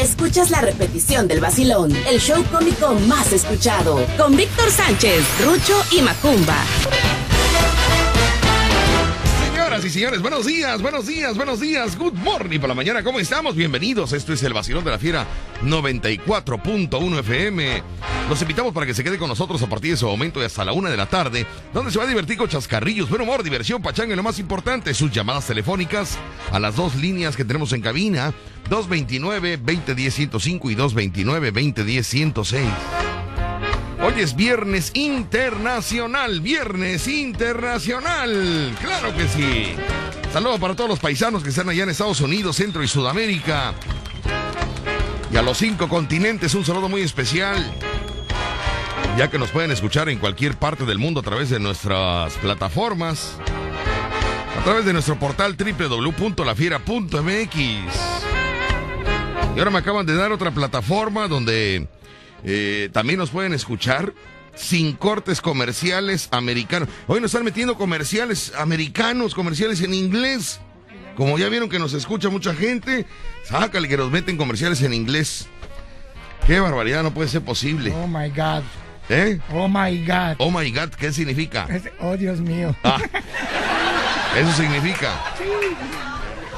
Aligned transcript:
escuchas 0.00 0.50
la 0.50 0.60
repetición 0.60 1.28
del 1.28 1.40
vacilón, 1.40 1.94
el 2.08 2.20
show 2.20 2.42
cómico 2.52 2.94
más 3.06 3.32
escuchado, 3.32 4.00
con 4.16 4.36
Víctor 4.36 4.70
Sánchez, 4.70 5.24
Rucho 5.44 5.74
y 5.92 6.02
Macumba. 6.02 7.17
Y 9.84 9.90
señores, 9.90 10.20
buenos 10.20 10.44
días, 10.44 10.82
buenos 10.82 11.06
días, 11.06 11.36
buenos 11.36 11.60
días. 11.60 11.96
Good 11.96 12.14
morning 12.14 12.58
por 12.58 12.68
la 12.68 12.74
mañana. 12.74 13.04
¿Cómo 13.04 13.20
estamos? 13.20 13.54
Bienvenidos. 13.54 14.12
Esto 14.12 14.32
es 14.32 14.42
el 14.42 14.52
Vacilón 14.52 14.82
de 14.82 14.90
la 14.90 14.98
Fiera 14.98 15.24
94.1 15.62 17.18
FM. 17.20 17.82
Los 18.28 18.42
invitamos 18.42 18.74
para 18.74 18.86
que 18.86 18.94
se 18.94 19.04
quede 19.04 19.18
con 19.18 19.28
nosotros 19.28 19.62
a 19.62 19.68
partir 19.68 19.90
de 19.90 19.94
ese 19.94 20.04
momento 20.04 20.40
y 20.40 20.44
hasta 20.44 20.64
la 20.64 20.72
una 20.72 20.90
de 20.90 20.96
la 20.96 21.06
tarde, 21.06 21.46
donde 21.72 21.92
se 21.92 21.98
va 21.98 22.04
a 22.04 22.08
divertir 22.08 22.36
con 22.36 22.48
chascarrillos, 22.48 23.08
buen 23.08 23.22
humor, 23.22 23.44
diversión, 23.44 23.80
pachanga 23.80 24.14
y 24.14 24.16
lo 24.16 24.24
más 24.24 24.40
importante, 24.40 24.92
sus 24.94 25.12
llamadas 25.12 25.46
telefónicas 25.46 26.18
a 26.50 26.58
las 26.58 26.74
dos 26.74 26.96
líneas 26.96 27.36
que 27.36 27.44
tenemos 27.44 27.72
en 27.72 27.80
cabina, 27.80 28.34
229-2010-105 28.70 30.72
y 30.72 30.76
229-2010-106. 30.76 33.17
Hoy 34.00 34.14
es 34.18 34.36
Viernes 34.36 34.92
Internacional, 34.94 36.40
Viernes 36.40 37.08
Internacional, 37.08 38.72
claro 38.80 39.12
que 39.16 39.26
sí. 39.26 39.74
Saludos 40.32 40.60
para 40.60 40.76
todos 40.76 40.88
los 40.88 41.00
paisanos 41.00 41.42
que 41.42 41.48
están 41.48 41.68
allá 41.68 41.82
en 41.82 41.90
Estados 41.90 42.20
Unidos, 42.20 42.54
Centro 42.56 42.84
y 42.84 42.88
Sudamérica. 42.88 43.74
Y 45.32 45.36
a 45.36 45.42
los 45.42 45.58
cinco 45.58 45.88
continentes 45.88 46.54
un 46.54 46.64
saludo 46.64 46.88
muy 46.88 47.00
especial. 47.00 47.56
Ya 49.16 49.28
que 49.30 49.38
nos 49.38 49.50
pueden 49.50 49.72
escuchar 49.72 50.08
en 50.08 50.20
cualquier 50.20 50.56
parte 50.56 50.84
del 50.84 50.98
mundo 50.98 51.18
a 51.20 51.24
través 51.24 51.50
de 51.50 51.58
nuestras 51.58 52.34
plataformas. 52.34 53.36
A 54.60 54.64
través 54.64 54.84
de 54.84 54.92
nuestro 54.92 55.18
portal 55.18 55.56
www.lafiera.mx. 55.56 57.56
Y 59.56 59.58
ahora 59.58 59.70
me 59.72 59.78
acaban 59.78 60.06
de 60.06 60.14
dar 60.14 60.30
otra 60.30 60.52
plataforma 60.52 61.26
donde 61.26 61.88
eh, 62.44 62.88
también 62.92 63.18
nos 63.18 63.30
pueden 63.30 63.52
escuchar 63.52 64.12
sin 64.54 64.92
cortes 64.94 65.40
comerciales 65.40 66.28
americanos. 66.32 66.88
Hoy 67.06 67.20
nos 67.20 67.30
están 67.30 67.44
metiendo 67.44 67.76
comerciales 67.76 68.52
americanos, 68.58 69.34
comerciales 69.34 69.80
en 69.82 69.94
inglés. 69.94 70.60
Como 71.16 71.38
ya 71.38 71.48
vieron 71.48 71.68
que 71.68 71.78
nos 71.78 71.94
escucha 71.94 72.28
mucha 72.28 72.54
gente, 72.54 73.06
sácale 73.44 73.88
que 73.88 73.96
nos 73.96 74.10
meten 74.10 74.36
comerciales 74.36 74.82
en 74.82 74.94
inglés. 74.94 75.46
Qué 76.46 76.60
barbaridad, 76.60 77.02
no 77.02 77.12
puede 77.12 77.28
ser 77.28 77.42
posible. 77.42 77.92
Oh 77.92 78.06
my 78.06 78.28
God. 78.30 78.62
¿Eh? 79.08 79.38
Oh 79.52 79.68
my 79.68 80.04
God. 80.06 80.36
Oh 80.38 80.50
my 80.50 80.70
God, 80.70 80.90
¿qué 80.90 81.12
significa? 81.12 81.66
Es- 81.70 81.90
oh 82.00 82.16
Dios 82.16 82.40
mío. 82.40 82.74
Ah, 82.84 83.00
eso 84.36 84.52
significa. 84.52 85.12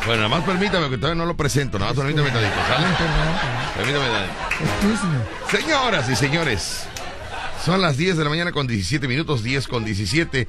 Bueno, 0.07 0.23
nada 0.29 0.29
más 0.29 0.45
permítame 0.45 0.89
que 0.89 0.97
todavía 0.97 1.21
no 1.23 1.27
lo 1.27 1.37
presento, 1.37 1.79
nada 1.79 1.93
más 1.93 2.03
permítame 2.05 2.31
tantito, 2.31 2.55
¿sale? 2.67 2.87
Permítame 3.77 4.07
me. 4.09 5.59
Señoras 5.59 6.09
y 6.09 6.17
señores, 6.17 6.85
son 7.65 7.81
las 7.83 7.97
10 7.97 8.17
de 8.17 8.25
la 8.25 8.31
mañana 8.31 8.51
con 8.53 8.67
17 8.67 9.07
minutos, 9.07 9.43
10 9.43 9.69
con 9.69 9.85
17. 9.85 10.49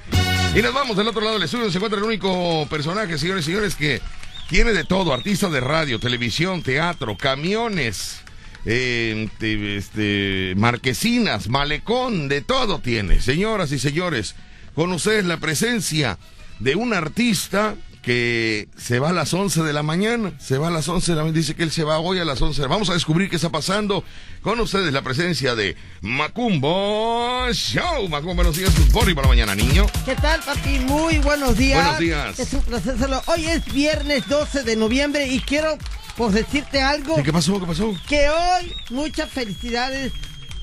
Y 0.56 0.62
nos 0.62 0.74
vamos 0.74 0.96
del 0.98 1.08
otro 1.08 1.22
lado 1.22 1.34
del 1.34 1.44
estudio, 1.44 1.64
donde 1.66 1.74
se 1.74 1.78
encuentra 1.78 2.00
el 2.00 2.06
único 2.06 2.66
personaje, 2.70 3.18
señores 3.18 3.44
y 3.44 3.52
señores, 3.52 3.76
que 3.76 4.02
tiene 4.50 4.72
de 4.72 4.84
todo, 4.86 5.14
artista 5.14 5.50
de 5.50 5.60
radio, 5.60 6.00
televisión, 6.00 6.62
teatro, 6.64 7.16
camiones, 7.18 8.22
eh, 8.66 9.30
te- 9.38 9.78
este, 9.78 10.54
marquesinas, 10.58 11.50
malecón, 11.50 12.30
de 12.30 12.42
todo 12.42 12.80
tiene. 12.80 13.22
Señoras 13.22 13.72
y 13.74 13.80
señores, 13.80 14.36
con 14.76 14.92
ustedes 14.94 15.26
la 15.26 15.38
presencia 15.38 16.18
de 16.60 16.76
un 16.76 16.94
artista 16.94 17.76
que 18.02 18.68
se 18.78 19.00
va 19.00 19.10
a 19.10 19.14
las 19.14 19.34
11 19.34 19.62
de 19.62 19.74
la 19.74 19.84
mañana, 19.84 20.34
se 20.40 20.58
va 20.58 20.70
a 20.70 20.72
las 20.72 20.90
11 20.90 21.12
de 21.12 21.16
la 21.16 21.22
mañana, 21.24 21.38
dice 21.38 21.56
que 21.56 21.64
él 21.64 21.72
se 21.72 21.84
va 21.84 22.00
hoy 22.00 22.20
a 22.20 22.26
las 22.26 22.42
11. 22.42 22.66
Vamos 22.68 22.90
a 22.90 22.94
descubrir 22.94 23.30
qué 23.30 23.36
está 23.36 23.50
pasando 23.50 24.04
con 24.42 24.60
ustedes 24.60 24.92
la 24.92 25.04
presencia 25.04 25.54
de 25.56 25.76
Macumbo 26.02 27.52
Show. 27.54 28.10
Macumbo, 28.10 28.36
buenos 28.36 28.58
días, 28.58 28.74
morning 28.92 29.14
para 29.14 29.28
mañana, 29.28 29.54
niño. 29.54 29.86
¿Qué 30.04 30.16
tal, 30.16 30.40
papi? 30.42 30.80
Muy 30.80 31.20
buenos 31.20 31.58
días. 31.58 31.82
Buenos 31.84 32.00
días. 32.00 32.40
Es 32.40 32.54
un 32.54 32.62
placer 32.62 32.96
hacerlo. 32.96 33.22
Hoy 33.28 33.46
es 33.46 33.66
viernes 33.72 34.28
12 34.28 34.64
de 34.64 34.76
noviembre 34.76 35.28
y 35.28 35.40
quiero 35.40 35.78
pues 36.18 36.34
decirte 36.34 36.82
algo. 36.82 37.22
¿Qué 37.22 37.32
pasó? 37.32 37.60
¿Qué 37.60 37.68
pasó? 37.68 37.94
Que 38.08 38.30
hoy 38.30 38.74
muchas 38.90 39.30
felicidades 39.30 40.12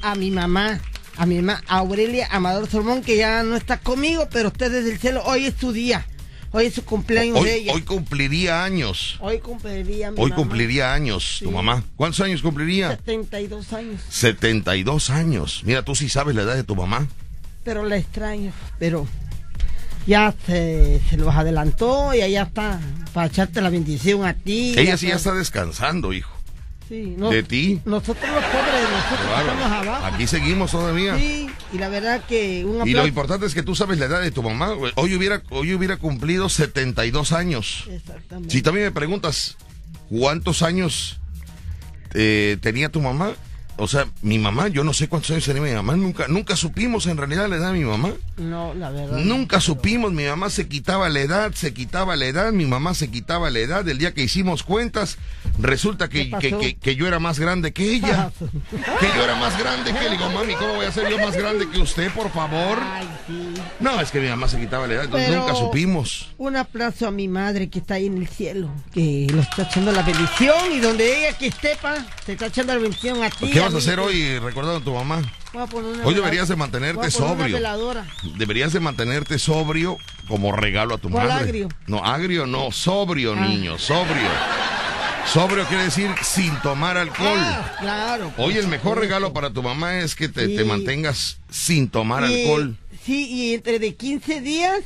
a 0.03 0.17
mi 0.17 0.33
mamá, 0.33 0.81
a 1.17 1.25
mi 1.25 1.37
mamá 1.37 1.62
Aurelia 1.69 2.29
Amador 2.33 2.69
Solmón, 2.69 3.03
que 3.03 3.17
ya 3.17 3.45
no 3.45 3.55
está 3.55 3.79
conmigo, 3.79 4.29
pero 4.31 4.49
usted 4.49 4.73
desde 4.73 4.91
el 4.93 4.99
cielo, 4.99 5.23
hoy 5.25 5.47
es 5.47 5.55
su 5.59 5.73
día. 5.73 6.05
Hoy 6.51 6.67
es 6.67 6.75
su 6.75 6.85
cumpleaños 6.85 7.35
de 7.35 7.41
Hoy, 7.41 7.49
ella. 7.61 7.75
hoy 7.75 7.83
cumpliría 7.83 8.65
años. 8.65 9.17
Hoy 9.21 9.39
cumpliría 9.39 10.11
mi 10.11 10.17
Hoy 10.21 10.31
mamá 10.31 10.37
cumpliría 10.37 10.95
años 10.95 11.37
tu 11.41 11.49
Sí. 11.51 11.55
mamá. 11.55 11.85
¿Cuántos 11.97 12.21
años 12.21 12.41
cumpliría? 12.41 12.97
72 13.05 13.73
años. 13.75 14.01
72 14.09 15.11
años. 15.11 15.63
Mira, 15.65 15.83
tú 15.83 15.95
sí 15.95 16.09
sabes 16.09 16.35
la 16.35 16.43
edad 16.43 16.55
de 16.57 16.65
tu 16.65 16.75
mamá. 16.75 17.07
Pero 17.65 17.85
la 17.85 17.99
extraño. 17.99 18.53
Pero 18.79 19.07
ya 20.07 20.35
se, 20.47 21.03
se 21.11 21.19
los 21.19 21.35
adelantó 21.35 22.15
y 22.15 22.23
allá 22.23 22.45
está 22.45 22.81
para 23.13 23.27
echarte 23.27 23.61
la 23.61 23.69
bendición 23.69 24.25
a 24.25 24.33
ti. 24.33 24.75
Ella 24.79 24.97
sí 24.97 25.09
ya 25.09 25.17
está 25.17 25.35
descansando, 25.35 26.15
hijo. 26.15 26.33
Sí, 26.89 27.15
no- 27.19 27.29
¿De 27.29 27.43
ti? 27.43 27.83
Nosotros 27.85 28.25
los 28.31 28.45
pobres, 28.45 28.89
nosotros 28.91 29.41
estamos 29.41 29.67
abajo. 29.87 30.07
Aquí 30.07 30.27
seguimos 30.27 30.71
todavía. 30.71 31.19
Sí, 31.19 31.48
y 31.73 31.79
la 31.79 31.89
verdad 31.89 32.23
que 32.27 32.65
un 32.65 32.77
Y 32.77 32.81
aplauso. 32.81 33.03
lo 33.03 33.06
importante 33.06 33.47
es 33.47 33.55
que 33.55 33.62
tú 33.62 33.75
sabes 33.75 33.99
la 33.99 34.06
edad 34.06 34.21
de 34.23 34.31
tu 34.31 34.43
mamá. 34.43 34.73
Hoy 34.97 35.15
hubiera, 35.15 35.43
hoy 35.51 35.75
hubiera 35.75 35.97
cumplido 35.97 36.49
72 36.49 37.33
años. 37.33 37.84
Exactamente. 37.91 38.53
Si 38.55 38.62
también 38.62 38.87
me 38.87 38.93
preguntas 38.93 39.56
cuántos 40.09 40.62
años 40.62 41.19
eh, 42.15 42.56
tenía 42.61 42.89
tu 42.89 43.01
mamá, 43.01 43.34
o 43.78 43.87
sea, 43.89 44.06
mi 44.22 44.39
mamá, 44.39 44.69
yo 44.69 44.84
no 44.84 44.93
sé 44.93 45.09
cuántos 45.09 45.31
años 45.31 45.44
tenía 45.44 45.62
mi 45.62 45.71
mamá, 45.72 45.97
nunca, 45.97 46.27
nunca 46.28 46.56
supimos 46.56 47.06
en 47.06 47.16
realidad 47.16 47.49
la 47.49 47.56
edad 47.56 47.72
de 47.72 47.78
mi 47.78 47.84
mamá. 47.84 48.11
No, 48.37 48.75
la 48.75 48.91
verdad. 48.91 49.19
Nunca 49.19 49.61
supimos, 49.61 50.12
mi 50.12 50.25
mamá 50.25 50.50
se 50.50 50.69
quitaba 50.69 51.09
la 51.09 51.21
edad, 51.21 51.53
se 51.55 51.72
quitaba 51.72 52.17
la 52.17 52.27
edad, 52.27 52.53
mi 52.53 52.67
mamá 52.67 52.94
se 52.94 53.11
quitaba 53.11 53.50
la 53.50 53.59
edad. 53.61 53.88
El 53.88 53.99
día 53.99 54.12
que 54.15 54.22
hicimos 54.22 54.62
cuentas, 54.62 55.17
resulta 55.59 56.09
que, 56.09 56.31
que, 56.41 56.56
que- 56.59 56.77
que 56.77 56.97
yo 56.97 57.06
era 57.06 57.19
más 57.19 57.38
grande 57.38 57.72
que 57.72 57.93
ella. 57.94 58.31
que 58.41 59.06
yo 59.17 59.25
era 59.25 59.34
más 59.37 59.59
grande 59.59 59.93
que. 59.93 60.05
Le 60.05 60.11
digo, 60.11 60.31
mami, 60.31 60.55
¿cómo 60.55 60.75
voy 60.75 60.87
a 60.87 60.93
ser 60.93 61.09
yo 61.11 61.19
más 61.19 61.37
grande 61.37 61.69
que 61.69 61.78
usted, 61.81 62.11
por 62.12 62.31
favor? 62.33 62.78
Ay, 62.83 63.09
sí. 63.27 63.55
No, 63.81 64.00
es 64.00 64.11
que 64.11 64.21
mi 64.21 64.28
mamá 64.28 64.49
se 64.49 64.59
quitaba 64.59 64.87
la 64.87 64.94
edad, 64.94 65.09
Pero- 65.11 65.41
nunca 65.41 65.55
supimos. 65.55 66.28
Un 66.38 66.56
aplauso 66.56 67.06
a 67.06 67.11
mi 67.11 67.28
madre 67.28 67.69
que 67.69 67.78
está 67.81 67.94
ahí 67.94 68.06
en 68.06 68.19
el 68.19 68.28
cielo, 68.28 68.71
que 68.93 69.27
lo 69.33 69.41
está 69.43 69.62
echando 69.62 69.93
la 69.93 70.03
bendición 70.03 70.72
y 70.72 70.78
donde 70.81 71.19
ella 71.28 71.37
que 71.38 71.49
esté, 71.49 71.77
pa, 71.81 71.97
te 72.25 72.33
está 72.33 72.47
echando 72.47 72.75
la 72.75 72.81
bendición 72.81 73.22
a 73.22 73.31
ti. 73.31 73.50
¿Qué 73.50 73.61
vas 73.75 73.87
a 73.87 73.91
hacer 73.91 73.97
que- 73.97 74.01
hoy 74.01 74.39
recordando 74.39 74.79
a 74.81 74.84
tu 74.84 74.93
mamá? 74.95 75.23
Hoy 76.05 76.15
deberías 76.15 76.49
de 76.49 76.56
mantenerte 76.56 77.11
sobrio. 77.11 77.59
Deberías 78.37 78.73
de 78.73 78.81
mantenerte 78.81 79.39
sobrio 79.39 79.97
como 80.29 80.53
regalo 80.53 80.95
a 80.95 80.99
tu 80.99 81.09
¿Cuál 81.11 81.29
madre. 81.29 81.45
agrio? 81.45 81.69
No, 81.87 82.05
agrio 82.05 82.47
no, 82.47 82.71
sobrio, 82.73 83.34
Ah. 83.34 83.41
niño, 83.47 83.79
sobrio. 83.79 84.29
Sobrio 85.33 85.65
quiere 85.67 85.84
decir 85.84 86.11
sin 86.23 86.55
tomar 86.62 86.97
alcohol. 86.97 87.39
Ah, 87.39 87.77
claro. 87.81 88.33
Hoy 88.39 88.56
el 88.56 88.67
mejor 88.67 88.99
regalo 88.99 89.33
para 89.34 89.51
tu 89.51 89.62
mamá 89.62 89.99
es 89.99 90.15
que 90.15 90.29
te, 90.29 90.47
Sí. 90.47 90.56
te 90.56 90.65
mantengas 90.65 91.39
sin 91.50 91.89
tomar 91.91 92.23
Y- 92.31 92.43
alcohol. 92.43 92.77
Sí, 93.05 93.29
y 93.29 93.55
entre 93.55 93.79
de 93.79 93.95
15 93.95 94.41
días 94.41 94.81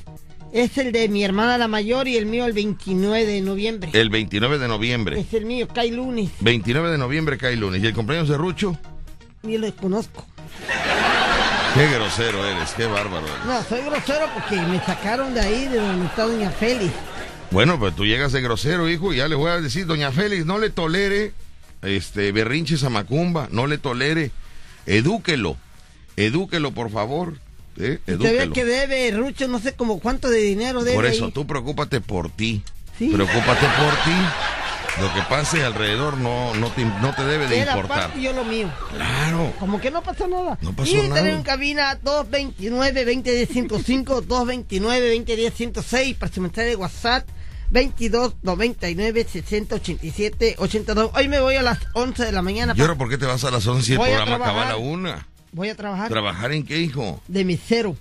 es 0.53 0.79
el 0.79 0.93
de 0.93 1.09
mi 1.09 1.25
hermana 1.25 1.59
la 1.59 1.69
mayor 1.69 2.09
y 2.09 2.17
el 2.17 2.27
mío 2.27 2.47
el 2.47 2.53
29 2.53 3.27
de 3.27 3.41
noviembre. 3.41 3.91
El 3.93 4.11
29 4.11 4.59
de 4.59 4.69
noviembre. 4.69 5.21
Es 5.21 5.33
el 5.35 5.47
mío, 5.47 5.67
cae 5.69 5.91
lunes. 5.91 6.31
29 6.41 6.91
de 6.91 6.99
noviembre 6.99 7.39
cae 7.39 7.57
lunes. 7.57 7.83
¿Y 7.83 7.87
el 7.87 7.95
cumpleaños 7.95 8.29
de 8.29 8.37
Rucho? 8.37 8.79
Ni 9.43 9.59
lo 9.59 9.75
conozco. 9.75 10.27
Qué 11.75 11.89
grosero 11.89 12.47
eres, 12.47 12.73
qué 12.77 12.87
bárbaro 12.87 13.27
eres. 13.27 13.45
No, 13.47 13.63
soy 13.65 13.81
grosero 13.81 14.27
porque 14.35 14.57
me 14.61 14.79
sacaron 14.81 15.33
de 15.33 15.41
ahí, 15.41 15.69
de 15.69 15.79
donde 15.79 16.07
está 16.07 16.25
Doña 16.25 16.51
Félix. 16.51 16.93
Bueno, 17.51 17.79
pues 17.79 17.95
tú 17.95 18.07
llegas 18.07 18.33
de 18.33 18.41
grosero, 18.41 18.89
hijo, 18.89 19.13
y 19.13 19.19
ya 19.19 19.29
le 19.29 19.35
voy 19.35 19.51
a 19.51 19.61
decir, 19.61 19.85
doña 19.85 20.11
Félix, 20.11 20.47
no 20.47 20.59
le 20.59 20.71
tolere 20.71 21.35
este 21.83 22.33
berrinches 22.33 22.83
a 22.83 22.89
Macumba, 22.89 23.49
no 23.51 23.67
le 23.67 23.77
tolere. 23.77 24.31
Edúquelo, 24.87 25.59
edúquelo, 26.17 26.73
por 26.73 26.91
favor. 26.91 27.35
¿eh? 27.79 27.99
Edúquelo. 28.07 28.53
que 28.53 28.65
debe, 28.65 29.11
Rucho, 29.13 29.49
no 29.49 29.59
sé 29.59 29.75
como 29.75 29.99
cuánto 30.01 30.31
de 30.31 30.39
dinero 30.39 30.85
debe. 30.85 30.97
Por 30.97 31.07
eso, 31.07 31.27
ahí. 31.27 31.33
tú 31.33 31.47
preocúpate 31.47 32.01
por 32.01 32.31
ti. 32.31 32.63
¿Sí? 32.99 33.09
Preocúpate 33.09 33.67
por 33.79 33.93
ti. 34.05 34.13
Lo 35.01 35.11
que 35.15 35.23
pase 35.23 35.65
alrededor 35.65 36.19
no, 36.19 36.53
no, 36.55 36.69
te, 36.71 36.85
no 36.85 37.15
te 37.15 37.25
debe 37.25 37.49
de 37.49 37.61
importar. 37.61 37.89
Parte 37.89 38.21
yo 38.21 38.35
lo 38.35 38.45
mío. 38.45 38.71
Claro. 38.95 39.51
Como 39.59 39.81
que 39.81 39.91
no 39.91 40.03
pasó 40.03 40.29
nada. 40.29 40.59
No 40.61 40.77
pasó 40.77 40.91
y 40.91 41.09
nada. 41.09 41.27
en 41.31 41.43
cabina 41.43 41.99
229-2010-55, 42.03 44.27
229-2010-106, 44.27 46.19
para 46.19 46.31
su 46.33 46.41
mensaje 46.43 46.69
de 46.69 46.77
WhatsApp. 46.77 47.27
22 47.71 48.35
99 48.43 49.27
60 49.33 49.77
87 49.77 50.57
82. 50.59 51.11
Hoy 51.15 51.29
me 51.29 51.41
voy 51.41 51.57
a 51.57 51.63
las 51.63 51.79
11 51.95 52.27
de 52.27 52.33
la 52.33 52.43
mañana. 52.43 52.75
¿Y 52.77 52.81
ahora 52.83 52.97
por 52.97 53.09
qué 53.09 53.17
te 53.17 53.25
vas 53.25 53.43
a 53.45 53.51
las 53.51 53.67
11 53.67 53.87
si 53.87 53.93
el 53.95 53.99
programa 53.99 54.37
acaba 54.37 54.67
a 54.67 54.69
la 54.69 54.77
1? 54.77 55.32
Voy 55.53 55.69
a 55.69 55.75
trabajar 55.77 56.09
¿Trabajar 56.09 56.53
en 56.53 56.65
qué, 56.65 56.81
hijo? 56.81 57.23
de 57.29 57.45
mesero. 57.45 57.97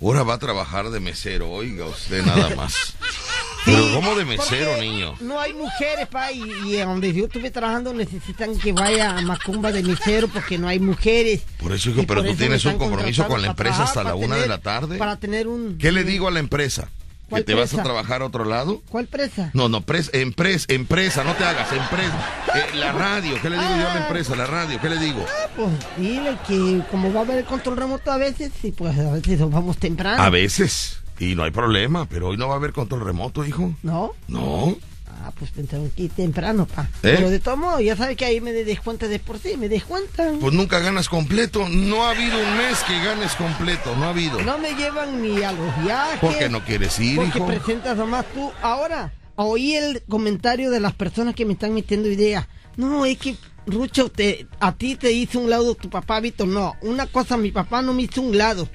Ahora 0.00 0.22
va 0.22 0.34
a 0.34 0.38
trabajar 0.38 0.90
de 0.90 1.00
mesero, 1.00 1.50
oiga 1.50 1.86
usted 1.86 2.24
nada 2.24 2.54
más. 2.56 2.94
Pero 3.64 3.78
Sí, 3.78 3.92
¿cómo 3.94 4.16
de 4.16 4.24
mesero, 4.24 4.76
niño? 4.78 5.14
No 5.20 5.38
hay 5.38 5.52
mujeres, 5.54 6.08
pa, 6.08 6.32
y, 6.32 6.42
y 6.42 6.76
donde 6.78 7.12
yo 7.12 7.26
estuve 7.26 7.50
trabajando 7.52 7.94
necesitan 7.94 8.58
que 8.58 8.72
vaya 8.72 9.16
a 9.16 9.22
Macumba 9.22 9.70
de 9.70 9.84
mesero 9.84 10.26
porque 10.26 10.58
no 10.58 10.66
hay 10.66 10.80
mujeres. 10.80 11.42
Por 11.58 11.72
eso, 11.72 11.90
hijo, 11.90 12.02
pero 12.04 12.24
tú 12.24 12.34
tienes 12.34 12.64
un 12.64 12.76
compromiso 12.76 13.26
con 13.28 13.40
la 13.40 13.48
empresa 13.48 13.84
hasta 13.84 14.02
la 14.02 14.16
una 14.16 14.36
de 14.36 14.48
la 14.48 14.58
tarde. 14.58 14.98
Para 14.98 15.16
tener 15.16 15.46
un... 15.46 15.78
¿Qué 15.78 15.92
le 15.92 16.02
digo 16.02 16.26
a 16.26 16.32
la 16.32 16.40
empresa? 16.40 16.88
¿Que 17.32 17.44
¿Cuál 17.44 17.44
te 17.44 17.54
vas 17.54 17.70
a 17.72 17.76
presa? 17.76 17.82
trabajar 17.82 18.22
a 18.22 18.26
otro 18.26 18.44
lado? 18.44 18.82
¿Cuál 18.90 19.06
presa? 19.06 19.50
No, 19.54 19.68
no, 19.68 19.80
pres, 19.80 20.10
empresa, 20.12 20.66
empresa, 20.68 21.24
no 21.24 21.32
te 21.34 21.44
hagas, 21.44 21.72
empresa. 21.72 22.18
Eh, 22.54 22.76
la 22.76 22.92
radio, 22.92 23.36
¿qué 23.40 23.48
le 23.48 23.56
digo 23.58 23.70
yo 23.70 23.88
a 23.88 23.94
la 23.94 24.00
empresa? 24.06 24.36
La 24.36 24.46
radio, 24.46 24.78
¿qué 24.80 24.88
le 24.90 24.98
digo? 24.98 25.24
Ah, 25.26 25.48
pues 25.56 25.70
dile 25.96 26.36
que 26.46 26.82
como 26.90 27.12
va 27.12 27.20
a 27.20 27.22
haber 27.22 27.38
el 27.38 27.44
control 27.44 27.76
remoto 27.78 28.10
a 28.12 28.18
veces, 28.18 28.52
y 28.62 28.72
pues 28.72 28.98
a 28.98 29.10
veces 29.12 29.40
nos 29.40 29.50
vamos 29.50 29.78
temprano. 29.78 30.22
A 30.22 30.28
veces, 30.30 30.98
y 31.18 31.34
no 31.34 31.44
hay 31.44 31.50
problema, 31.50 32.06
pero 32.06 32.28
hoy 32.28 32.36
no 32.36 32.48
va 32.48 32.54
a 32.54 32.56
haber 32.58 32.72
control 32.72 33.00
remoto, 33.02 33.44
hijo. 33.44 33.72
¿No? 33.82 34.12
No. 34.28 34.76
Ah, 35.24 35.30
pues 35.38 35.52
tengo 35.52 35.88
que 35.94 36.02
ir 36.02 36.10
temprano, 36.10 36.66
pa. 36.66 36.82
¿Eh? 36.82 36.88
Pero 37.02 37.30
de 37.30 37.38
todo 37.38 37.56
modo, 37.56 37.80
ya 37.80 37.94
sabe 37.96 38.16
que 38.16 38.24
ahí 38.24 38.40
me 38.40 38.52
descuenta 38.52 39.06
de 39.06 39.20
por 39.20 39.38
sí, 39.38 39.56
me 39.56 39.68
descuentan. 39.68 40.40
Pues 40.40 40.52
nunca 40.52 40.80
ganas 40.80 41.08
completo. 41.08 41.68
No 41.68 42.04
ha 42.04 42.10
habido 42.10 42.36
un 42.38 42.56
mes 42.56 42.78
que 42.86 42.98
ganes 43.04 43.32
completo, 43.34 43.94
no 43.96 44.04
ha 44.06 44.08
habido. 44.08 44.40
No 44.42 44.58
me 44.58 44.74
llevan 44.74 45.22
ni 45.22 45.42
a 45.42 45.52
los 45.52 45.84
viajes. 45.84 46.18
¿Por 46.18 46.36
qué 46.36 46.48
no 46.48 46.64
quieres 46.64 46.98
ir, 46.98 47.16
Porque 47.16 47.38
hijo? 47.38 47.46
presentas 47.46 47.96
nomás 47.96 48.26
tú. 48.34 48.50
Ahora, 48.62 49.12
oí 49.36 49.74
el 49.76 50.02
comentario 50.08 50.70
de 50.72 50.80
las 50.80 50.94
personas 50.94 51.36
que 51.36 51.44
me 51.44 51.52
están 51.52 51.72
metiendo 51.72 52.08
ideas. 52.08 52.48
No, 52.76 53.06
es 53.06 53.18
que, 53.18 53.36
Rucho, 53.66 54.10
te, 54.10 54.48
a 54.58 54.72
ti 54.72 54.96
te 54.96 55.12
hizo 55.12 55.38
un 55.38 55.50
lado 55.50 55.76
tu 55.76 55.88
papá, 55.88 56.18
Víctor. 56.18 56.48
No, 56.48 56.74
una 56.82 57.06
cosa, 57.06 57.36
mi 57.36 57.52
papá 57.52 57.80
no 57.80 57.94
me 57.94 58.02
hizo 58.02 58.22
un 58.22 58.36
lado. 58.36 58.68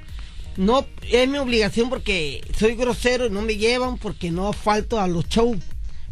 No, 0.56 0.86
es 1.12 1.28
mi 1.28 1.38
obligación 1.40 1.90
porque 1.90 2.42
soy 2.58 2.76
grosero 2.76 3.26
y 3.26 3.30
no 3.30 3.42
me 3.42 3.58
llevan 3.58 3.98
porque 3.98 4.32
no 4.32 4.54
falto 4.54 5.00
a 5.00 5.08
los 5.08 5.28
shows. 5.28 5.58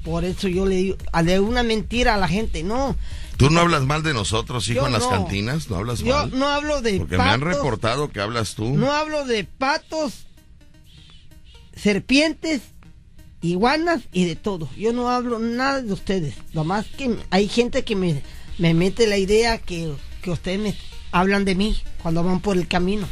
Por 0.05 0.23
eso 0.23 0.47
yo 0.47 0.65
le 0.65 0.75
digo, 0.75 0.97
de 1.23 1.39
una 1.39 1.63
mentira 1.63 2.13
a 2.13 2.17
la 2.17 2.27
gente, 2.27 2.63
no. 2.63 2.95
¿Tú 3.37 3.49
no 3.49 3.59
hablas 3.59 3.81
mal 3.83 4.03
de 4.03 4.13
nosotros, 4.13 4.65
hijo, 4.69 4.81
Yo 4.81 4.85
en 4.87 4.93
las 4.93 5.01
no. 5.01 5.09
cantinas? 5.09 5.69
¿No 5.69 5.75
hablas 5.77 5.99
Yo 5.99 6.13
mal? 6.15 6.31
no 6.39 6.47
hablo 6.47 6.81
de 6.81 6.99
Porque 6.99 7.17
me 7.17 7.23
han 7.23 7.41
patos, 7.41 7.55
reportado 7.55 8.09
que 8.09 8.21
hablas 8.21 8.55
tú. 8.55 8.65
No 8.77 8.91
hablo 8.93 9.25
de 9.25 9.43
patos, 9.43 10.27
serpientes, 11.75 12.61
iguanas 13.41 14.03
y 14.13 14.25
de 14.25 14.35
todo. 14.35 14.69
Yo 14.77 14.93
no 14.93 15.09
hablo 15.09 15.39
nada 15.39 15.81
de 15.81 15.91
ustedes. 15.91 16.35
Lo 16.53 16.63
más 16.63 16.85
que 16.85 17.17
hay 17.29 17.47
gente 17.47 17.83
que 17.83 17.95
me, 17.95 18.21
me 18.57 18.73
mete 18.73 19.07
la 19.07 19.17
idea 19.17 19.57
que, 19.57 19.91
que 20.21 20.31
ustedes 20.31 20.59
me 20.59 20.75
hablan 21.11 21.45
de 21.45 21.55
mí 21.55 21.77
cuando 22.01 22.23
van 22.23 22.39
por 22.39 22.57
el 22.57 22.67
camino. 22.67 23.07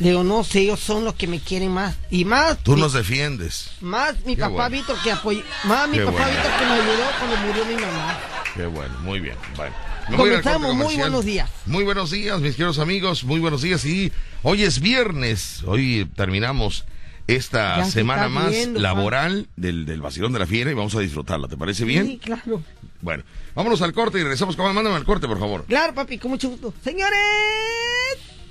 Le 0.00 0.08
digo, 0.08 0.24
no 0.24 0.42
sé, 0.42 0.60
ellos 0.60 0.80
son 0.80 1.04
los 1.04 1.14
que 1.14 1.26
me 1.26 1.38
quieren 1.40 1.70
más. 1.72 1.96
Y 2.10 2.24
más, 2.24 2.58
Tú 2.58 2.74
mi, 2.74 2.80
nos 2.80 2.92
defiendes. 2.92 3.70
más 3.80 4.14
mi 4.24 4.34
Qué 4.34 4.40
papá 4.42 4.52
bueno. 4.54 4.70
Víctor 4.70 4.96
que 5.02 5.12
apoyó. 5.12 5.42
Más 5.64 5.88
mi 5.88 5.98
Qué 5.98 6.04
papá 6.04 6.18
bueno. 6.18 6.32
Víctor 6.32 6.52
que 6.58 6.64
me 6.66 6.72
ayudó 6.72 7.04
cuando 7.18 7.36
murió 7.46 7.64
mi 7.66 7.74
mamá. 7.74 8.18
Qué 8.54 8.66
bueno, 8.66 8.94
muy 9.00 9.20
bien. 9.20 9.36
Bueno. 9.56 9.74
Me 10.10 10.16
Comenzamos, 10.16 10.74
muy 10.74 10.96
buenos 10.96 11.24
días. 11.24 11.48
Muy 11.64 11.84
buenos 11.84 12.10
días, 12.10 12.38
mis 12.40 12.56
queridos 12.56 12.78
amigos. 12.78 13.24
Muy 13.24 13.40
buenos 13.40 13.62
días. 13.62 13.84
Y 13.86 14.12
hoy 14.42 14.62
es 14.64 14.80
viernes. 14.80 15.62
Hoy 15.64 16.10
terminamos 16.14 16.84
esta 17.26 17.78
Ya 17.78 17.84
semana 17.86 18.28
más 18.28 18.50
viendo, 18.50 18.80
laboral 18.80 19.48
del, 19.56 19.86
del 19.86 20.02
vacilón 20.02 20.32
de 20.34 20.40
la 20.40 20.46
fiera 20.46 20.70
y 20.70 20.74
vamos 20.74 20.94
a 20.94 21.00
disfrutarla. 21.00 21.48
¿Te 21.48 21.56
parece 21.56 21.84
bien? 21.86 22.06
Sí, 22.06 22.18
claro. 22.18 22.62
Bueno, 23.00 23.22
vámonos 23.54 23.80
al 23.80 23.92
corte 23.94 24.18
y 24.18 24.22
regresamos. 24.22 24.58
Mándame 24.58 24.90
al 24.96 25.04
corte, 25.04 25.26
por 25.26 25.38
favor. 25.38 25.64
Claro, 25.66 25.94
papi, 25.94 26.18
con 26.18 26.32
mucho 26.32 26.50
gusto. 26.50 26.74
Señores, 26.84 27.16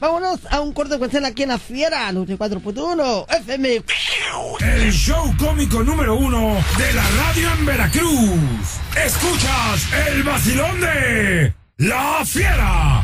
vámonos 0.04 0.40
a 0.52 0.60
un 0.60 0.74
corte 0.74 0.96
comercial 0.96 1.24
aquí 1.24 1.44
en 1.44 1.50
la 1.50 1.58
Fiera, 1.58 2.12
94.1 2.12 3.26
FM. 3.40 3.84
El 4.60 4.92
show 4.92 5.34
cómico 5.40 5.82
número 5.82 6.16
uno 6.16 6.58
de 6.78 6.94
la 6.94 7.10
radio 7.12 7.50
en 7.58 7.66
Veracruz. 7.66 8.40
Escuchas 9.02 9.88
el 10.10 10.24
vacilón 10.24 10.82
de 10.82 11.54
La 11.78 12.22
Fiera. 12.26 13.02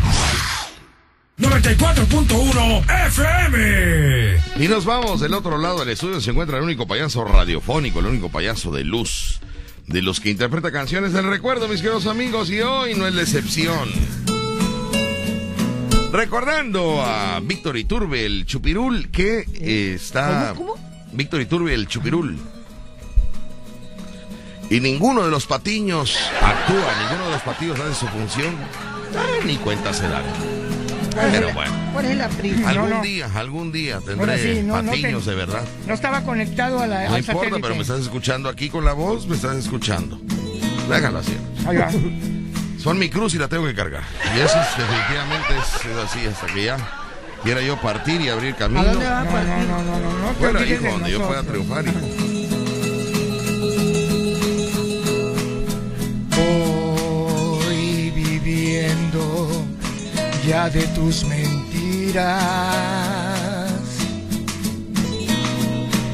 94.1 1.38 3.08
FM. 3.08 4.66
Y 4.66 4.68
nos 4.68 4.84
vamos 4.84 5.22
del 5.22 5.34
otro 5.36 5.58
lado 5.58 5.80
del 5.80 5.90
estudio. 5.90 6.20
Se 6.20 6.32
encuentra 6.32 6.58
el 6.58 6.66
único 6.66 6.86
payaso 6.86 7.24
radiofónico, 7.24 8.00
el 8.00 8.08
único 8.08 8.28
payaso 8.28 8.72
de 8.72 8.84
luz, 8.84 9.40
de 9.88 10.02
los 10.02 10.20
que 10.20 10.32
interpreta 10.32 10.74
canciones 10.74 11.14
del 11.14 11.30
recuerdo, 11.30 11.70
mis 11.70 11.82
queridos 11.82 12.08
amigos. 12.08 12.50
Y 12.50 12.60
hoy 12.60 12.94
no 12.96 13.08
es 13.08 13.16
la 13.16 13.22
excepción. 13.22 13.88
Recordando 16.12 17.02
a 17.04 17.40
Víctor 17.40 17.78
Iturbe, 17.78 18.26
el 18.26 18.46
chupirul, 18.46 19.10
que 19.12 19.46
eh, 19.56 19.94
está. 19.96 20.54
¿Cómo, 20.56 20.74
cómo? 20.76 20.88
Víctor 21.14 21.42
Iturbe, 21.42 21.74
el 21.74 21.88
chupirul. 21.88 22.38
Y 24.72 24.80
ninguno 24.80 25.24
de 25.24 25.32
los 25.32 25.46
patiños 25.48 26.16
actúa, 26.42 26.94
ninguno 27.02 27.26
de 27.26 27.32
los 27.34 27.42
patiños 27.42 27.80
hace 27.80 27.94
su 27.96 28.08
función. 28.08 28.56
Ah, 29.16 29.44
ni 29.46 29.58
cuenta 29.58 29.94
se 29.94 30.08
dan. 30.08 30.24
Pero 31.32 31.52
bueno. 31.54 31.74
¿Cuál 31.94 32.06
es 32.06 32.18
la 32.18 32.30
prisa? 32.30 32.70
Algún 32.70 32.90
no. 32.92 33.02
día, 33.02 33.30
algún 33.36 33.72
día 33.72 34.00
tendré 34.06 34.56
sí, 34.56 34.62
no 34.64 34.76
patiños 34.76 35.26
te- 35.26 35.32
de 35.32 35.36
verdad. 35.36 35.64
No 35.88 35.94
estaba 35.94 36.22
conectado 36.24 36.80
a 36.80 36.88
la, 36.88 37.08
No 37.08 37.14
al 37.16 37.20
importa, 37.20 37.40
satélite. 37.50 37.62
pero 37.62 37.76
me 37.76 37.82
estás 37.82 38.00
escuchando 38.02 38.48
aquí 38.50 38.70
con 38.70 38.86
la 38.86 38.94
voz, 38.94 39.28
me 39.28 39.36
estás 39.36 39.58
escuchando. 39.58 40.20
Déjalo 40.88 41.20
así. 41.20 41.36
Ahí 41.68 41.78
va. 41.78 41.90
Son 42.82 42.98
mi 42.98 43.10
cruz 43.10 43.34
y 43.36 43.38
la 43.38 43.48
tengo 43.48 43.66
que 43.66 43.76
cargar. 43.76 44.04
Y 44.36 44.40
eso 44.40 44.58
es, 44.60 44.78
definitivamente 44.78 45.48
es, 45.58 45.86
es 45.86 45.98
así 45.98 46.26
hasta 46.28 46.48
que 46.48 46.64
ya 46.66 46.78
quiera 47.44 47.62
yo 47.62 47.76
partir 47.82 48.22
y 48.22 48.30
abrir 48.30 48.56
camino. 48.56 48.82
¿A 48.82 48.86
dónde 48.86 49.06
a 49.08 49.24
No, 49.24 49.32
partir? 49.32 49.50
no, 49.68 49.84
no, 49.84 49.84
no, 49.84 50.00
no, 50.00 50.20
no 50.20 50.30
te 50.32 50.40
Bueno, 50.40 50.64
hijo, 50.64 50.84
de 50.84 50.92
donde 50.92 51.12
yo 51.12 51.28
pueda 51.28 51.44
triunfar. 51.44 51.86
hijo. 51.86 52.00
Voy 56.80 58.12
viviendo 58.12 59.66
ya 60.48 60.70
de 60.70 60.84
tus 60.88 61.26
mentiras. 61.26 62.18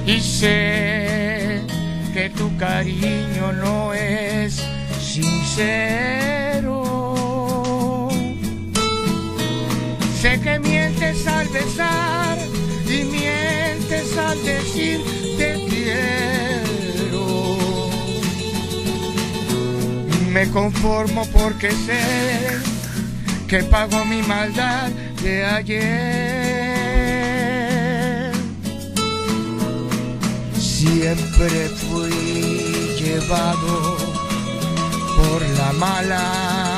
Y 0.06 0.20
sé 0.20 1.62
que 2.14 2.30
tu 2.38 2.56
cariño 2.58 3.52
no 3.54 3.94
es 3.94 4.62
sincero. 5.02 6.55
Que 10.46 10.60
mientes 10.60 11.26
al 11.26 11.48
besar 11.48 12.38
y 12.86 13.04
mientes 13.04 14.16
al 14.16 14.46
decir 14.46 15.04
te 15.40 15.66
quiero. 15.68 17.26
Me 20.32 20.48
conformo 20.52 21.26
porque 21.34 21.72
sé 21.72 22.60
que 23.48 23.64
pago 23.64 24.06
mi 24.06 24.22
maldad 24.22 24.92
de 25.24 25.46
ayer. 25.46 25.86
Siempre 30.60 31.70
fui 31.90 32.12
llevado 33.00 33.98
por 35.18 35.42
la 35.58 35.74
mala. 35.74 36.75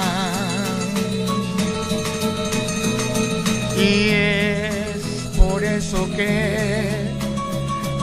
Y 3.77 4.09
es 4.09 4.97
por 5.37 5.63
eso 5.63 6.09
que 6.15 6.87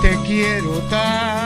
te 0.00 0.16
quiero 0.26 0.78
tanto. 0.88 1.36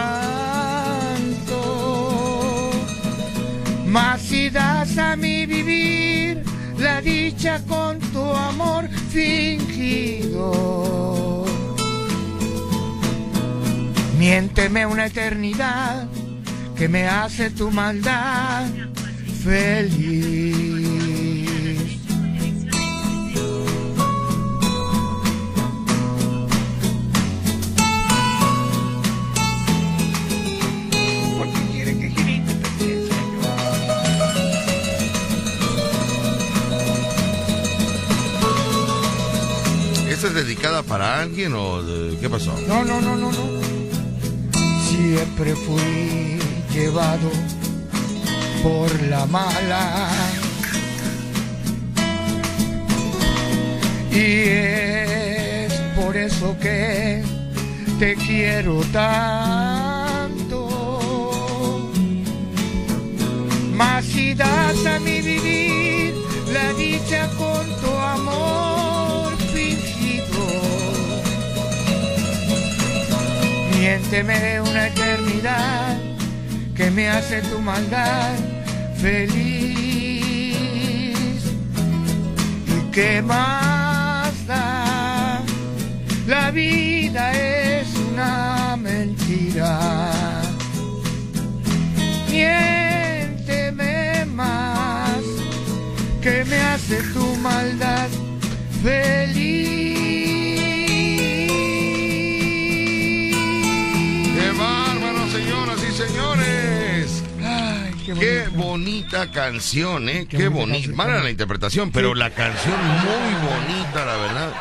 Mas 3.87 4.21
si 4.21 4.51
das 4.51 4.99
a 4.99 5.17
mi 5.17 5.47
vivir 5.47 6.43
la 6.79 7.01
dicha 7.01 7.63
con 7.67 7.99
tu 7.99 8.23
amor 8.23 8.89
fingido. 9.11 10.69
Miénteme 14.19 14.85
una 14.85 15.07
eternidad 15.07 16.07
que 16.77 16.89
me 16.89 17.09
hace 17.09 17.51
tu 17.51 17.71
maldad 17.71 18.67
feliz. 19.43 20.68
para 40.89 41.21
alguien 41.21 41.53
o 41.55 41.83
de, 41.83 42.17
qué 42.19 42.31
pasó? 42.31 42.55
No, 42.67 42.85
no, 42.85 43.01
no, 43.01 43.15
no, 43.15 43.31
no. 43.31 43.61
Siempre 44.89 45.55
fui 45.55 46.39
llevado 46.73 47.31
por 48.63 49.03
la 49.03 49.27
mala. 49.27 50.09
Y 54.11 54.49
es 54.49 55.73
por 55.95 56.17
eso 56.17 56.57
que 56.59 57.23
te 57.99 58.17
quiero 58.17 58.81
tanto. 58.93 60.69
Más 63.75 64.05
si 64.07 64.35
das 64.35 64.87
a 64.87 64.99
mi 64.99 65.21
vivir 65.21 66.15
la 66.53 66.73
dicha 66.73 67.29
con 67.37 67.67
tu 67.81 67.91
amor. 67.95 68.68
Miénteme 73.89 74.61
una 74.61 74.89
eternidad 74.89 75.97
que 76.77 76.91
me 76.91 77.09
hace 77.09 77.41
tu 77.41 77.59
maldad 77.59 78.35
feliz. 79.01 79.87
¿Y 82.67 82.91
qué 82.93 83.23
más 83.23 84.47
da? 84.47 85.41
La 86.27 86.51
vida 86.51 87.33
es 87.33 87.89
una 88.13 88.77
mentira. 88.77 89.81
Qué 108.15 108.49
bonita 108.55 109.31
canción, 109.31 110.09
¿eh? 110.09 110.27
Qué, 110.29 110.37
Qué 110.39 110.49
bonita. 110.49 110.93
Mala 110.95 111.23
la 111.23 111.31
interpretación, 111.31 111.91
pero 111.93 112.15
la 112.15 112.31
canción 112.31 112.75
muy 112.85 113.35
bonita, 113.49 114.05
la 114.05 114.17
verdad. 114.17 114.53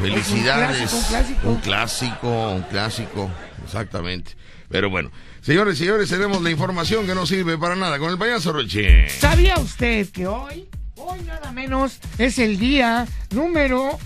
Felicidades. 0.00 0.92
un 0.92 1.02
clásico, 1.02 1.40
un 1.48 1.52
Un 1.52 1.60
clásico, 1.60 2.50
un 2.50 2.62
clásico, 2.62 3.30
exactamente. 3.64 4.32
Pero 4.68 4.90
bueno, 4.90 5.10
señores 5.42 5.76
y 5.76 5.80
señores, 5.84 6.08
tenemos 6.08 6.42
la 6.42 6.50
información 6.50 7.06
que 7.06 7.14
no 7.14 7.26
sirve 7.26 7.58
para 7.58 7.76
nada 7.76 7.98
con 7.98 8.10
el 8.10 8.18
payaso 8.18 8.52
Roche. 8.52 9.08
¿Sabía 9.08 9.56
usted 9.58 10.08
que 10.08 10.26
hoy, 10.26 10.68
hoy 10.96 11.20
nada 11.26 11.52
menos, 11.52 11.98
es 12.18 12.38
el 12.38 12.58
día 12.58 13.06
número 13.30 13.98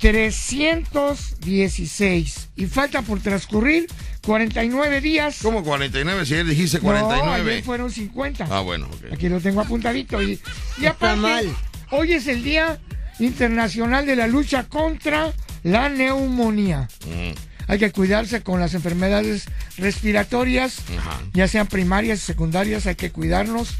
316 0.00 2.48
y 2.56 2.66
falta 2.66 3.02
por 3.02 3.20
transcurrir 3.20 3.86
49 4.24 5.00
días? 5.00 5.38
¿Cómo 5.42 5.62
49? 5.64 6.24
Si 6.26 6.34
ayer 6.34 6.46
dijiste 6.46 6.78
No, 6.78 6.84
49. 6.84 7.50
ayer 7.52 7.64
fueron 7.64 7.90
50. 7.90 8.46
Ah, 8.50 8.60
bueno, 8.60 8.86
ok. 8.86 9.12
Aquí 9.12 9.28
lo 9.28 9.40
tengo 9.40 9.60
apuntadito. 9.60 10.22
Y, 10.22 10.32
y 10.78 10.86
Está 10.86 10.90
aparte, 10.90 11.16
mal. 11.20 11.56
hoy 11.90 12.12
es 12.12 12.26
el 12.28 12.42
Día 12.44 12.78
Internacional 13.18 14.06
de 14.06 14.16
la 14.16 14.26
Lucha 14.26 14.64
contra 14.64 15.32
la 15.64 15.88
Neumonía. 15.88 16.88
Mm, 17.06 17.32
Hay 17.68 17.78
que 17.78 17.90
cuidarse 17.92 18.42
con 18.42 18.60
las 18.60 18.74
enfermedades 18.74 19.46
respiratorias, 19.78 20.78
Ajá. 20.98 21.20
ya 21.32 21.46
sean 21.48 21.66
primarias 21.66 22.20
secundarias, 22.20 22.86
hay 22.86 22.94
que 22.96 23.10
cuidarnos. 23.10 23.74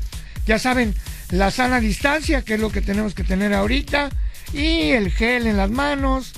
Ya 0.46 0.58
saben, 0.58 0.94
la 1.30 1.50
sana 1.50 1.80
distancia, 1.80 2.42
que 2.42 2.54
es 2.54 2.60
lo 2.60 2.70
que 2.70 2.80
tenemos 2.80 3.14
que 3.14 3.22
tener 3.24 3.54
ahorita, 3.54 4.10
y 4.52 4.90
el 4.90 5.10
gel 5.12 5.46
en 5.46 5.56
las 5.56 5.70
manos, 5.70 6.32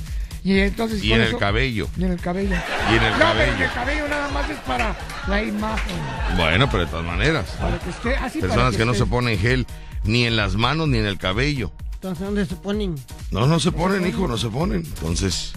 y 0.44 0.58
entonces... 0.58 1.02
Y 1.02 1.12
en 1.12 1.22
el 1.22 1.38
cabello. 1.38 1.88
Y 1.96 2.04
en 2.04 2.12
el 2.12 2.20
cabello. 2.20 2.54
Y 2.90 2.96
en 2.96 3.02
el 3.02 3.12
no, 3.12 3.18
cabello. 3.18 3.52
pero 3.56 3.64
el 3.64 3.72
cabello 3.72 4.08
nada 4.08 4.28
más 4.28 4.50
es 4.50 4.58
para 4.58 4.94
la 5.26 5.42
imagen. 5.42 5.96
Bueno, 6.36 6.68
pero 6.70 6.84
de 6.84 6.90
todas 6.90 7.06
maneras. 7.06 7.46
Para 7.58 7.78
que 7.78 7.88
esté 7.88 8.14
así 8.16 8.40
para 8.40 8.52
Personas 8.52 8.76
que 8.76 8.84
no 8.84 8.92
se 8.92 9.06
ponen 9.06 9.38
gel 9.38 9.66
ni 10.04 10.26
en 10.26 10.36
las 10.36 10.56
manos 10.56 10.88
ni 10.88 10.98
en 10.98 11.06
el 11.06 11.16
cabello. 11.16 11.72
Entonces, 11.94 12.26
¿dónde 12.26 12.44
se 12.44 12.56
ponen? 12.56 12.94
No, 13.30 13.46
no 13.46 13.58
se 13.58 13.72
ponen, 13.72 14.06
hijo, 14.06 14.28
no 14.28 14.36
se 14.36 14.50
ponen. 14.50 14.84
Entonces, 14.84 15.54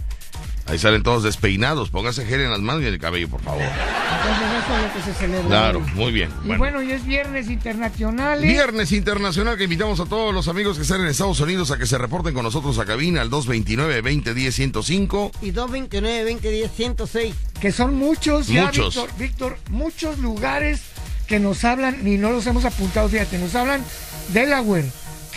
ahí 0.67 0.77
salen 0.79 1.03
todos 1.03 1.23
despeinados. 1.23 1.89
Póngase 1.89 2.25
gel 2.25 2.41
en 2.41 2.51
las 2.51 2.59
manos 2.59 2.83
y 2.83 2.87
en 2.87 2.93
el 2.93 2.99
cabello, 2.99 3.29
por 3.29 3.41
favor. 3.41 3.61
Entonces 3.61 4.47
eso 4.63 4.75
es 4.75 4.83
lo 4.83 4.93
que 4.93 5.01
se 5.01 5.13
celebra. 5.19 5.47
Claro, 5.47 5.79
muy 5.95 6.11
bien. 6.11 6.29
Y 6.43 6.47
Bueno. 6.47 6.57
bueno, 6.59 6.81
y 6.83 6.91
es 6.91 7.05
viernes 7.05 7.49
internacional. 7.49 8.43
¿eh? 8.43 8.47
Viernes 8.47 8.91
internacional 8.91 9.57
que 9.57 9.63
invitamos 9.65 9.99
a 9.99 10.05
todos 10.05 10.33
los 10.33 10.47
amigos 10.47 10.77
que 10.77 10.83
están 10.83 11.01
en 11.01 11.07
Estados 11.07 11.39
Unidos 11.39 11.71
a 11.71 11.77
que 11.77 11.85
se 11.85 11.97
reporten 11.97 12.33
con 12.33 12.43
nosotros 12.43 12.77
a 12.79 12.85
cabina 12.85 13.21
al 13.21 13.29
229-2010-105. 13.31 15.31
Y 15.41 15.51
229 15.51 16.31
2010 16.33 16.71
106 16.71 17.35
que 17.59 17.71
son 17.71 17.95
muchos, 17.95 18.47
ya, 18.47 18.65
Muchos. 18.65 18.95
Víctor, 18.95 19.09
Víctor, 19.17 19.57
muchos 19.71 20.19
lugares 20.19 20.81
que 21.27 21.39
nos 21.39 21.63
hablan, 21.65 22.07
y 22.07 22.17
no 22.17 22.31
los 22.31 22.45
hemos 22.47 22.63
apuntado, 22.65 23.09
fíjate, 23.09 23.37
nos 23.39 23.53
hablan 23.55 23.83
Delaware, 24.31 24.85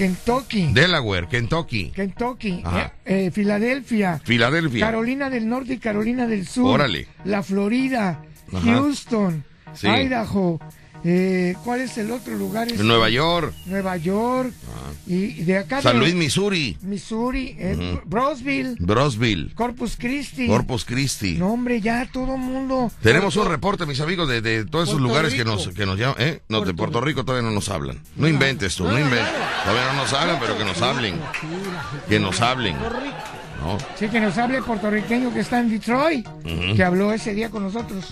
Kentucky, 0.01 0.73
Delaware, 0.73 1.29
Kentucky, 1.29 1.91
Kentucky, 1.95 2.63
eh, 2.75 2.91
eh, 3.27 3.31
Filadelfia, 3.31 4.19
Filadelfia. 4.25 4.87
Carolina 4.87 5.29
del 5.29 5.47
Norte 5.47 5.75
y 5.75 5.79
Carolina 5.79 6.27
del 6.27 6.47
Sur, 6.49 6.77
Órale. 6.77 7.07
la 7.25 7.43
Florida, 7.43 8.23
Ajá. 8.51 8.61
Houston, 8.77 9.45
Sí. 9.75 9.89
Idaho, 9.89 10.59
eh, 11.05 11.55
¿cuál 11.65 11.81
es 11.81 11.97
el 11.99 12.11
otro 12.11 12.35
lugar? 12.37 12.71
Es- 12.71 12.79
Nueva 12.81 13.09
York, 13.09 13.55
Nueva 13.67 13.97
York, 13.97 14.53
y 15.07 15.43
de 15.45 15.59
acá 15.59 15.83
San 15.83 15.99
Luis, 15.99 16.15
Missouri, 16.15 16.77
Missouri, 16.83 17.57
eh, 17.59 17.77
Ujú. 17.77 18.03
Brosville, 18.09 18.77
Brosville, 18.79 19.55
Corpus 19.55 19.97
Christi. 19.97 20.47
Corpus 20.47 20.85
Christi. 20.85 21.35
No, 21.39 21.53
hombre, 21.53 21.81
ya 21.81 22.09
todo 22.13 22.37
mundo. 22.37 22.91
Tenemos 23.03 23.37
un 23.37 23.47
reporte, 23.49 23.87
mis 23.87 24.01
amigos, 24.01 24.29
de, 24.29 24.41
de 24.41 24.65
todos 24.65 24.89
esos 24.89 25.01
Puerto 25.01 25.09
lugares 25.09 25.35
que 25.35 25.45
nos, 25.45 25.69
que 25.69 25.87
nos 25.87 25.99
llaman. 25.99 26.17
¿eh? 26.19 26.41
No, 26.49 26.59
de 26.61 26.75
Puerto 26.75 26.91
Puerto 26.91 27.01
Rico 27.03 27.25
todavía 27.25 27.49
no 27.49 27.55
nos 27.55 27.69
hablan. 27.69 27.99
No 28.17 28.29
inventes 28.29 28.75
tú, 28.77 28.85
no 28.85 28.99
inventes. 28.99 29.29
Todavía 29.65 29.93
no 29.93 30.03
nos 30.03 30.13
hablan, 30.13 30.39
pero 30.41 30.57
que 30.59 30.65
nos 30.65 30.81
hablen. 30.83 31.15
Que 32.09 32.19
nos 32.21 32.41
hablen. 32.41 32.77
¿no? 32.77 33.77
Sí, 33.99 34.09
que 34.09 34.21
nos 34.21 34.39
hable 34.39 34.57
el 34.59 34.65
puertorriqueño 34.65 35.33
que 35.35 35.41
está 35.41 35.61
en 35.61 35.69
Detroit, 35.71 36.27
Ujú. 36.27 36.75
que 36.77 36.83
habló 36.83 37.13
ese 37.13 37.35
día 37.35 37.51
con 37.51 37.63
nosotros. 37.63 38.07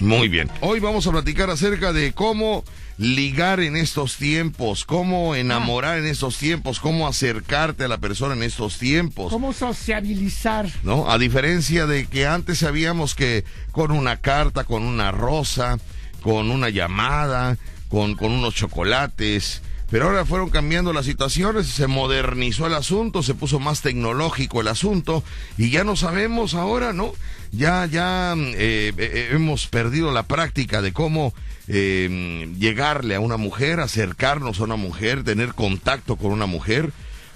Muy 0.00 0.28
bien. 0.28 0.50
Hoy 0.60 0.80
vamos 0.80 1.06
a 1.06 1.12
platicar 1.12 1.50
acerca 1.50 1.92
de 1.92 2.12
cómo 2.12 2.64
ligar 2.98 3.60
en 3.60 3.76
estos 3.76 4.16
tiempos, 4.16 4.84
cómo 4.84 5.34
enamorar 5.34 5.98
en 5.98 6.06
estos 6.06 6.38
tiempos, 6.38 6.80
cómo 6.80 7.08
acercarte 7.08 7.84
a 7.84 7.88
la 7.88 7.98
persona 7.98 8.34
en 8.34 8.42
estos 8.42 8.78
tiempos. 8.78 9.32
¿Cómo 9.32 9.52
sociabilizar? 9.52 10.68
¿no? 10.82 11.10
A 11.10 11.18
diferencia 11.18 11.86
de 11.86 12.06
que 12.06 12.26
antes 12.26 12.58
sabíamos 12.58 13.14
que 13.14 13.44
con 13.70 13.90
una 13.90 14.18
carta, 14.18 14.64
con 14.64 14.82
una 14.82 15.10
rosa, 15.10 15.78
con 16.22 16.50
una 16.50 16.68
llamada, 16.68 17.56
con, 17.88 18.14
con 18.14 18.32
unos 18.32 18.54
chocolates, 18.54 19.62
pero 19.92 20.06
ahora 20.06 20.24
fueron 20.24 20.48
cambiando 20.48 20.94
las 20.94 21.04
situaciones, 21.04 21.66
se 21.66 21.86
modernizó 21.86 22.66
el 22.66 22.74
asunto, 22.74 23.22
se 23.22 23.34
puso 23.34 23.60
más 23.60 23.82
tecnológico 23.82 24.62
el 24.62 24.68
asunto 24.68 25.22
y 25.58 25.68
ya 25.68 25.84
no 25.84 25.96
sabemos 25.96 26.54
ahora, 26.54 26.94
¿no? 26.94 27.12
Ya, 27.52 27.84
ya 27.86 28.34
eh, 28.36 28.92
eh, 28.96 29.28
hemos 29.32 29.66
perdido 29.66 30.10
la 30.10 30.22
práctica 30.22 30.80
de 30.80 30.92
cómo 30.94 31.34
eh, 31.68 32.50
llegarle 32.58 33.14
a 33.14 33.20
una 33.20 33.36
mujer, 33.36 33.80
acercarnos 33.80 34.60
a 34.60 34.64
una 34.64 34.76
mujer, 34.76 35.22
tener 35.22 35.52
contacto 35.54 36.16
con 36.16 36.32
una 36.32 36.46
mujer, 36.46 36.92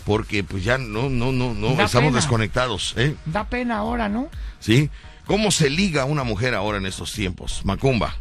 porque 0.06 0.42
pues 0.42 0.64
ya 0.64 0.78
no, 0.78 1.10
no, 1.10 1.32
no, 1.32 1.52
no, 1.52 1.74
Da 1.74 1.84
estamos 1.84 2.08
pena. 2.08 2.16
desconectados, 2.16 2.94
¿eh? 2.96 3.14
Da 3.26 3.44
pena 3.44 3.76
ahora, 3.76 4.08
¿no? 4.08 4.28
¿Sí? 4.58 4.88
¿Cómo 5.26 5.50
se 5.50 5.68
liga 5.68 6.06
una 6.06 6.24
mujer 6.24 6.54
ahora 6.54 6.78
en 6.78 6.86
estos 6.86 7.12
tiempos? 7.12 7.60
Macumba, 7.64 8.16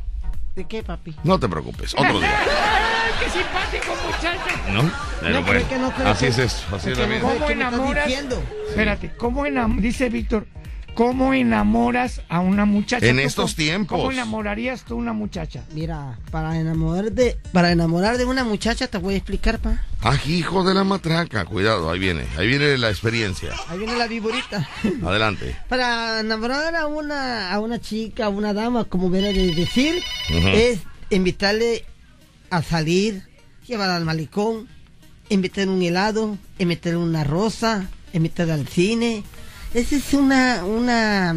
¿De 0.55 0.65
qué, 0.65 0.83
papi? 0.83 1.15
no 1.23 1.39
te 1.39 1.47
preocupes, 1.47 1.93
otro 1.93 2.19
día, 2.19 2.39
¡Ay, 2.39 3.11
qué 3.23 3.29
simpático, 3.29 3.95
muchacho! 4.05 4.73
¿no? 4.73 4.91
Pero 5.21 5.33
No, 5.39 5.45
pero 5.45 5.59
bueno, 5.65 5.69
que 5.69 6.03
no 6.03 6.09
así 6.09 6.25
es 6.25 6.37
esto, 6.39 6.75
así 6.75 6.89
es 6.91 6.97
la 6.97 7.05
vida. 7.05 7.21
¿Cómo 7.21 7.93
diciendo? 7.93 8.43
Espérate, 8.69 9.11
¿cómo 9.15 9.45
enam 9.45 9.79
dice 9.79 10.09
Víctor, 10.09 10.47
¿cómo 10.95 11.33
enamoras 11.33 12.21
a 12.29 12.39
una 12.39 12.65
muchacha? 12.65 13.05
En 13.05 13.17
¿Tú 13.17 13.21
estos 13.21 13.51
cómo- 13.53 13.55
tiempos. 13.55 13.97
¿Cómo 13.99 14.11
enamorarías 14.11 14.83
tú 14.83 14.95
a 14.95 14.97
una 14.97 15.13
muchacha? 15.13 15.63
Mira, 15.73 16.17
para 16.31 16.59
enamorar 16.59 17.11
de 17.11 17.37
para 17.51 17.71
enamorar 17.71 18.17
de 18.17 18.25
una 18.25 18.43
muchacha 18.43 18.87
te 18.87 18.97
voy 18.97 19.13
a 19.13 19.17
explicar, 19.17 19.59
pa. 19.59 19.83
Ah, 20.01 20.17
hijo 20.27 20.63
de 20.63 20.73
la 20.73 20.83
matraca, 20.83 21.45
cuidado, 21.45 21.89
ahí 21.91 21.99
viene, 21.99 22.25
ahí 22.37 22.47
viene 22.47 22.77
la 22.77 22.89
experiencia. 22.89 23.51
Ahí 23.69 23.77
viene 23.77 23.95
la 23.97 24.07
viborita. 24.07 24.67
Adelante. 25.05 25.55
para 25.69 26.19
enamorar 26.21 26.75
a 26.75 26.87
una 26.87 27.51
a 27.53 27.59
una 27.59 27.79
chica, 27.79 28.25
a 28.25 28.29
una 28.29 28.53
dama, 28.53 28.85
como 28.85 29.09
viene 29.09 29.33
de 29.33 29.53
decir, 29.53 30.01
es 30.29 30.79
invitarle 31.09 31.85
a 32.49 32.61
salir, 32.61 33.23
llevar 33.67 33.89
al 33.89 34.05
malecón, 34.05 34.67
invitarle 35.29 35.71
un 35.73 35.81
helado, 35.81 36.37
invitarle 36.59 36.97
una 36.99 37.23
rosa, 37.23 37.89
invitarle 38.13 38.53
al 38.53 38.67
cine. 38.67 39.23
Esa 39.75 39.97
es 39.97 40.13
una 40.13 40.63
una 40.63 41.35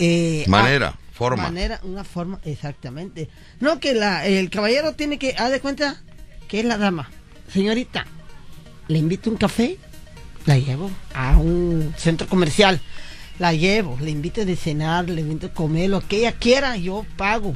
eh, 0.00 0.44
Manera, 0.48 0.96
ah, 0.96 1.00
forma. 1.12 1.44
manera, 1.44 1.78
una 1.84 2.02
forma, 2.02 2.40
exactamente. 2.44 3.28
No 3.60 3.78
que 3.78 3.94
la 3.94 4.26
el 4.26 4.50
caballero 4.50 4.94
tiene 4.94 5.16
que, 5.16 5.36
haz 5.38 5.52
de 5.52 5.60
cuenta 5.60 6.02
que 6.48 6.58
es 6.58 6.64
la 6.64 6.76
dama, 6.76 7.08
señorita. 7.52 8.04
Le 8.88 8.98
invito 8.98 9.30
un 9.30 9.36
café, 9.36 9.78
la 10.44 10.58
llevo 10.58 10.90
a 11.14 11.36
un 11.36 11.94
centro 11.96 12.26
comercial, 12.26 12.80
la 13.38 13.52
llevo, 13.52 13.96
le 14.00 14.10
invito 14.10 14.44
de 14.44 14.56
cenar, 14.56 15.08
le 15.08 15.20
invito 15.20 15.46
a 15.46 15.52
comer 15.54 15.90
lo 15.90 16.00
que 16.00 16.18
ella 16.18 16.32
quiera, 16.32 16.76
yo 16.76 17.06
pago. 17.16 17.54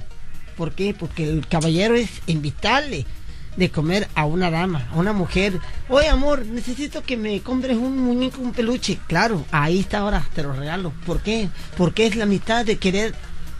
¿Por 0.56 0.72
qué? 0.76 0.94
Porque 0.94 1.28
el 1.28 1.48
caballero 1.48 1.96
es 1.96 2.10
invitarle 2.28 3.06
de 3.56 3.70
comer 3.70 4.08
a 4.14 4.24
una 4.24 4.50
dama, 4.50 4.88
a 4.92 4.96
una 4.96 5.12
mujer. 5.12 5.60
Oye, 5.88 6.08
amor, 6.08 6.46
necesito 6.46 7.02
que 7.02 7.16
me 7.16 7.40
compres 7.42 7.76
un 7.76 7.98
muñeco, 7.98 8.40
un 8.40 8.52
peluche. 8.52 8.98
Claro, 9.06 9.44
ahí 9.50 9.80
está 9.80 9.98
ahora, 9.98 10.26
te 10.34 10.42
lo 10.42 10.52
regalo. 10.52 10.92
¿Por 11.04 11.20
qué? 11.20 11.48
Porque 11.76 12.06
es 12.06 12.16
la 12.16 12.26
mitad 12.26 12.64
de 12.64 12.78
querer 12.78 13.14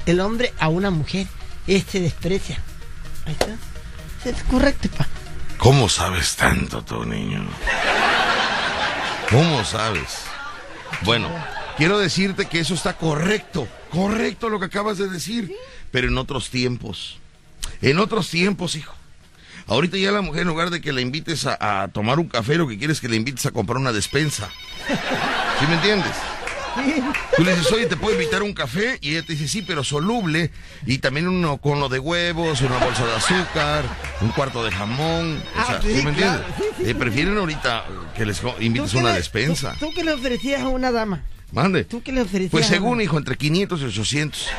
el 0.07 0.21
hombre 0.21 0.53
a 0.59 0.69
una 0.69 0.91
mujer. 0.91 1.27
Este 1.67 2.01
desprecia. 2.01 2.59
Ahí 3.27 3.37
está. 3.39 3.57
Es 4.25 4.43
correcto, 4.45 4.89
pa. 4.97 5.07
¿Cómo 5.59 5.89
sabes 5.89 6.35
tanto 6.37 6.83
tú, 6.83 7.05
niño? 7.05 7.47
¿Cómo 9.31 9.65
sabes? 9.65 10.25
Bueno, 11.03 11.29
quiero 11.77 11.99
decirte 11.99 12.47
que 12.47 12.61
eso 12.61 12.75
está 12.75 12.97
correcto, 12.97 13.69
correcto 13.91 14.49
lo 14.49 14.59
que 14.59 14.67
acabas 14.67 14.99
de 14.99 15.09
decir, 15.09 15.55
pero 15.91 16.09
en 16.09 16.19
otros 16.19 16.51
tiempos. 16.51 17.19
En 17.81 17.99
otros 17.99 18.29
tiempos, 18.29 18.75
hijo. 18.75 18.95
Ahorita 19.67 19.97
ya 19.97 20.13
la 20.13 20.21
mujer, 20.23 20.43
en 20.43 20.49
lugar 20.49 20.71
de 20.71 20.81
que 20.81 20.93
la 20.93 21.01
invites 21.01 21.47
a, 21.47 21.83
a 21.83 21.89
tomar 21.89 22.19
un 22.19 22.29
café, 22.29 22.57
lo 22.57 22.69
que 22.69 22.79
quieres 22.79 22.97
es 22.97 23.01
que 23.01 23.09
la 23.09 23.17
invites 23.17 23.47
a 23.47 23.51
comprar 23.51 23.79
una 23.79 23.93
despensa. 23.93 24.51
¿Sí 25.61 25.67
me 25.69 25.75
entiendes? 25.75 26.13
Tú 27.37 27.45
le 27.45 27.55
dices, 27.55 27.71
oye, 27.73 27.85
¿te 27.87 27.97
puedo 27.97 28.15
invitar 28.15 28.43
un 28.43 28.55
café? 28.55 28.97
Y 29.03 29.11
ella 29.11 29.27
te 29.27 29.35
dice, 29.35 29.47
sí, 29.47 29.61
pero 29.63 29.85
soluble. 29.85 30.51
Y 30.87 30.99
también 30.99 31.29
uno 31.29 31.59
con 31.59 31.81
lo 31.81 31.89
de 31.91 31.99
huevos, 31.99 32.63
una 32.63 32.79
bolsa 32.79 33.05
de 33.05 33.13
azúcar, 33.15 33.85
un 34.23 34.31
cuarto 34.31 34.65
de 34.65 34.71
jamón. 34.71 35.43
O 35.57 35.61
Ah, 35.61 35.65
sea, 35.67 35.83
sí, 35.83 35.89
¿sí 35.97 36.03
me 36.03 36.11
entiendes? 36.11 36.41
claro, 36.57 36.75
Eh, 36.91 36.95
prefieren 36.95 37.37
ahorita 37.37 37.85
que 38.17 38.25
les 38.25 38.41
invites 38.61 38.91
¿Tú 38.91 38.97
qué 38.97 39.03
una 39.03 39.11
le- 39.13 39.19
despensa. 39.19 39.75
¿tú, 39.79 39.87
tú 39.89 39.93
qué 39.95 40.03
le 40.03 40.13
ofrecías 40.15 40.63
a 40.63 40.69
una 40.69 40.91
dama? 40.91 41.23
Mande. 41.53 41.85
¿Tú 41.85 42.03
qué 42.03 42.11
le 42.13 42.23
ofrecías? 42.23 42.51
Pues 42.51 42.65
a 42.65 42.69
según, 42.71 43.03
hijo, 43.03 43.19
entre 43.19 43.37
500 43.37 43.81
y 43.81 43.85
800. 43.85 44.47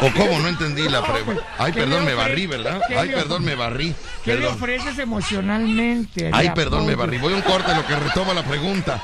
¿O 0.00 0.10
cómo? 0.12 0.38
No 0.40 0.48
entendí 0.48 0.88
la 0.88 1.02
pregunta. 1.02 1.42
Ay, 1.58 1.72
¿Qué 1.72 1.80
perdón, 1.80 2.04
me 2.04 2.14
barrí, 2.14 2.46
¿verdad? 2.46 2.80
Ay, 2.96 3.10
perdón, 3.10 3.44
me 3.44 3.54
barrí. 3.54 3.94
¿Qué 4.24 4.36
le 4.36 4.46
ofreces 4.46 4.98
emocionalmente? 4.98 6.30
Ay, 6.32 6.50
perdón, 6.54 6.86
me 6.86 6.94
barrí. 6.94 7.18
Voy 7.18 7.32
a 7.32 7.36
un 7.36 7.42
corte, 7.42 7.74
lo 7.74 7.86
que 7.86 7.96
retoma 7.96 8.34
la 8.34 8.42
pregunta. 8.42 9.02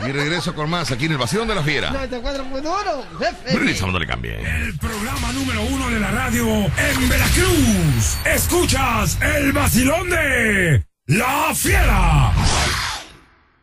Y 0.00 0.10
regreso 0.10 0.54
con 0.54 0.70
más 0.70 0.90
aquí 0.90 1.04
en 1.04 1.12
el 1.12 1.18
Vacilón 1.18 1.48
de 1.48 1.54
la 1.54 1.62
Fiera. 1.62 1.90
No, 1.90 2.08
te 2.08 2.16
encuentro 2.16 2.44
muy 2.44 2.60
duro, 2.60 3.04
jefe. 3.18 3.56
Regresamos, 3.56 3.92
no 3.92 3.98
le 3.98 4.06
cambie. 4.06 4.40
El 4.40 4.76
programa 4.78 5.32
número 5.32 5.62
uno 5.62 5.90
de 5.90 6.00
la 6.00 6.10
radio 6.10 6.46
en 6.48 7.08
Veracruz. 7.08 8.16
Escuchas 8.24 9.18
el 9.20 9.52
vacilón 9.52 10.10
de 10.10 10.84
La 11.06 11.54
Fiera. 11.54 12.32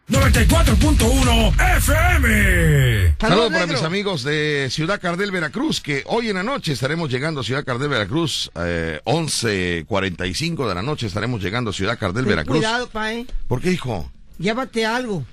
94.1 0.10 1.78
FM. 1.78 3.16
Saludos 3.20 3.52
para 3.52 3.68
mis 3.68 3.84
amigos 3.84 4.24
de 4.24 4.68
Ciudad 4.72 5.00
Cardel, 5.00 5.30
Veracruz, 5.30 5.82
que 5.82 6.04
hoy 6.08 6.30
en 6.30 6.36
la 6.38 6.44
noche 6.44 6.74
estaremos 6.74 7.12
llegando 7.12 7.42
a 7.42 7.44
Ciudad 7.44 7.64
Cardel, 7.64 7.90
Veracruz, 7.90 8.50
eh, 8.56 9.02
11.45 9.06 10.68
de 10.68 10.76
la 10.76 10.82
noche 10.82 11.06
estaremos 11.06 11.44
llegando 11.44 11.70
a 11.70 11.74
Ciudad 11.74 12.00
Cardel, 12.00 12.24
Ten 12.24 12.30
Veracruz. 12.32 12.58
Cuidado, 12.58 12.90
pa, 12.90 13.14
eh. 13.14 13.28
¿Por 13.48 13.62
qué, 13.62 13.72
hijo? 13.72 14.12
Llévate 14.40 14.84
algo. 14.84 15.24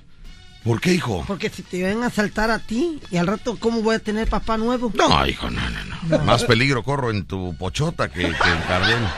¿Por 0.63 0.79
qué, 0.81 0.93
hijo? 0.93 1.25
Porque 1.27 1.49
si 1.49 1.63
te 1.63 1.83
ven 1.83 2.03
a 2.03 2.11
saltar 2.11 2.51
a 2.51 2.59
ti 2.59 3.01
y 3.11 3.17
al 3.17 3.29
rato, 3.29 3.57
¿cómo 3.59 3.81
voy 3.81 3.95
a 3.95 3.99
tener 3.99 4.29
papá 4.29 4.59
nuevo? 4.59 4.93
No, 4.95 5.27
hijo, 5.27 5.49
no, 5.49 5.63
no, 5.71 6.19
no. 6.19 6.25
Más 6.25 6.45
peligro 6.45 6.83
corro 6.83 7.11
en 7.11 7.25
tu 7.25 7.57
pochota 7.57 8.09
que, 8.09 8.21
que 8.21 8.27
en 8.27 8.61
Cardel. 8.69 8.99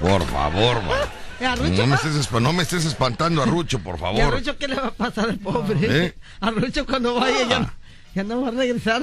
Por 0.00 0.24
favor, 0.26 0.82
man. 0.84 1.25
Eh, 1.40 1.54
No 1.76 1.86
me, 1.86 1.96
pa. 1.96 2.02
estés, 2.08 2.30
no 2.32 2.52
me 2.52 2.62
estés 2.62 2.84
espantando 2.84 3.42
a 3.42 3.46
Rucho, 3.46 3.78
por 3.80 3.96
¿Y 3.96 3.98
favor. 3.98 4.34
Rucho 4.38 4.56
qué 4.58 4.68
le 4.68 4.76
va 4.76 4.88
a 4.88 4.90
pasar 4.90 5.28
al 5.30 5.38
pobre? 5.38 5.76
¿Eh? 6.06 6.14
A 6.40 6.50
Rucho 6.50 6.86
cuando 6.86 7.14
vaya 7.14 7.46
ya, 7.48 7.56
Ah. 7.58 7.74
ya 8.14 8.24
no 8.24 8.40
va 8.42 8.48
a 8.48 8.52
regresar. 8.52 9.02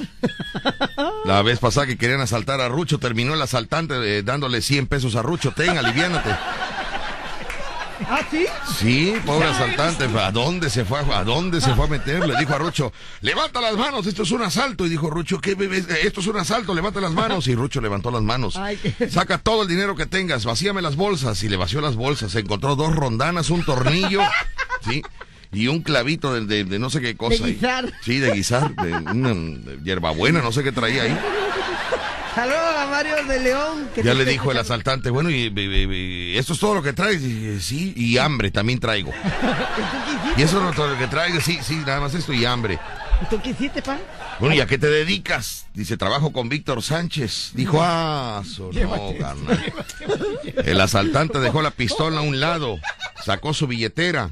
La 1.25 1.42
vez 1.42 1.60
pasada 1.60 1.86
que 1.88 1.98
querían 1.98 2.22
asaltar 2.22 2.60
a 2.62 2.70
Rucho, 2.70 2.98
terminó 3.00 3.34
el 3.34 3.42
asaltante 3.42 3.96
eh, 4.18 4.24
dándole 4.24 4.62
100 4.62 4.88
pesos 4.88 5.16
a 5.16 5.22
Rucho. 5.22 5.52
Ten, 5.52 5.78
aliviánate. 5.78 6.30
¿Ah, 8.08 8.22
sí? 8.30 8.46
Sí, 8.78 9.14
pobre 9.26 9.48
asaltante. 9.48 10.06
¿A 10.20 10.32
dónde 10.32 10.70
se 10.70 10.84
fue? 10.86 11.00
a- 11.00 11.20
¿A 11.20 11.24
dónde 11.24 11.62
se 11.62 11.74
fue 11.76 11.86
a 11.86 11.88
meter? 11.90 12.28
Le 12.28 12.36
dijo 12.38 12.54
a 12.54 12.58
Rucho, 12.58 12.92
levanta 13.22 13.62
las 13.62 13.76
manos, 13.78 14.06
esto 14.08 14.24
es 14.24 14.32
un 14.32 14.42
asalto. 14.42 14.86
Y 14.86 14.90
dijo 14.90 15.10
Rucho, 15.10 15.40
¿qué 15.40 15.56
bebé? 15.56 15.84
Esto 16.04 16.20
es 16.22 16.28
un 16.28 16.38
asalto, 16.38 16.74
levanta 16.74 17.00
las 17.00 17.12
manos. 17.14 17.48
Y 17.48 17.56
Rucho 17.56 17.82
levantó 17.82 18.12
las 18.12 18.22
manos. 18.24 18.60
Saca 19.10 19.38
todo 19.38 19.64
el 19.64 19.68
dinero 19.68 19.96
que 19.96 20.06
tengas, 20.06 20.46
vacíame 20.46 20.82
las 20.82 20.96
bolsas. 20.96 21.42
Y 21.44 21.50
le 21.50 21.58
vació 21.58 21.82
las 21.82 21.96
bolsas. 21.96 22.32
Se 22.32 22.40
encontró 22.40 22.76
dos 22.76 22.96
rondanas, 22.96 23.50
un 23.50 23.63
tornillo, 23.63 24.22
¿sí? 24.89 25.02
Y 25.52 25.67
un 25.67 25.82
clavito 25.84 26.34
de, 26.34 26.46
de- 26.46 26.63
de 26.63 26.80
no 26.80 26.89
sé 26.89 27.00
qué 27.00 27.15
cosa. 27.15 27.38
De 27.38 27.44
ahí. 27.46 27.54
guisar. 27.54 27.91
Sí, 28.04 28.17
de 28.20 28.32
guisar, 28.32 28.74
de 28.76 28.91
una 28.94 29.34
de 29.34 29.80
hierbabuena, 29.84 30.41
no 30.41 30.52
sé 30.52 30.63
qué 30.63 30.72
traía 30.72 31.04
ahí. 31.04 31.20
Saludos 32.36 32.76
a 32.78 32.88
Mario 32.88 33.24
de 33.28 33.39
León. 33.39 33.89
que 33.93 34.02
Ya 34.04 34.13
le 34.13 34.26
dijo 34.26 34.52
el 34.52 34.58
asaltante, 34.58 35.10
bueno, 35.12 35.30
y, 35.30 35.54
y- 35.56 35.60
y- 35.60 36.34
y 36.34 36.38
esto 36.38 36.54
es 36.54 36.60
todo 36.60 36.74
lo 36.76 36.82
que 36.82 36.93
traes. 36.93 37.22
Y 37.22 37.60
sí, 37.62 37.93
y 37.96 38.17
hambre 38.17 38.50
también 38.50 38.80
traigo. 38.80 39.12
¿Y 39.22 39.22
tú 39.22 39.98
qué 40.06 40.12
hiciste? 40.12 40.41
Y 40.41 40.43
eso 40.43 40.69
es 40.69 40.76
todo 40.76 40.88
lo 40.88 40.98
que 40.98 41.08
traigo, 41.08 41.39
sí, 41.41 41.60
sí, 41.62 41.76
nada 41.86 42.00
más 42.02 42.13
esto 42.15 42.34
y 42.34 42.43
hambre. 42.46 42.80
¿Y 43.22 43.26
tú 43.28 43.39
qué 43.41 43.52
hiciste, 43.52 43.82
pa? 43.82 43.98
Bueno, 44.39 44.56
¿y 44.56 44.62
a 44.62 44.65
qué 44.65 44.80
te 44.80 44.88
dedicas? 44.89 45.67
Dice, 45.76 45.96
trabajo 45.96 46.34
con 46.34 46.50
Víctor 46.50 46.82
Sánchez. 46.82 47.52
Dijo, 47.54 47.80
ah, 47.82 48.41
so- 48.46 48.72
no, 48.74 49.13
carnal. 49.19 49.74
El 50.65 50.82
asaltante 50.82 51.39
dejó 51.39 51.62
la 51.62 51.69
pistola 51.72 52.19
a 52.19 52.24
un 52.24 52.39
lado, 52.39 52.80
sacó 53.24 53.54
su 53.54 53.67
billetera, 53.67 54.32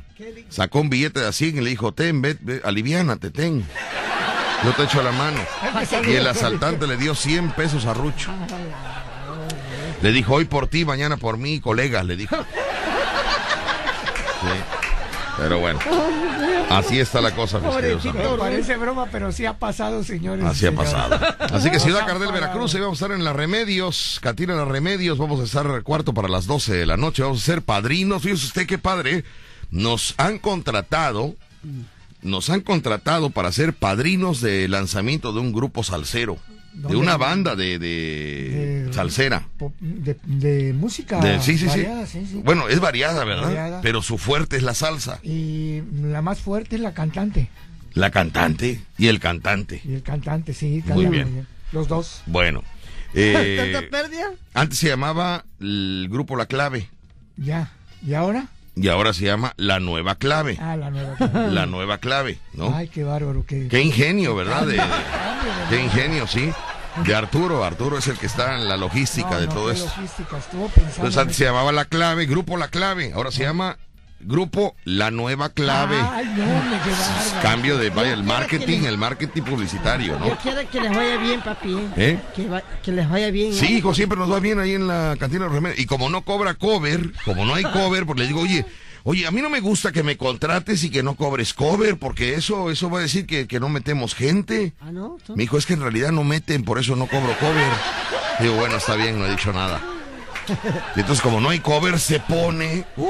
sacó 0.49 0.79
un 0.81 0.89
billete 0.89 1.19
de 1.19 1.27
así 1.27 1.45
y 1.49 1.61
le 1.61 1.69
dijo, 1.69 1.91
ten, 1.93 2.21
ve, 2.23 2.35
ve, 2.41 2.61
aliviánate, 2.63 3.29
ten. 3.29 3.63
Yo 4.63 4.73
te 4.73 4.83
echo 4.83 5.01
la 5.01 5.11
mano. 5.11 5.39
Y 6.07 6.13
el 6.13 6.27
asaltante 6.27 6.87
le 6.87 6.97
dio 6.97 7.15
100 7.15 7.51
pesos 7.51 7.85
a 7.85 7.93
Rucho. 7.93 8.31
Le 10.01 10.11
dijo, 10.11 10.33
hoy 10.35 10.45
por 10.45 10.67
ti, 10.67 10.85
mañana 10.85 11.17
por 11.17 11.37
mí, 11.37 11.59
colega, 11.59 12.03
le 12.03 12.15
dijo. 12.15 12.35
Sí. 14.41 14.47
Pero 15.37 15.59
bueno, 15.59 15.79
así 16.69 16.99
está 16.99 17.21
la 17.21 17.31
cosa, 17.31 17.57
mis 17.59 17.73
queridos 17.73 18.03
Pobrecito. 18.03 18.09
amigos. 18.19 18.39
Parece 18.39 18.77
broma, 18.77 19.07
pero 19.11 19.31
sí 19.31 19.45
ha 19.45 19.57
pasado, 19.57 20.03
señores. 20.03 20.45
Así 20.45 20.67
ha 20.67 20.71
pasado. 20.71 21.19
Así 21.51 21.71
que 21.71 21.79
Ciudad 21.79 22.05
Cardel. 22.05 22.31
Veracruz, 22.31 22.75
ahí 22.75 22.81
vamos 22.81 23.01
a 23.01 23.05
estar 23.05 23.17
en 23.17 23.23
las 23.23 23.35
Remedios, 23.35 24.19
Catina 24.21 24.53
las 24.53 24.67
Remedios, 24.67 25.17
vamos 25.17 25.39
a 25.39 25.43
estar 25.43 25.81
cuarto 25.83 26.13
para 26.13 26.27
las 26.27 26.45
12 26.45 26.75
de 26.75 26.85
la 26.85 26.97
noche, 26.97 27.23
vamos 27.23 27.41
a 27.41 27.45
ser 27.45 27.63
padrinos, 27.63 28.21
fíjese 28.21 28.45
usted 28.45 28.67
qué 28.67 28.77
padre, 28.77 29.23
nos 29.71 30.13
han 30.17 30.37
contratado, 30.37 31.33
nos 32.21 32.49
han 32.49 32.61
contratado 32.61 33.29
para 33.29 33.51
ser 33.51 33.73
padrinos 33.73 34.41
de 34.41 34.67
lanzamiento 34.67 35.33
de 35.33 35.39
un 35.39 35.51
grupo 35.53 35.83
salsero, 35.83 36.37
de 36.73 36.95
una 36.95 37.17
banda 37.17 37.55
de, 37.55 37.79
de 37.79 38.85
De- 38.87 38.93
salsera. 38.93 39.47
De, 39.79 40.15
de 40.25 40.73
música. 40.73 41.19
De- 41.19 41.41
sí, 41.41 41.57
sí, 41.57 41.65
variada, 41.65 42.05
sí. 42.07 42.25
sí. 42.29 42.41
Bueno, 42.43 42.69
es 42.69 42.79
variada, 42.79 43.23
¿verdad? 43.25 43.43
Variada. 43.47 43.81
Pero 43.81 44.01
su 44.01 44.17
fuerte 44.17 44.57
es 44.57 44.63
la 44.63 44.73
salsa. 44.73 45.19
Y 45.23 45.81
la 46.01 46.21
más 46.21 46.39
fuerte 46.39 46.75
es 46.77 46.81
la 46.81 46.93
cantante. 46.93 47.49
La 47.93 48.09
cantante 48.09 48.81
y 48.97 49.07
el 49.07 49.19
cantante. 49.19 49.81
Y 49.83 49.93
el 49.95 50.03
cantante, 50.03 50.53
sí. 50.53 50.81
Muy 50.85 51.07
bien. 51.07 51.45
Los 51.73 51.87
dos. 51.87 52.21
Bueno. 52.25 52.63
eh, 53.13 53.69
¿Tanta 53.73 53.89
pérdida? 53.89 54.31
antes 54.53 54.77
se 54.79 54.87
llamaba 54.87 55.43
el 55.59 56.07
grupo 56.09 56.37
La 56.37 56.45
Clave. 56.45 56.87
Ya. 57.35 57.73
¿Y 58.05 58.13
ahora? 58.13 58.47
Y 58.75 58.87
ahora 58.87 59.13
se 59.13 59.25
llama 59.25 59.53
La 59.57 59.79
Nueva 59.79 60.15
Clave. 60.15 60.57
Ah, 60.59 60.77
la 60.77 60.89
nueva. 60.89 61.15
canción. 61.17 61.55
La 61.55 61.65
Nueva 61.65 61.97
Clave, 61.97 62.39
¿no? 62.53 62.73
Ay, 62.75 62.87
qué 62.87 63.03
bárbaro. 63.03 63.45
Qué, 63.45 63.67
Qué 63.67 63.81
ingenio, 63.81 64.33
¿verdad? 64.35 64.65
De, 64.65 64.81
qué 65.69 65.81
ingenio, 65.83 66.25
sí. 66.27 66.51
De 67.05 67.15
Arturo. 67.15 67.63
Arturo 67.63 67.97
es 67.97 68.07
el 68.07 68.17
que 68.17 68.25
está 68.27 68.55
en 68.55 68.67
la 68.69 68.77
logística 68.77 69.29
No, 69.31 69.39
de 69.41 69.47
no, 69.47 69.53
todo 69.53 69.71
esto. 69.71 69.85
logística, 69.95 70.37
estuvo 70.37 70.67
pensando 70.67 70.95
Entonces 70.95 71.15
en 71.15 71.21
antes 71.21 71.37
se 71.37 71.43
llamaba 71.45 71.71
La 71.71 71.85
Clave, 71.85 72.25
Grupo 72.25 72.57
La 72.57 72.67
Clave. 72.69 73.11
Ahora 73.13 73.31
se 73.31 73.43
llama 73.43 73.77
Grupo 74.23 74.75
La 74.85 75.11
Nueva 75.11 75.49
Clave. 75.49 75.97
Ay, 76.11 76.25
no, 76.37 76.45
me. 76.45 77.41
Cambio 77.41 77.77
de, 77.77 77.89
vaya, 77.89 78.13
el 78.13 78.19
Yo 78.21 78.25
marketing, 78.25 78.83
el 78.85 78.97
marketing 78.97 79.41
publicitario, 79.41 80.17
Yo 80.19 80.25
¿no? 80.29 80.37
quiero 80.37 80.69
que 80.69 80.79
les 80.81 80.95
vaya 80.95 81.17
bien, 81.17 81.41
papi. 81.41 81.77
¿Eh? 81.97 82.19
Que, 82.35 82.47
va- 82.47 82.63
que 82.83 82.91
les 82.91 83.09
vaya 83.09 83.31
bien. 83.31 83.53
Sí, 83.53 83.65
¿eh? 83.67 83.71
hijo, 83.77 83.93
siempre 83.93 84.17
nos 84.17 84.31
va 84.31 84.39
bien 84.39 84.59
ahí 84.59 84.73
en 84.73 84.87
la 84.87 85.15
cantina 85.19 85.41
de 85.43 85.45
los 85.47 85.55
remedios. 85.55 85.79
Y 85.79 85.85
como 85.85 86.09
no 86.09 86.21
cobra 86.23 86.53
cover, 86.53 87.11
como 87.25 87.45
no 87.45 87.55
hay 87.55 87.63
cover, 87.63 88.05
pues 88.05 88.19
le 88.19 88.27
digo, 88.27 88.41
oye, 88.41 88.65
oye, 89.03 89.25
a 89.25 89.31
mí 89.31 89.41
no 89.41 89.49
me 89.49 89.59
gusta 89.59 89.91
que 89.91 90.03
me 90.03 90.17
contrates 90.17 90.83
y 90.83 90.89
que 90.89 91.03
no 91.03 91.15
cobres 91.15 91.53
cover, 91.53 91.97
porque 91.97 92.35
eso, 92.35 92.69
eso 92.71 92.89
va 92.89 92.99
a 92.99 93.01
decir 93.01 93.25
que, 93.25 93.47
que 93.47 93.59
no 93.59 93.69
metemos 93.69 94.13
gente. 94.15 94.73
Ah, 94.81 94.91
¿no? 94.91 95.17
¿Tú? 95.25 95.35
Me 95.35 95.43
dijo, 95.43 95.57
es 95.57 95.65
que 95.65 95.73
en 95.73 95.81
realidad 95.81 96.11
no 96.11 96.23
meten, 96.23 96.63
por 96.63 96.77
eso 96.79 96.95
no 96.95 97.07
cobro 97.07 97.35
cover. 97.39 97.71
Digo, 98.39 98.55
bueno, 98.55 98.77
está 98.77 98.95
bien, 98.95 99.17
no 99.19 99.25
he 99.25 99.31
dicho 99.31 99.51
nada. 99.53 99.81
Y 100.95 100.99
entonces, 100.99 101.21
como 101.21 101.39
no 101.39 101.49
hay 101.49 101.59
cover, 101.59 101.99
se 101.99 102.19
pone. 102.19 102.83
¡uh! 102.97 103.07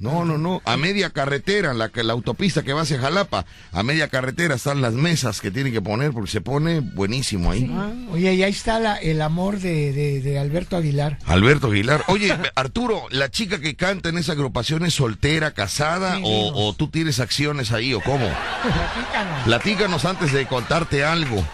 No, 0.00 0.24
no, 0.24 0.38
no. 0.38 0.60
A 0.64 0.76
media 0.76 1.10
carretera, 1.10 1.72
la, 1.74 1.90
la 1.94 2.12
autopista 2.12 2.62
que 2.62 2.72
va 2.72 2.80
hacia 2.82 2.98
Jalapa, 2.98 3.44
a 3.70 3.82
media 3.82 4.08
carretera 4.08 4.54
están 4.56 4.80
las 4.80 4.94
mesas 4.94 5.40
que 5.40 5.50
tienen 5.50 5.72
que 5.72 5.80
poner, 5.82 6.10
porque 6.12 6.30
se 6.30 6.40
pone 6.40 6.80
buenísimo 6.80 7.50
ahí. 7.50 7.70
Oye, 8.10 8.34
y 8.34 8.42
ahí 8.42 8.50
está 8.50 8.80
la- 8.80 8.96
el 8.96 9.20
amor 9.22 9.58
de, 9.60 9.92
de- 9.92 10.20
de 10.22 10.38
Alberto 10.38 10.76
Aguilar. 10.76 11.18
Alberto 11.26 11.68
Aguilar. 11.68 12.02
Oye, 12.08 12.36
Arturo, 12.54 13.02
¿la 13.10 13.30
chica 13.30 13.60
que 13.60 13.76
canta 13.76 14.08
en 14.08 14.18
esa 14.18 14.32
agrupación 14.32 14.84
es 14.84 14.94
soltera, 14.94 15.52
casada 15.52 16.16
Sí, 16.16 16.22
o, 16.24 16.74
tú 16.74 16.88
tienes 16.88 17.20
acciones 17.20 17.70
ahí 17.72 17.92
o 17.94 18.00
cómo? 18.00 18.26
Platícanos. 18.62 19.42
Platícanos 19.44 20.04
antes 20.06 20.32
de 20.32 20.46
contarte 20.46 21.04
algo. 21.04 21.46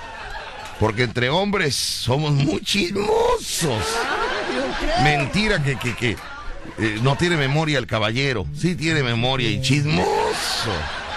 Porque 0.78 1.02
entre 1.04 1.30
hombres 1.30 1.74
somos 1.74 2.32
muy 2.32 2.61
chismosos. 2.61 3.82
Mentira 5.02 5.62
que, 5.62 5.76
que, 5.78 5.94
que 5.96 6.16
eh, 6.79 6.98
no 7.02 7.16
tiene 7.16 7.37
memoria 7.37 7.79
el 7.79 7.87
caballero. 7.87 8.46
Sí 8.55 8.74
tiene 8.74 9.02
memoria 9.02 9.50
y 9.50 9.61
chismoso. 9.61 10.70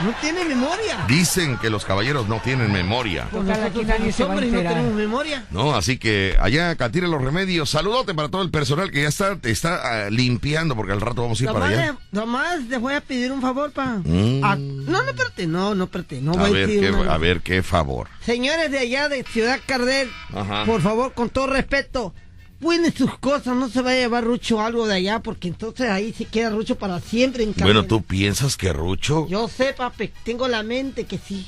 No 0.04 0.14
tiene 0.22 0.46
memoria. 0.46 1.04
Dicen 1.10 1.58
que 1.58 1.70
los 1.70 1.84
caballeros 1.84 2.30
no 2.30 2.40
tienen 2.42 2.72
memoria. 2.72 3.28
Pues 3.32 3.44
nosotros 3.44 3.86
a 3.90 4.26
hombres 4.28 4.50
y 4.50 4.52
no 4.54 4.62
tenemos 4.62 4.94
memoria. 4.94 5.46
No, 5.52 5.76
así 5.76 5.98
que 5.98 6.38
allá 6.40 6.74
Catire 6.78 7.08
los 7.10 7.22
remedios. 7.22 7.70
Saludote 7.70 8.14
para 8.14 8.30
todo 8.30 8.42
el 8.42 8.50
personal 8.50 8.92
que 8.92 9.02
ya 9.02 9.10
está, 9.10 9.38
está 9.44 10.06
ah, 10.06 10.10
limpiando 10.10 10.74
porque 10.76 10.94
al 10.94 11.02
rato 11.02 11.24
vamos 11.24 11.42
a 11.42 11.44
ir 11.44 11.52
para 11.52 11.66
allá. 11.66 11.92
le- 11.92 11.98
nomás 12.18 12.64
les 12.70 12.80
voy 12.80 12.94
a 12.94 13.02
pedir 13.02 13.30
un 13.34 13.42
favor, 13.42 13.72
pa. 13.74 13.98
Mm. 14.06 14.40
Ah, 14.42 14.56
no, 14.58 15.04
no, 15.04 15.10
espérate, 15.10 15.48
no, 15.48 15.76
no, 15.76 15.84
espérate. 15.84 16.22
No 16.22 16.32
A 16.32 16.36
voy 16.38 16.50
a 16.50 16.54
ver, 16.54 16.66
pedir 16.68 16.80
qué, 16.82 16.92
una- 16.92 17.14
a 17.14 17.18
ver 17.18 17.42
qué 17.42 17.62
favor. 17.62 18.08
Señores 18.26 18.72
de 18.72 18.80
allá 18.80 19.10
de 19.10 19.24
Ciudad 19.24 19.60
Cardel, 19.66 20.10
Ajá. 20.34 20.64
por 20.64 20.82
favor, 20.82 21.12
con 21.14 21.30
todo 21.30 21.48
respeto, 21.48 22.14
cuiden 22.62 22.94
sus 22.96 23.18
cosas, 23.18 23.56
no 23.56 23.70
se 23.70 23.82
vaya 23.82 23.98
a 23.98 24.02
llevar 24.02 24.24
Rucho 24.24 24.62
algo 24.62 24.88
de 24.88 24.96
allá, 24.96 25.20
porque 25.20 25.48
entonces 25.48 25.90
ahí 25.90 26.14
se 26.14 26.26
queda 26.26 26.50
Rucho 26.50 26.76
para 26.78 27.00
siempre 27.00 27.44
en 27.44 27.54
Bueno, 27.54 27.82
Cardel. 27.82 27.88
¿tú 27.88 28.04
piensas 28.04 28.58
que 28.58 28.74
Rucho? 28.74 29.28
Yo 29.28 29.48
sé, 29.48 29.74
papi, 29.74 30.12
tengo 30.24 30.48
la 30.48 30.64
mente 30.64 31.06
que 31.06 31.18
sí. 31.18 31.48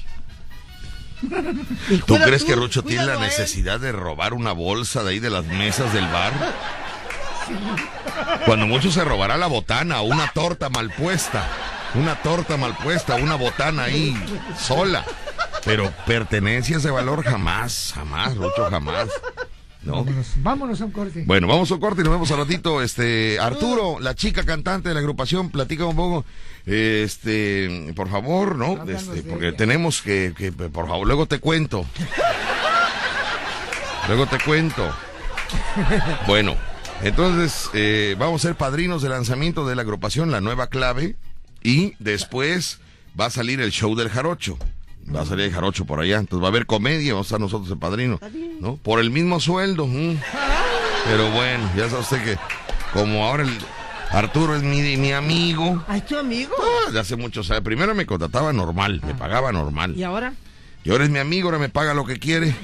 ¿Tú 2.08 2.16
crees 2.16 2.44
que 2.44 2.56
Rucho 2.56 2.84
tiene 2.84 3.06
la 3.06 3.20
necesidad 3.20 3.80
de 3.80 3.92
robar 3.92 4.34
una 4.34 4.54
bolsa 4.54 5.04
de 5.04 5.12
ahí 5.12 5.20
de 5.20 5.30
las 5.30 5.46
mesas 5.46 5.94
del 5.94 6.06
bar? 6.08 6.34
Cuando 8.46 8.66
mucho 8.66 8.92
se 8.92 9.04
robará 9.04 9.38
la 9.38 9.48
botana 9.48 10.02
o 10.02 10.06
una 10.06 10.32
torta 10.32 10.70
mal 10.70 10.90
puesta. 10.92 11.48
Una 11.94 12.16
torta 12.22 12.56
mal 12.58 12.76
puesta, 12.78 13.16
una 13.16 13.36
botana 13.36 13.84
ahí 13.84 14.16
sola. 14.58 15.06
Pero 15.66 15.92
pertenencias 16.06 16.84
de 16.84 16.90
valor 16.90 17.24
jamás, 17.24 17.92
jamás, 17.94 18.36
Rucho, 18.36 18.68
jamás. 18.70 19.10
¿No? 19.84 20.04
Vámonos, 20.04 20.28
vámonos 20.38 20.82
a 20.82 20.86
un 20.86 20.92
corte. 20.92 21.24
Bueno, 21.26 21.48
vamos 21.48 21.72
a 21.72 21.74
un 21.74 21.80
corte 21.80 22.02
y 22.02 22.04
nos 22.04 22.14
vemos 22.14 22.32
al 22.32 22.38
ratito. 22.38 22.82
Este, 22.92 23.40
Arturo, 23.40 24.00
la 24.00 24.16
chica 24.16 24.44
cantante 24.44 24.90
de 24.90 24.96
la 24.96 25.00
agrupación, 25.00 25.50
platica 25.50 25.86
un 25.86 25.96
poco. 25.96 26.26
Este, 26.66 27.94
por 27.96 28.10
favor, 28.10 28.56
¿no? 28.56 28.84
Este, 28.90 29.24
porque 29.24 29.52
tenemos 29.52 30.02
que, 30.02 30.34
que, 30.38 30.52
por 30.52 30.88
favor, 30.88 31.08
luego 31.08 31.26
te 31.26 31.40
cuento. 31.40 31.86
Luego 34.08 34.26
te 34.26 34.40
cuento. 34.40 34.92
Bueno, 36.26 36.56
entonces 37.04 37.70
eh, 37.74 38.16
vamos 38.18 38.44
a 38.44 38.50
ser 38.50 38.58
padrinos 38.58 39.02
de 39.02 39.10
lanzamiento 39.10 39.68
de 39.68 39.76
la 39.76 39.84
agrupación 39.84 40.32
La 40.32 40.42
Nueva 40.42 40.68
Clave 40.68 41.16
y 41.64 41.94
después 42.00 42.80
va 43.20 43.26
a 43.28 43.30
salir 43.30 43.62
el 43.62 43.72
show 43.72 43.96
del 43.96 44.10
Jarocho. 44.10 44.58
Va 45.14 45.22
a 45.22 45.26
salir 45.26 45.46
el 45.46 45.52
Jarocho 45.54 45.86
por 45.86 46.00
allá. 46.00 46.20
Entonces 46.20 46.42
va 46.44 46.48
a 46.48 46.52
haber 46.52 46.66
comedia, 46.66 47.14
vamos 47.14 47.26
a 47.26 47.30
estar 47.30 47.40
nosotros 47.40 47.70
de 47.70 47.76
padrino. 47.76 48.20
¿No? 48.60 48.78
Por 48.78 49.00
el 49.00 49.12
mismo 49.12 49.40
sueldo. 49.40 49.88
Pero 51.06 51.32
bueno, 51.32 51.70
ya 51.76 51.90
sabe 51.90 52.02
usted 52.02 52.24
que 52.24 52.38
como 52.94 53.26
ahora 53.26 53.44
el 53.44 53.58
Arturo 54.12 54.56
es 54.56 54.64
mi, 54.64 54.98
mi 54.98 55.12
amigo. 55.14 55.84
Ay, 55.88 56.02
tu 56.02 56.18
amigo. 56.18 56.54
ah, 56.88 56.92
de 56.92 57.00
hace 57.00 57.16
muchos 57.16 57.50
años. 57.52 57.64
Primero 57.64 57.96
me 57.96 58.06
contrataba 58.06 58.52
normal, 58.54 59.02
me 59.06 59.14
pagaba 59.16 59.52
normal. 59.52 59.94
¿Y 59.98 60.04
ahora? 60.04 60.34
Y 60.84 60.90
ahora 60.90 61.04
es 61.04 61.10
mi 61.10 61.20
amigo, 61.20 61.48
ahora 61.48 61.60
me 61.60 61.70
paga 61.70 61.94
lo 61.94 62.06
que 62.06 62.18
quiere. 62.18 62.56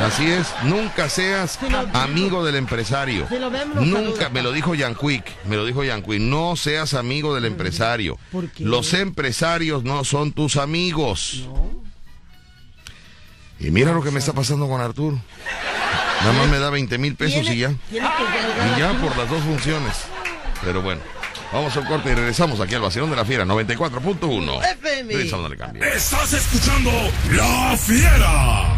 Así 0.00 0.26
es, 0.30 0.48
nunca 0.64 1.08
seas 1.08 1.58
amigo 1.92 2.44
del 2.44 2.56
empresario. 2.56 3.26
Nunca, 3.74 4.28
me 4.28 4.42
lo 4.42 4.52
dijo 4.52 4.74
Jan 4.76 4.94
Quick, 4.94 5.24
me 5.46 5.56
lo 5.56 5.64
dijo 5.64 5.84
Jan 5.86 6.02
Quick, 6.02 6.20
no 6.20 6.56
seas 6.56 6.94
amigo 6.94 7.34
del 7.34 7.44
empresario. 7.44 8.18
Los 8.58 8.94
empresarios 8.94 9.84
no 9.84 10.04
son 10.04 10.32
tus 10.32 10.56
amigos. 10.56 11.48
Y 13.60 13.70
mira 13.70 13.92
lo 13.92 14.02
que 14.02 14.10
me 14.10 14.18
está 14.18 14.32
pasando 14.32 14.68
con 14.68 14.80
Arturo. 14.80 15.20
Nada 16.20 16.32
más 16.32 16.48
me 16.48 16.58
da 16.58 16.70
20 16.70 16.98
mil 16.98 17.14
pesos 17.16 17.48
y 17.50 17.58
ya. 17.58 17.74
Y 17.90 18.78
ya 18.78 18.98
por 19.00 19.16
las 19.16 19.28
dos 19.28 19.42
funciones. 19.42 19.94
Pero 20.64 20.82
bueno, 20.82 21.02
vamos 21.54 21.76
a 21.76 21.80
un 21.80 21.86
corte 21.86 22.10
y 22.10 22.14
regresamos 22.14 22.60
aquí 22.60 22.74
al 22.74 22.82
Vacilón 22.82 23.10
de 23.10 23.16
la 23.16 23.24
Fiera 23.24 23.44
94.1. 23.44 24.70
FM. 24.72 25.14
Regresamos 25.14 25.50
al 25.50 25.56
cambio. 25.56 25.84
Estás 25.84 26.32
escuchando 26.32 26.90
La 27.30 27.76
Fiera. 27.76 28.74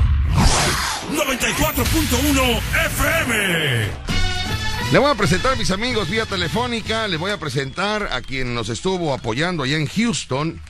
94.1 1.11 2.61
FM. 2.87 4.07
Le 4.93 4.99
voy 4.99 5.11
a 5.11 5.15
presentar 5.15 5.55
a 5.55 5.57
mis 5.57 5.71
amigos 5.71 6.11
vía 6.11 6.27
telefónica, 6.27 7.09
le 7.09 7.17
voy 7.17 7.31
a 7.33 7.39
presentar 7.39 8.11
a 8.13 8.21
quien 8.21 8.55
nos 8.55 8.69
estuvo 8.69 9.15
apoyando 9.15 9.63
allá 9.63 9.77
en 9.77 9.87
Houston 9.87 10.61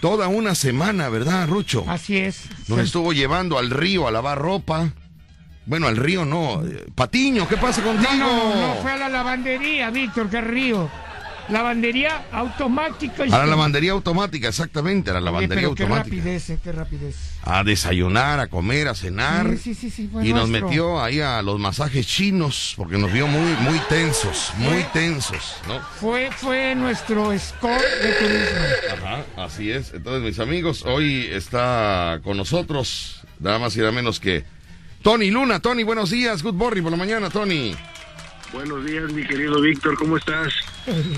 toda 0.00 0.28
una 0.28 0.54
semana, 0.54 1.08
¿verdad, 1.08 1.48
Rucho? 1.48 1.84
Así 1.88 2.18
es. 2.18 2.42
Nos 2.68 2.78
estuvo 2.80 3.12
llevando 3.12 3.58
al 3.58 3.70
río 3.70 4.06
a 4.06 4.10
lavar 4.10 4.38
ropa. 4.38 4.90
Bueno, 5.66 5.86
al 5.86 5.96
río 5.96 6.26
no. 6.26 6.62
Patiño, 6.94 7.48
¿qué 7.48 7.56
pasa 7.56 7.82
contigo? 7.82 8.12
No, 8.12 8.54
no, 8.54 8.66
no 8.68 8.74
fue 8.82 8.92
a 8.92 8.98
la 8.98 9.08
lavandería, 9.08 9.90
Víctor, 9.90 10.28
qué 10.28 10.42
río. 10.42 10.90
Lavandería 11.48 12.24
automática. 12.32 13.24
A 13.24 13.26
la 13.26 13.46
lavandería 13.46 13.92
automática, 13.92 14.48
exactamente, 14.48 15.10
a 15.10 15.14
la 15.14 15.18
Oye, 15.20 15.24
lavandería 15.26 15.62
pero 15.64 15.74
qué 15.74 15.82
automática. 15.82 16.16
rapidez, 16.16 16.50
eh, 16.50 16.58
qué 16.62 16.72
rapidez. 16.72 17.16
A 17.42 17.62
desayunar, 17.64 18.40
a 18.40 18.46
comer, 18.46 18.88
a 18.88 18.94
cenar. 18.94 19.56
Sí, 19.58 19.74
sí, 19.74 19.90
sí, 19.90 20.08
fue 20.10 20.26
y 20.26 20.32
nos 20.32 20.48
nuestro. 20.48 20.68
metió 20.68 21.02
ahí 21.02 21.20
a 21.20 21.42
los 21.42 21.58
masajes 21.58 22.06
chinos, 22.06 22.72
porque 22.76 22.96
nos 22.96 23.12
vio 23.12 23.26
muy, 23.26 23.52
muy 23.60 23.78
tensos, 23.90 24.52
muy 24.56 24.82
tensos, 24.94 25.56
¿no? 25.68 25.80
Fue, 26.00 26.30
fue 26.32 26.74
nuestro 26.74 27.36
score 27.38 27.82
de 28.02 28.12
turismo. 28.14 29.04
Ajá, 29.04 29.24
así 29.44 29.70
es. 29.70 29.92
Entonces, 29.92 30.22
mis 30.22 30.38
amigos, 30.38 30.84
hoy 30.86 31.28
está 31.30 32.20
con 32.24 32.36
nosotros 32.38 33.20
nada 33.38 33.58
más 33.58 33.76
y 33.76 33.80
nada 33.80 33.92
menos 33.92 34.18
que 34.18 34.44
Tony 35.02 35.30
Luna. 35.30 35.60
Tony, 35.60 35.82
buenos 35.82 36.08
días. 36.10 36.42
Good 36.42 36.54
morning 36.54 36.82
por 36.82 36.92
la 36.92 36.96
mañana, 36.96 37.28
Tony. 37.28 37.74
Buenos 38.52 38.84
días, 38.84 39.12
mi 39.12 39.24
querido 39.26 39.60
Víctor, 39.60 39.96
¿cómo 39.96 40.16
estás? 40.16 40.52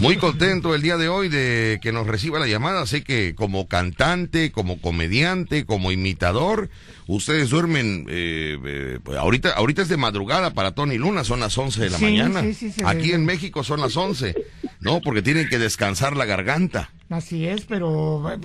Muy 0.00 0.16
contento 0.16 0.74
el 0.74 0.80
día 0.80 0.96
de 0.96 1.08
hoy 1.08 1.28
de 1.28 1.78
que 1.82 1.92
nos 1.92 2.06
reciba 2.06 2.38
la 2.38 2.46
llamada. 2.46 2.86
Sé 2.86 3.02
que 3.04 3.34
como 3.34 3.68
cantante, 3.68 4.52
como 4.52 4.80
comediante, 4.80 5.66
como 5.66 5.92
imitador, 5.92 6.70
ustedes 7.06 7.50
duermen. 7.50 8.06
eh, 8.08 8.56
eh, 8.64 8.98
pues 9.04 9.18
ahorita, 9.18 9.50
ahorita 9.50 9.82
es 9.82 9.88
de 9.88 9.98
madrugada 9.98 10.54
para 10.54 10.72
Tony 10.74 10.96
Luna, 10.96 11.24
son 11.24 11.40
las 11.40 11.56
11 11.58 11.80
de 11.82 11.90
la 11.90 11.98
Sí, 11.98 12.04
mañana. 12.04 12.42
sí, 12.42 12.54
sí, 12.54 12.72
Aquí 12.86 13.08
ve. 13.10 13.14
en 13.16 13.26
México 13.26 13.62
son 13.64 13.80
las 13.80 13.96
11, 13.96 14.34
¿no? 14.80 15.00
Porque 15.02 15.20
tienen 15.20 15.48
que 15.48 15.58
descansar 15.58 16.16
la 16.16 16.24
garganta. 16.24 16.90
Así 17.08 17.46
es, 17.46 17.64
pero 17.66 18.28
eh, 18.32 18.38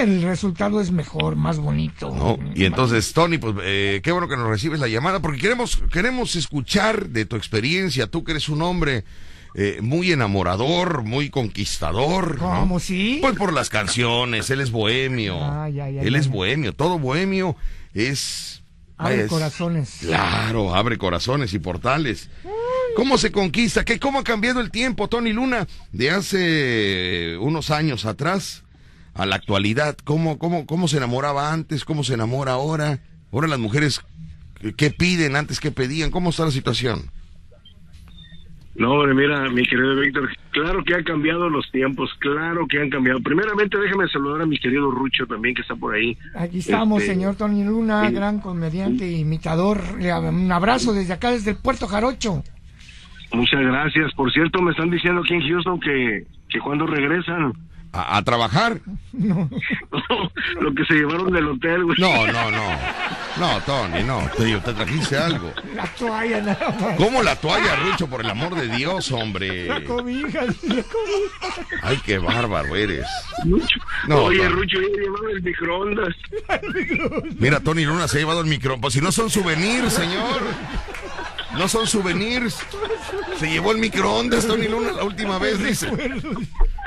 el 0.00 0.22
resultado 0.22 0.80
es 0.80 0.90
mejor, 0.90 1.36
más 1.36 1.58
bonito. 1.58 2.08
¿no? 2.14 2.38
Y 2.54 2.64
entonces, 2.64 3.12
Tony, 3.12 3.36
pues 3.36 3.54
eh, 3.62 4.00
qué 4.02 4.12
bueno 4.12 4.28
que 4.28 4.36
nos 4.36 4.48
recibes 4.48 4.80
la 4.80 4.88
llamada, 4.88 5.20
porque 5.20 5.38
queremos, 5.38 5.82
queremos 5.92 6.34
escuchar 6.34 7.10
de 7.10 7.26
tu 7.26 7.36
experiencia, 7.36 8.06
tú 8.06 8.24
que 8.24 8.32
eres 8.32 8.48
un 8.48 8.62
hombre 8.62 9.04
eh, 9.54 9.80
muy 9.82 10.10
enamorador, 10.10 11.02
muy 11.02 11.28
conquistador. 11.28 12.40
¿no? 12.40 12.60
¿Cómo 12.60 12.80
sí? 12.80 13.18
Pues 13.20 13.36
por 13.36 13.52
las 13.52 13.68
canciones, 13.68 14.48
él 14.48 14.62
es 14.62 14.70
bohemio. 14.70 15.36
Ah, 15.42 15.68
ya, 15.68 15.90
ya, 15.90 16.00
él 16.00 16.14
ya, 16.14 16.18
es 16.18 16.28
bohemio, 16.28 16.72
todo 16.74 16.98
bohemio 16.98 17.56
es... 17.92 18.62
Abre 18.96 19.24
es- 19.24 19.28
corazones. 19.28 19.98
Claro, 20.00 20.74
abre 20.74 20.96
corazones 20.96 21.52
y 21.52 21.58
portales. 21.58 22.30
¿Cómo 22.98 23.16
se 23.16 23.30
conquista? 23.30 23.84
¿Qué, 23.84 24.00
¿Cómo 24.00 24.18
ha 24.18 24.24
cambiado 24.24 24.60
el 24.60 24.72
tiempo, 24.72 25.06
Tony 25.06 25.32
Luna, 25.32 25.68
de 25.92 26.10
hace 26.10 27.36
unos 27.38 27.70
años 27.70 28.04
atrás 28.04 28.64
a 29.14 29.24
la 29.24 29.36
actualidad? 29.36 29.96
¿Cómo, 30.02 30.36
cómo, 30.36 30.66
cómo 30.66 30.88
se 30.88 30.96
enamoraba 30.96 31.52
antes? 31.52 31.84
¿Cómo 31.84 32.02
se 32.02 32.14
enamora 32.14 32.54
ahora? 32.54 32.98
Ahora 33.30 33.46
las 33.46 33.60
mujeres, 33.60 34.00
¿qué 34.76 34.90
piden 34.90 35.36
antes? 35.36 35.60
¿Qué 35.60 35.70
pedían? 35.70 36.10
¿Cómo 36.10 36.30
está 36.30 36.44
la 36.46 36.50
situación? 36.50 37.08
No, 38.74 38.94
hombre, 38.94 39.14
mira, 39.14 39.48
mi 39.48 39.62
querido 39.62 39.94
Víctor, 39.94 40.28
claro 40.50 40.82
que 40.82 40.94
han 40.94 41.04
cambiado 41.04 41.48
los 41.48 41.70
tiempos, 41.70 42.10
claro 42.18 42.66
que 42.66 42.80
han 42.80 42.90
cambiado. 42.90 43.20
Primeramente, 43.20 43.78
déjame 43.78 44.08
saludar 44.08 44.42
a 44.42 44.46
mi 44.46 44.58
querido 44.58 44.90
Rucho 44.90 45.24
también, 45.28 45.54
que 45.54 45.62
está 45.62 45.76
por 45.76 45.94
ahí. 45.94 46.18
Aquí 46.34 46.58
estamos, 46.58 47.02
Este, 47.02 47.14
señor 47.14 47.36
Tony 47.36 47.62
Luna, 47.62 48.08
sí. 48.08 48.14
gran 48.14 48.40
comediante 48.40 49.04
e 49.04 49.18
imitador. 49.18 49.82
Un 50.00 50.50
abrazo 50.50 50.92
desde 50.92 51.12
acá, 51.12 51.30
desde 51.30 51.52
el 51.52 51.58
Puerto 51.58 51.86
Jarocho. 51.86 52.42
Muchas 53.32 53.60
gracias. 53.60 54.12
Por 54.14 54.32
cierto, 54.32 54.62
me 54.62 54.70
están 54.72 54.90
diciendo 54.90 55.22
aquí 55.22 55.34
en 55.34 55.48
Houston 55.48 55.80
que, 55.80 56.26
que 56.48 56.60
cuando 56.60 56.86
regresan, 56.86 57.52
¿A, 57.92 58.18
a 58.18 58.22
trabajar? 58.22 58.80
lo 59.12 60.74
que 60.74 60.84
se 60.86 60.94
llevaron 60.94 61.32
del 61.32 61.48
hotel, 61.48 61.84
güey. 61.84 61.96
No, 61.98 62.26
no, 62.26 62.50
no. 62.50 62.78
No, 63.38 63.60
Tony, 63.62 64.02
no. 64.02 64.28
Te, 64.36 64.44
digo, 64.44 64.60
te 64.60 64.72
trajiste 64.74 65.16
algo. 65.16 65.52
La 65.74 65.84
toalla 65.86 66.40
nada 66.40 66.76
más. 66.80 66.96
¿Cómo 66.96 67.22
la 67.22 67.36
toalla, 67.36 67.76
Rucho? 67.76 68.08
Por 68.08 68.20
el 68.22 68.30
amor 68.30 68.54
de 68.56 68.68
Dios, 68.68 69.12
hombre. 69.12 69.66
La 69.66 69.82
cobija, 69.84 70.42
la 70.44 70.82
cobija. 70.82 71.66
Ay, 71.82 71.98
qué 72.04 72.18
bárbaro 72.18 72.74
eres. 72.74 73.06
Rucho. 73.44 73.78
No, 74.08 74.24
Oye, 74.24 74.42
no. 74.44 74.50
Rucho, 74.50 74.78
ya 74.80 74.88
llevaron 74.88 75.30
el 75.36 75.42
microondas. 75.42 76.14
Mira, 77.38 77.60
Tony 77.60 77.84
Luna 77.84 78.08
se 78.08 78.18
ha 78.18 78.20
llevado 78.20 78.40
el 78.40 78.48
micrófono. 78.48 78.80
Pues 78.82 78.94
si 78.94 79.00
no 79.00 79.12
son 79.12 79.30
souvenirs, 79.30 79.92
señor. 79.92 80.40
No 81.58 81.68
son 81.68 81.86
souvenirs. 81.86 82.58
Se 83.36 83.50
llevó 83.50 83.72
el 83.72 83.78
microondas, 83.78 84.46
Tony 84.46 84.68
Luna, 84.68 84.92
la 84.92 85.04
última 85.04 85.38
vez, 85.38 85.62
dice. 85.62 85.88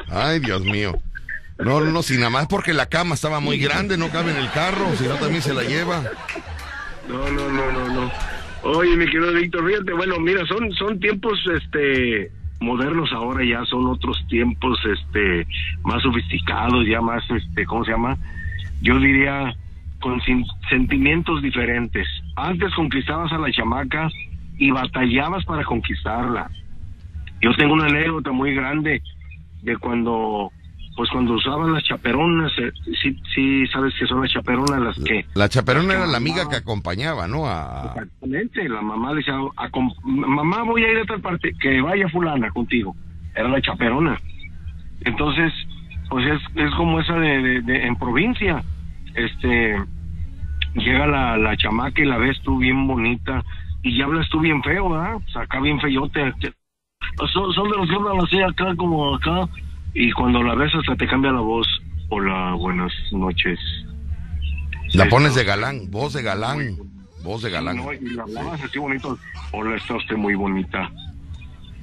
Ay, 0.10 0.40
Dios 0.40 0.64
mío. 0.64 0.98
No, 1.60 1.80
no, 1.80 1.92
no, 1.92 2.02
si 2.02 2.16
nada 2.18 2.30
más 2.30 2.48
porque 2.48 2.74
la 2.74 2.88
cama 2.88 3.14
estaba 3.16 3.40
muy 3.40 3.58
grande, 3.60 3.98
no 3.98 4.10
cabe 4.10 4.32
en 4.32 4.38
el 4.38 4.50
carro, 4.52 4.96
si 4.98 5.04
no 5.04 5.16
también 5.16 5.42
se 5.44 5.54
la 5.54 5.64
lleva. 5.64 6.02
No, 7.08 7.30
no, 7.30 7.50
no, 7.52 7.72
no, 7.72 7.88
no. 7.94 8.12
Oye, 8.64 8.96
mi 8.96 9.06
querido 9.06 9.34
Víctor, 9.34 9.68
fíjate, 9.68 9.94
bueno, 9.94 10.20
mira, 10.20 10.46
son, 10.48 10.72
son 10.74 11.00
tiempos, 11.00 11.40
este, 11.56 12.32
modernos 12.60 13.12
ahora 13.12 13.44
ya 13.44 13.64
son 13.66 13.88
otros 13.88 14.18
tiempos, 14.30 14.80
este, 14.86 15.46
más 15.84 16.02
sofisticados, 16.04 16.86
ya 16.88 17.02
más, 17.02 17.24
este, 17.30 17.66
¿cómo 17.66 17.84
se 17.86 17.92
llama? 17.92 18.18
Yo 18.82 19.00
diría 19.00 19.56
con 20.00 20.20
sin- 20.22 20.46
sentimientos 20.70 21.42
diferentes. 21.44 22.08
Antes 22.36 22.74
conquistabas 22.76 23.32
a 23.32 23.38
la 23.38 23.52
chamaca 23.52 24.10
y 24.62 24.70
batallabas 24.70 25.44
para 25.46 25.64
conquistarla. 25.64 26.50
Yo 27.42 27.52
tengo 27.56 27.74
una 27.74 27.86
anécdota 27.88 28.32
muy 28.32 28.54
grande 28.54 29.02
de 29.64 29.76
cuando, 29.78 30.52
pues 30.96 31.10
cuando 31.10 31.34
usaban 31.34 31.74
las 31.74 31.84
chaperonas, 31.84 32.52
eh, 32.60 32.72
sí, 33.02 33.20
sí, 33.34 33.66
sabes 33.74 33.92
que 34.00 34.06
son 34.06 34.22
las 34.22 34.32
chaperonas 34.32 34.80
las 34.80 34.96
que 35.04 35.26
La 35.34 35.50
chaperona 35.50 35.94
era 35.94 36.06
la 36.06 36.18
amiga 36.18 36.48
que 36.48 36.58
acompañaba, 36.58 37.28
¿no? 37.28 37.48
A... 37.48 37.86
Exactamente, 37.96 38.70
la 38.70 38.82
mamá 38.82 39.16
decía, 39.16 39.34
"Acom- 39.58 39.96
mamá 40.04 40.62
voy 40.62 40.84
a 40.84 40.92
ir 40.92 40.98
a 41.00 41.06
tal 41.06 41.22
parte, 41.22 41.54
que 41.60 41.82
vaya 41.82 42.08
fulana 42.10 42.52
contigo. 42.52 42.96
Era 43.36 43.50
la 43.50 43.62
chaperona. 43.62 44.20
Entonces, 45.04 45.52
pues 46.08 46.28
es, 46.28 46.40
es 46.56 46.70
como 46.76 47.00
esa 47.00 47.16
de, 47.16 47.42
de- 47.42 47.62
de- 47.62 47.88
en 47.88 47.96
provincia. 47.96 48.62
Este, 49.16 49.76
llega 50.76 51.08
la, 51.08 51.36
la 51.38 51.58
chamaca 51.58 52.00
y 52.02 52.06
la 52.06 52.18
ves 52.18 52.40
tú 52.44 52.60
bien 52.60 52.86
bonita 52.86 53.44
y 53.84 53.98
ya 53.98 54.06
hablas 54.06 54.30
tú 54.30 54.40
bien 54.40 54.62
feo, 54.64 54.90
¿verdad? 54.90 55.16
O 55.16 55.30
sea, 55.32 55.42
acá 55.44 55.60
bien 55.60 55.80
feyote. 55.80 56.34
Son, 57.34 57.54
son 57.54 57.70
de 57.70 57.78
los 57.78 57.90
que 57.90 57.96
hablan 57.96 58.22
así 58.22 58.42
acá 58.42 58.76
como 58.76 59.16
acá 59.16 59.48
y 59.94 60.12
cuando 60.12 60.44
la 60.44 60.56
ves 60.56 60.74
hasta 60.76 60.96
te 60.96 61.08
cambia 61.08 61.32
la 61.32 61.42
voz. 61.42 61.68
Hola, 62.10 62.54
buenas 62.54 62.92
noches. 63.12 63.60
La 64.94 65.08
pones 65.08 65.36
de 65.36 65.44
galán, 65.44 65.90
voz 65.90 66.14
de 66.14 66.22
galán, 66.22 66.76
voz 67.24 67.42
de 67.42 67.50
galán. 67.50 67.78
No, 67.78 67.94
y 67.94 68.00
la 68.12 68.24
hablabas 68.24 68.62
así 68.62 68.78
bonito. 68.78 69.18
Hola, 69.52 69.76
está 69.76 69.96
usted 69.96 70.18
muy 70.18 70.36
bonita. 70.36 70.92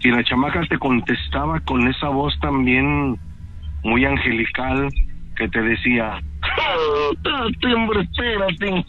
Y 0.00 0.10
la 0.10 0.22
chamaca 0.22 0.60
te 0.68 0.78
contestaba 0.78 1.58
con 1.60 1.88
esa 1.88 2.08
voz 2.08 2.38
también 2.40 3.18
muy 3.82 4.04
angelical 4.04 4.88
que 5.36 5.48
te 5.48 5.62
decía, 5.62 6.20
espérate, 7.12 7.74
hombre, 7.74 8.00
espérate. 8.02 8.84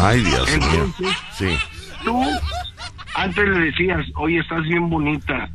Ay, 0.00 0.20
Dios 0.20 0.58
mío. 0.58 1.10
Sí. 1.32 1.56
tú 2.04 2.22
antes 3.14 3.48
le 3.48 3.58
decías, 3.66 4.06
oye, 4.16 4.38
estás 4.38 4.62
bien 4.62 4.88
bonita, 4.88 5.48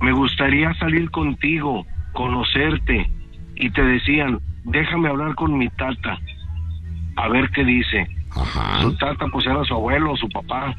me 0.00 0.12
gustaría 0.12 0.72
salir 0.74 1.10
contigo, 1.10 1.84
conocerte, 2.12 3.10
y 3.56 3.70
te 3.70 3.82
decían, 3.82 4.40
déjame 4.64 5.08
hablar 5.08 5.34
con 5.34 5.58
mi 5.58 5.68
tata, 5.70 6.18
a 7.16 7.28
ver 7.28 7.50
qué 7.50 7.64
dice. 7.64 8.06
Ajá. 8.30 8.82
Su 8.82 8.96
tata 8.96 9.26
pues 9.32 9.46
era 9.46 9.64
su 9.64 9.74
abuelo 9.74 10.12
o 10.12 10.16
su 10.16 10.28
papá. 10.28 10.74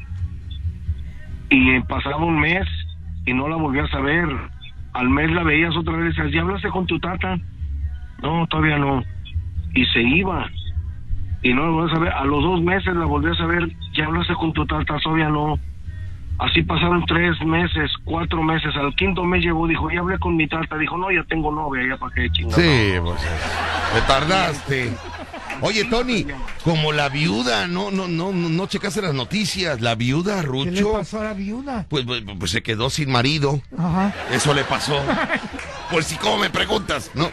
Y 1.50 1.70
eh, 1.70 1.84
pasaba 1.86 2.24
un 2.24 2.40
mes 2.40 2.66
y 3.26 3.34
no 3.34 3.48
la 3.48 3.56
volvías 3.56 3.92
a 3.92 4.00
ver. 4.00 4.26
Al 4.94 5.10
mes 5.10 5.30
la 5.30 5.42
veías 5.42 5.76
otra 5.76 5.96
vez 5.96 6.04
y 6.04 6.08
decías, 6.08 6.32
¿ya 6.32 6.40
hablaste 6.40 6.70
con 6.70 6.86
tu 6.86 6.98
tata? 6.98 7.38
No, 8.22 8.46
todavía 8.48 8.78
no. 8.78 9.02
Y 9.74 9.84
se 9.86 10.00
iba. 10.02 10.48
Y 11.42 11.52
no 11.52 11.64
la 11.64 11.70
volvías 11.70 11.96
a 11.96 12.00
ver. 12.00 12.12
A 12.12 12.24
los 12.24 12.42
dos 12.42 12.62
meses 12.62 12.94
la 12.94 13.04
volvías 13.04 13.40
a 13.40 13.46
ver, 13.46 13.68
¿ya 13.96 14.06
hablaste 14.06 14.34
con 14.34 14.52
tu 14.52 14.64
tata? 14.66 14.96
Todavía 15.02 15.28
no. 15.28 15.58
Así 16.38 16.62
pasaron 16.62 17.04
tres 17.06 17.40
meses, 17.44 17.90
cuatro 18.04 18.42
meses. 18.42 18.74
Al 18.76 18.94
quinto 18.96 19.22
mes 19.24 19.44
llegó, 19.44 19.66
dijo, 19.68 19.90
ya 19.90 20.00
hablé 20.00 20.18
con 20.18 20.34
mi 20.36 20.48
tata. 20.48 20.76
Dijo, 20.78 20.96
no, 20.96 21.10
ya 21.10 21.22
tengo 21.28 21.52
novia, 21.52 21.82
ya 21.88 21.96
para 21.96 22.14
qué 22.14 22.30
chingada. 22.30 22.56
Sí, 22.62 22.92
pues 23.02 23.20
te 23.20 24.00
tardaste. 24.06 24.92
Oye, 25.60 25.84
Tony, 25.84 26.26
como 26.64 26.90
la 26.92 27.08
viuda, 27.08 27.68
no, 27.68 27.90
no, 27.92 28.08
no, 28.08 28.32
no, 28.32 28.48
no 28.48 28.66
checaste 28.66 29.02
las 29.02 29.14
noticias. 29.14 29.80
La 29.80 29.94
viuda, 29.94 30.36
¿Qué 30.36 30.42
le 30.42 30.48
Rucho, 30.48 30.92
pasó 30.94 31.20
a 31.20 31.24
la 31.24 31.32
viuda? 31.34 31.86
pues, 31.88 32.04
pues, 32.04 32.24
pues 32.38 32.50
se 32.50 32.62
quedó 32.62 32.90
sin 32.90 33.12
marido. 33.12 33.60
Ajá. 33.78 34.12
Eso 34.32 34.54
le 34.54 34.64
pasó. 34.64 35.00
Pues 35.90 36.06
si, 36.06 36.16
¿cómo 36.16 36.38
me 36.38 36.50
preguntas? 36.50 37.10
No. 37.14 37.28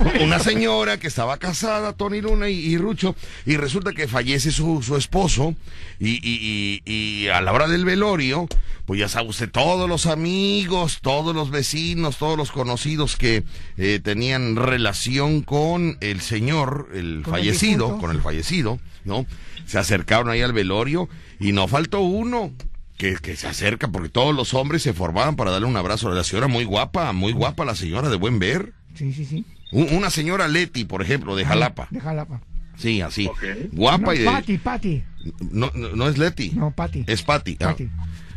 Una 0.22 0.38
señora 0.38 0.98
que 0.98 1.06
estaba 1.06 1.36
casada, 1.38 1.92
Tony 1.92 2.20
Luna 2.20 2.48
y, 2.48 2.54
y 2.58 2.76
Rucho, 2.78 3.14
y 3.46 3.56
resulta 3.56 3.92
que 3.92 4.08
fallece 4.08 4.50
su, 4.50 4.82
su 4.82 4.96
esposo, 4.96 5.54
y, 5.98 6.10
y- 6.26 6.80
y- 6.84 6.92
y 7.24 7.28
a 7.28 7.40
la 7.40 7.52
hora 7.52 7.68
del 7.68 7.84
velorio, 7.84 8.48
pues 8.86 8.98
ya 9.00 9.08
sabe 9.08 9.28
usted, 9.28 9.50
todos 9.50 9.88
los 9.88 10.06
amigos, 10.06 11.00
todos 11.02 11.34
los 11.34 11.50
vecinos, 11.50 12.16
todos 12.16 12.36
los 12.36 12.50
conocidos 12.50 13.16
que 13.16 13.44
eh, 13.76 14.00
tenían 14.02 14.56
relación 14.56 15.42
con 15.42 15.96
el 16.00 16.20
señor, 16.20 16.88
el 16.94 17.22
Con 17.22 17.34
fallecido, 17.34 17.98
con 17.98 18.10
el 18.10 18.20
fallecido, 18.20 18.78
¿no? 19.04 19.26
Se 19.66 19.78
acercaron 19.78 20.28
ahí 20.30 20.40
al 20.42 20.52
velorio, 20.52 21.08
y 21.38 21.52
no 21.52 21.68
faltó 21.68 22.00
uno, 22.00 22.52
que, 22.96 23.14
que 23.16 23.36
se 23.36 23.46
acerca 23.48 23.88
porque 23.88 24.08
todos 24.08 24.34
los 24.34 24.52
hombres 24.54 24.82
se 24.82 24.92
formaban 24.92 25.36
para 25.36 25.50
darle 25.50 25.66
un 25.66 25.76
abrazo 25.76 26.08
a 26.10 26.14
la 26.14 26.24
señora 26.24 26.48
muy 26.48 26.64
guapa, 26.64 27.12
muy 27.12 27.32
guapa 27.32 27.64
la 27.64 27.74
señora 27.74 28.08
de 28.08 28.16
buen 28.16 28.38
ver. 28.38 28.72
Sí, 28.94 29.12
sí, 29.12 29.24
sí. 29.24 29.44
Un- 29.72 29.88
una 29.94 30.10
señora 30.10 30.48
Leti, 30.48 30.84
por 30.84 31.02
ejemplo, 31.02 31.36
de 31.36 31.44
Jalapa. 31.44 31.88
De 31.90 32.00
Jalapa. 32.00 32.40
Sí, 32.76 33.00
así. 33.02 33.28
Guapa 33.72 33.98
No, 34.06 34.12
y 34.14 34.18
de... 34.18 34.24
Pati, 34.24 34.58
Pati. 34.58 35.02
No, 35.50 35.70
no, 35.74 35.90
no 35.90 36.08
es 36.08 36.16
Leti. 36.18 36.50
No, 36.50 36.70
Pati. 36.70 37.04
Es 37.06 37.22
Pati. 37.22 37.56
Ah. 37.60 37.66
Pati. 37.68 37.88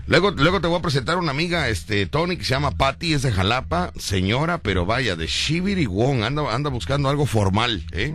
Luego, 0.05 0.31
luego 0.31 0.59
te 0.59 0.67
voy 0.67 0.77
a 0.79 0.81
presentar 0.81 1.17
una 1.17 1.31
amiga, 1.31 1.69
este, 1.69 2.05
Tony, 2.07 2.35
que 2.35 2.43
se 2.43 2.49
llama 2.49 2.71
Pati, 2.71 3.13
es 3.13 3.21
de 3.21 3.31
Jalapa, 3.31 3.93
señora, 3.97 4.57
pero 4.57 4.85
vaya, 4.85 5.15
de 5.15 5.27
Shibiri 5.27 5.85
Wong, 5.85 6.23
anda, 6.23 6.53
anda 6.53 6.69
buscando 6.69 7.07
algo 7.07 7.25
formal, 7.25 7.85
¿eh? 7.93 8.13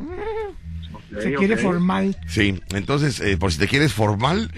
Se 1.22 1.32
quiere 1.34 1.56
formal. 1.56 2.18
Sí, 2.28 2.60
entonces, 2.74 3.20
eh, 3.20 3.38
por 3.38 3.50
si 3.50 3.58
te 3.58 3.66
quieres 3.68 3.94
formal, 3.94 4.50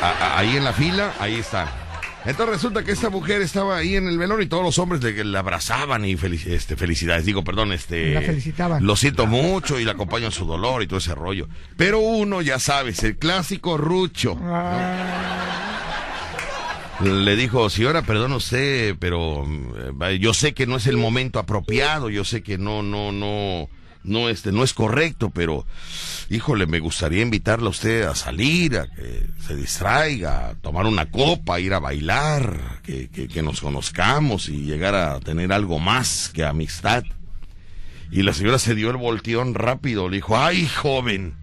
a- 0.00 0.06
a- 0.08 0.38
ahí 0.38 0.56
en 0.56 0.62
la 0.62 0.72
fila, 0.72 1.12
ahí 1.18 1.34
está. 1.34 1.87
Entonces 2.24 2.56
resulta 2.56 2.84
que 2.84 2.92
esta 2.92 3.08
mujer 3.10 3.40
estaba 3.42 3.76
ahí 3.76 3.96
en 3.96 4.06
el 4.08 4.18
velorio 4.18 4.44
y 4.44 4.48
todos 4.48 4.62
los 4.62 4.78
hombres 4.78 5.02
le, 5.02 5.24
le 5.24 5.38
abrazaban 5.38 6.04
y 6.04 6.14
felici- 6.16 6.50
este, 6.52 6.76
felicidades, 6.76 7.24
digo, 7.24 7.42
perdón, 7.44 7.72
este... 7.72 8.12
La 8.12 8.20
felicitaban. 8.22 8.84
Lo 8.84 8.96
siento 8.96 9.26
mucho 9.26 9.78
y 9.80 9.84
le 9.84 9.90
acompaño 9.92 10.26
en 10.26 10.32
su 10.32 10.44
dolor 10.44 10.82
y 10.82 10.86
todo 10.86 10.98
ese 10.98 11.14
rollo. 11.14 11.48
Pero 11.76 12.00
uno, 12.00 12.42
ya 12.42 12.58
sabes, 12.58 13.02
el 13.04 13.16
clásico 13.16 13.78
rucho. 13.78 14.38
Le 17.04 17.36
dijo, 17.36 17.70
señora, 17.70 18.02
perdón 18.02 18.32
usted, 18.32 18.96
pero 18.98 19.46
eh, 20.02 20.18
yo 20.18 20.34
sé 20.34 20.52
que 20.52 20.66
no 20.66 20.76
es 20.76 20.86
el 20.88 20.96
momento 20.96 21.38
apropiado, 21.38 22.10
yo 22.10 22.24
sé 22.24 22.42
que 22.42 22.58
no, 22.58 22.82
no, 22.82 23.12
no, 23.12 23.68
no, 24.08 24.28
este, 24.28 24.52
no 24.52 24.64
es 24.64 24.74
correcto, 24.74 25.30
pero, 25.30 25.66
híjole, 26.30 26.66
me 26.66 26.80
gustaría 26.80 27.22
invitarla 27.22 27.66
a 27.68 27.70
usted 27.70 28.02
a 28.02 28.14
salir, 28.14 28.78
a 28.78 28.86
que 28.86 29.26
se 29.46 29.54
distraiga, 29.54 30.48
a 30.48 30.54
tomar 30.54 30.86
una 30.86 31.10
copa, 31.10 31.56
a 31.56 31.60
ir 31.60 31.74
a 31.74 31.78
bailar, 31.78 32.80
que, 32.82 33.08
que, 33.08 33.28
que 33.28 33.42
nos 33.42 33.60
conozcamos 33.60 34.48
y 34.48 34.62
llegar 34.62 34.94
a 34.94 35.20
tener 35.20 35.52
algo 35.52 35.78
más 35.78 36.30
que 36.32 36.44
amistad. 36.44 37.04
Y 38.10 38.22
la 38.22 38.32
señora 38.32 38.58
se 38.58 38.74
dio 38.74 38.90
el 38.90 38.96
volteón 38.96 39.54
rápido, 39.54 40.08
le 40.08 40.16
dijo, 40.16 40.38
ay, 40.38 40.66
joven, 40.66 41.36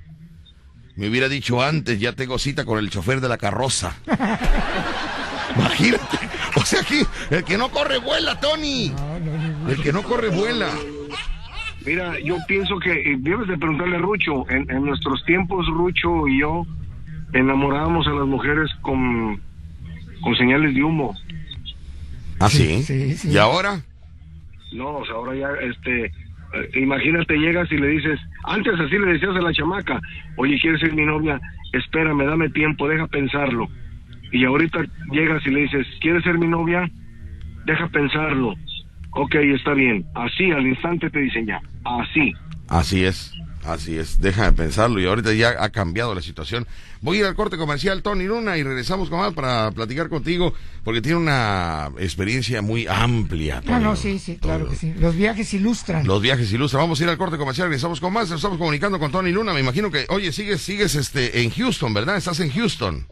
me 0.95 1.09
hubiera 1.09 1.29
dicho 1.29 1.61
antes, 1.61 1.99
ya 1.99 2.13
tengo 2.13 2.39
cita 2.39 2.65
con 2.65 2.79
el 2.79 2.89
chofer 2.89 3.21
de 3.21 3.29
la 3.29 3.37
carroza. 3.37 3.95
Imagínate. 5.55 6.19
O 6.55 6.65
sea 6.65 6.83
que 6.83 7.05
el 7.29 7.43
que 7.43 7.57
no 7.57 7.69
corre 7.69 7.97
vuela, 7.97 8.39
Tony. 8.39 8.93
El 9.67 9.81
que 9.81 9.91
no 9.91 10.03
corre 10.03 10.29
vuela. 10.29 10.69
Mira, 11.85 12.19
yo 12.19 12.37
pienso 12.47 12.79
que 12.79 13.15
debes 13.19 13.47
de 13.47 13.57
preguntarle 13.57 13.97
a 13.97 13.99
Rucho. 13.99 14.49
En, 14.49 14.69
en 14.69 14.85
nuestros 14.85 15.23
tiempos, 15.25 15.67
Rucho 15.67 16.27
y 16.27 16.39
yo 16.39 16.65
enamorábamos 17.33 18.07
a 18.07 18.11
las 18.11 18.25
mujeres 18.25 18.71
con, 18.81 19.39
con 20.21 20.35
señales 20.35 20.73
de 20.73 20.83
humo. 20.83 21.15
¿Ah, 22.39 22.49
sí? 22.49 22.81
Sí, 22.83 23.15
sí. 23.15 23.29
¿Y 23.29 23.37
ahora? 23.37 23.81
No, 24.73 24.97
o 24.97 25.05
sea, 25.05 25.15
ahora 25.15 25.35
ya, 25.35 25.49
este, 25.61 26.05
eh, 26.05 26.11
imagínate, 26.75 27.37
llegas 27.37 27.71
y 27.71 27.77
le 27.77 27.87
dices, 27.87 28.19
antes 28.43 28.73
así 28.79 28.97
le 28.97 29.13
decías 29.13 29.35
a 29.35 29.41
la 29.41 29.53
chamaca, 29.53 30.01
oye, 30.37 30.59
¿quieres 30.59 30.81
ser 30.81 30.93
mi 30.93 31.05
novia? 31.05 31.39
Espérame, 31.73 32.25
dame 32.25 32.49
tiempo, 32.49 32.87
deja 32.87 33.07
pensarlo. 33.07 33.67
Y 34.31 34.43
ahorita 34.43 34.79
llegas 35.11 35.45
y 35.45 35.51
le 35.51 35.61
dices, 35.61 35.87
¿quieres 36.01 36.23
ser 36.23 36.37
mi 36.37 36.47
novia? 36.47 36.89
Deja 37.65 37.87
pensarlo. 37.87 38.55
Ok, 39.15 39.35
está 39.35 39.73
bien. 39.73 40.05
Así, 40.13 40.51
al 40.51 40.67
instante 40.67 41.09
te 41.09 41.19
dicen 41.19 41.47
ya. 41.47 41.61
Así. 41.83 42.33
Así 42.67 43.05
es. 43.05 43.31
Así 43.65 43.97
es, 43.97 44.21
déjame 44.21 44.51
pensarlo 44.51 44.99
y 44.99 45.07
ahorita 45.07 45.33
ya 45.33 45.55
ha 45.59 45.69
cambiado 45.69 46.13
la 46.13 46.21
situación. 46.21 46.67
Voy 47.01 47.17
a 47.17 47.19
ir 47.21 47.25
al 47.25 47.35
corte 47.35 47.57
comercial, 47.57 48.03
Tony 48.03 48.25
Luna, 48.25 48.57
y 48.57 48.63
regresamos 48.63 49.09
con 49.09 49.19
más 49.19 49.33
para 49.33 49.71
platicar 49.71 50.07
contigo, 50.07 50.53
porque 50.83 51.01
tiene 51.01 51.17
una 51.17 51.89
experiencia 51.97 52.61
muy 52.61 52.85
amplia. 52.87 53.55
No, 53.55 53.71
Tony. 53.71 53.83
no, 53.83 53.95
sí, 53.95 54.19
sí, 54.19 54.37
claro 54.37 54.69
que 54.69 54.75
sí. 54.75 54.93
Los 54.99 55.15
viajes 55.15 55.51
ilustran. 55.55 56.05
Los 56.05 56.21
viajes 56.21 56.53
ilustran. 56.53 56.83
Vamos 56.83 57.01
a 57.01 57.05
ir 57.05 57.09
al 57.09 57.17
corte 57.17 57.37
comercial, 57.37 57.67
regresamos 57.67 57.99
con 57.99 58.13
más. 58.13 58.29
Nos 58.29 58.37
estamos 58.37 58.59
comunicando 58.59 58.99
con 58.99 59.11
Tony 59.11 59.31
Luna. 59.31 59.51
Me 59.51 59.61
imagino 59.61 59.89
que, 59.89 60.05
oye, 60.09 60.31
sigues, 60.31 60.61
sigues 60.61 60.93
este, 60.93 61.41
en 61.41 61.49
Houston, 61.49 61.91
¿verdad? 61.91 62.17
Estás 62.17 62.39
en 62.41 62.51
Houston. 62.51 63.07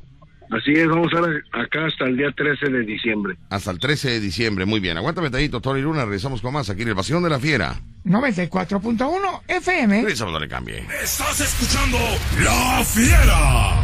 Así 0.53 0.71
es, 0.73 0.87
vamos 0.87 1.11
a 1.13 1.15
estar 1.15 1.63
acá 1.63 1.85
hasta 1.87 2.05
el 2.05 2.17
día 2.17 2.31
13 2.35 2.69
de 2.69 2.83
diciembre. 2.83 3.35
Hasta 3.49 3.71
el 3.71 3.79
13 3.79 4.11
de 4.11 4.19
diciembre. 4.19 4.65
Muy 4.65 4.79
bien. 4.79 4.97
Aguántame 4.97 5.29
tantito, 5.31 5.61
Tony 5.61 5.81
Luna. 5.81 6.05
Regresamos 6.05 6.41
con 6.41 6.53
más 6.53 6.69
aquí 6.69 6.83
en 6.83 6.89
el 6.89 6.93
Vacilón 6.93 7.23
de 7.23 7.29
la 7.29 7.39
Fiera. 7.39 7.79
94.1 8.05 9.41
FM. 9.47 10.01
Regresamos, 10.01 10.33
no 10.33 10.39
le 10.39 10.47
cambie. 10.47 10.85
Estás 11.01 11.39
escuchando 11.39 11.97
La 12.43 12.83
Fiera. 12.85 13.83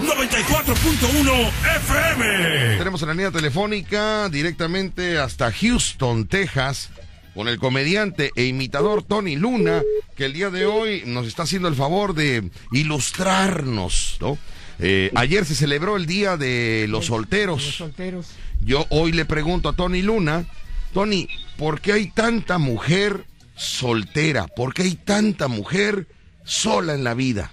94.1 0.00 1.50
FM. 1.76 2.78
tenemos 2.78 3.02
en 3.02 3.08
la 3.08 3.14
línea 3.14 3.30
telefónica 3.32 4.28
directamente 4.28 5.18
hasta 5.18 5.50
Houston, 5.50 6.26
Texas, 6.28 6.90
con 7.34 7.48
el 7.48 7.58
comediante 7.58 8.30
e 8.36 8.44
imitador 8.44 9.02
Tony 9.02 9.34
Luna, 9.34 9.82
que 10.14 10.26
el 10.26 10.34
día 10.34 10.50
de 10.50 10.66
hoy 10.66 11.02
nos 11.06 11.26
está 11.26 11.42
haciendo 11.42 11.66
el 11.66 11.74
favor 11.74 12.14
de 12.14 12.48
ilustrarnos, 12.70 14.18
¿no? 14.20 14.38
Eh, 14.80 15.10
ayer 15.14 15.44
se 15.44 15.54
celebró 15.54 15.96
el 15.96 16.06
Día 16.06 16.36
de 16.36 16.86
los 16.88 17.08
Los 17.08 17.76
Solteros. 17.76 18.34
Yo 18.64 18.86
hoy 18.90 19.12
le 19.12 19.24
pregunto 19.24 19.68
a 19.68 19.72
Tony 19.72 20.02
Luna, 20.02 20.44
Tony, 20.92 21.28
¿por 21.56 21.80
qué 21.80 21.92
hay 21.94 22.10
tanta 22.10 22.58
mujer 22.58 23.24
soltera? 23.56 24.46
¿Por 24.46 24.74
qué 24.74 24.82
hay 24.82 24.94
tanta 24.94 25.48
mujer 25.48 26.06
sola 26.44 26.94
en 26.94 27.04
la 27.04 27.14
vida? 27.14 27.52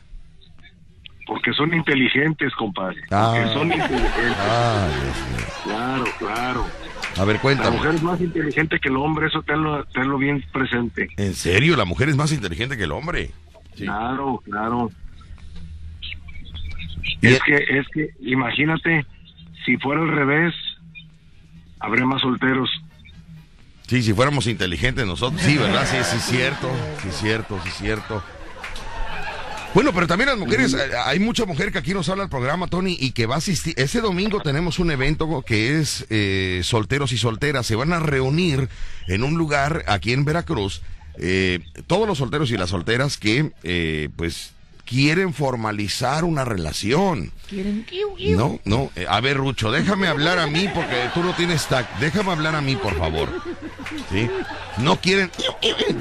Porque 1.28 1.52
son 1.54 1.74
inteligentes, 1.74 2.54
compadre. 2.54 3.02
Ah. 3.12 3.34
Porque 3.36 3.54
son 3.54 3.72
inteligentes. 3.72 4.36
Ah, 4.40 4.88
Dios 4.88 5.38
mío. 5.38 5.48
Claro, 5.64 6.06
claro. 6.20 6.66
A 7.18 7.24
ver, 7.26 7.38
La 7.38 7.42
cuéntame. 7.42 7.78
mujer 7.78 7.96
es 7.96 8.04
más 8.04 8.22
inteligente 8.22 8.80
que 8.80 8.90
el 8.90 8.98
hombre, 8.98 9.28
eso 9.28 9.42
tenlo, 9.42 9.86
tenlo 9.86 10.18
bien 10.18 10.44
presente. 10.52 11.08
¿En 11.18 11.34
serio? 11.34 11.76
¿La 11.78 11.86
mujer 11.86 12.10
es 12.10 12.16
más 12.16 12.32
inteligente 12.32 12.78
que 12.78 12.84
el 12.84 12.92
hombre? 12.92 13.32
Sí. 13.76 13.86
Claro, 13.86 14.42
claro. 14.46 14.92
Es 17.22 17.40
que, 17.44 17.56
es 17.56 17.88
que, 17.94 18.10
imagínate, 18.22 19.06
si 19.66 19.78
fuera 19.78 20.02
al 20.02 20.12
revés, 20.12 20.54
habría 21.80 22.06
más 22.06 22.22
solteros. 22.22 22.70
Sí, 23.88 24.02
si 24.02 24.14
fuéramos 24.14 24.48
inteligentes 24.48 25.06
nosotros, 25.06 25.42
sí, 25.42 25.58
¿verdad? 25.58 25.86
Sí, 25.90 25.98
sí, 26.04 26.18
es 26.18 26.26
cierto, 26.26 26.72
sí, 27.02 27.10
es 27.10 27.16
cierto, 27.18 27.60
sí, 27.64 27.70
es 27.70 27.76
cierto. 27.76 28.24
Bueno, 29.76 29.92
pero 29.94 30.08
también 30.08 30.30
las 30.30 30.40
mujeres, 30.40 30.74
eh, 30.74 30.78
hay 31.06 31.20
mucha 31.20 31.46
mujer 31.46 31.72
que 31.72 31.78
aquí 31.80 31.94
nos 31.94 32.08
habla 32.10 32.24
el 32.24 32.30
programa, 32.30 32.66
Tony, 32.68 32.98
y 33.00 33.12
que 33.12 33.26
va 33.26 33.36
a 33.36 33.40
asistir. 33.40 33.74
Ese 33.78 34.00
domingo 34.02 34.40
tenemos 34.40 34.80
un 34.80 34.90
evento 34.90 35.44
que 35.46 35.80
es 35.80 36.08
eh, 36.10 36.62
solteros 36.64 37.12
y 37.12 37.18
solteras. 37.18 37.68
Se 37.68 37.76
van 37.76 37.92
a 37.92 38.00
reunir 38.00 38.70
en 39.08 39.24
un 39.24 39.38
lugar 39.38 39.84
aquí 39.88 40.14
en 40.14 40.24
Veracruz. 40.26 40.82
eh, 41.18 41.60
todos 41.88 42.08
los 42.08 42.18
solteros 42.18 42.50
y 42.52 42.58
las 42.58 42.70
solteras 42.72 43.18
que, 43.18 43.52
eh, 43.64 44.10
pues, 44.16 44.55
quieren 44.86 45.34
formalizar 45.34 46.24
una 46.24 46.46
relación. 46.46 47.32
Quieren. 47.50 47.86
No, 48.36 48.60
no. 48.66 48.92
eh, 48.96 49.06
a 49.10 49.20
ver, 49.22 49.38
Rucho, 49.38 49.72
déjame 49.72 50.08
hablar 50.08 50.40
a 50.40 50.48
mí 50.48 50.68
porque 50.74 51.10
tú 51.14 51.24
no 51.24 51.34
tienes 51.34 51.68
tac. 51.68 51.98
Déjame 52.00 52.32
hablar 52.32 52.56
a 52.56 52.62
mí, 52.62 52.76
por 52.76 52.98
favor. 52.98 53.30
¿Sí? 54.12 54.30
No 54.78 55.00
quieren. 55.02 55.30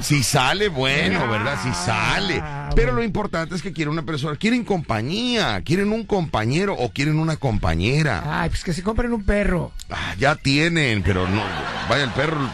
Si 0.01 0.23
sale, 0.23 0.69
bueno, 0.69 1.27
¿verdad? 1.29 1.57
Si 1.63 1.71
sale. 1.73 2.41
Pero 2.75 2.93
lo 2.93 3.03
importante 3.03 3.55
es 3.55 3.61
que 3.61 3.73
quieren 3.73 3.91
una 3.93 4.03
persona. 4.03 4.35
Quieren 4.37 4.63
compañía. 4.63 5.61
Quieren 5.63 5.91
un 5.91 6.05
compañero 6.05 6.73
o 6.73 6.91
quieren 6.91 7.19
una 7.19 7.37
compañera. 7.37 8.41
Ay, 8.41 8.49
pues 8.49 8.63
que 8.63 8.73
se 8.73 8.83
compren 8.83 9.13
un 9.13 9.23
perro. 9.23 9.71
Ah, 9.89 10.15
ya 10.17 10.35
tienen, 10.35 11.03
pero 11.03 11.27
no. 11.27 11.43
Vaya, 11.89 12.03
el 12.03 12.11
perro. 12.11 12.49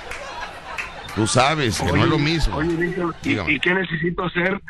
Tú 1.15 1.27
sabes 1.27 1.79
que 1.79 1.91
no 1.91 2.03
es 2.03 2.09
lo 2.09 2.19
mismo. 2.19 2.55
Oye, 2.55 2.73
Víctor, 2.75 3.13
¿y, 3.23 3.31
y 3.55 3.59
qué 3.59 3.73
necesito 3.73 4.23
hacer? 4.23 4.61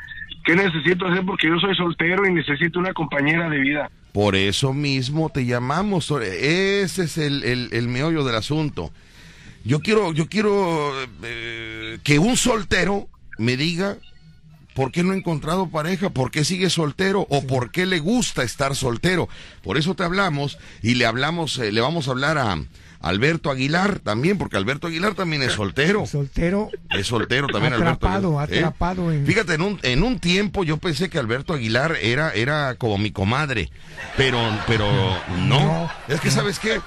¿Qué 0.43 0.55
necesito 0.55 1.07
hacer? 1.07 1.25
Porque 1.25 1.47
yo 1.47 1.59
soy 1.59 1.75
soltero 1.75 2.27
y 2.27 2.33
necesito 2.33 2.79
una 2.79 2.93
compañera 2.93 3.49
de 3.49 3.59
vida. 3.59 3.91
Por 4.11 4.35
eso 4.35 4.73
mismo 4.73 5.29
te 5.29 5.45
llamamos. 5.45 6.11
Ese 6.11 7.03
es 7.03 7.17
el, 7.17 7.43
el, 7.43 7.69
el 7.71 7.87
meollo 7.87 8.23
del 8.23 8.35
asunto. 8.35 8.91
Yo 9.63 9.79
quiero, 9.79 10.11
yo 10.13 10.27
quiero 10.27 10.91
eh, 11.23 11.99
que 12.03 12.19
un 12.19 12.35
soltero 12.35 13.07
me 13.37 13.57
diga 13.57 13.97
por 14.73 14.91
qué 14.91 15.03
no 15.03 15.11
ha 15.11 15.17
encontrado 15.17 15.69
pareja, 15.69 16.09
por 16.09 16.31
qué 16.31 16.43
sigue 16.43 16.69
soltero 16.69 17.27
o 17.29 17.45
por 17.45 17.71
qué 17.71 17.85
le 17.85 17.99
gusta 17.99 18.43
estar 18.43 18.75
soltero. 18.75 19.29
Por 19.63 19.77
eso 19.77 19.93
te 19.95 20.03
hablamos 20.03 20.57
y 20.81 20.95
le 20.95 21.05
hablamos, 21.05 21.59
eh, 21.59 21.71
le 21.71 21.81
vamos 21.81 22.07
a 22.07 22.11
hablar 22.11 22.37
a 22.37 22.57
Alberto 23.01 23.49
Aguilar 23.51 23.99
también, 23.99 24.37
porque 24.37 24.57
Alberto 24.57 24.87
Aguilar 24.87 25.13
también 25.15 25.41
es 25.41 25.53
soltero. 25.53 26.05
Soltero. 26.11 26.69
Es 26.89 27.07
soltero 27.07 27.47
también 27.47 27.73
Atrapado, 27.73 28.39
Alberto. 28.39 28.39
Aguilar, 28.39 28.53
¿eh? 28.53 28.57
atrapado 28.59 29.11
en- 29.11 29.25
Fíjate, 29.25 29.53
en 29.55 29.61
un, 29.61 29.79
en 29.83 30.03
un 30.03 30.19
tiempo 30.19 30.63
yo 30.63 30.77
pensé 30.77 31.09
que 31.09 31.17
Alberto 31.19 31.53
Aguilar 31.53 31.95
era, 32.01 32.31
era 32.33 32.75
como 32.75 32.97
mi 32.97 33.11
comadre, 33.11 33.69
pero, 34.17 34.39
pero 34.67 34.87
no. 35.47 35.59
No, 35.59 35.91
es 36.07 36.19
que, 36.21 36.29
¿sabes 36.31 36.59
qué? 36.59 36.79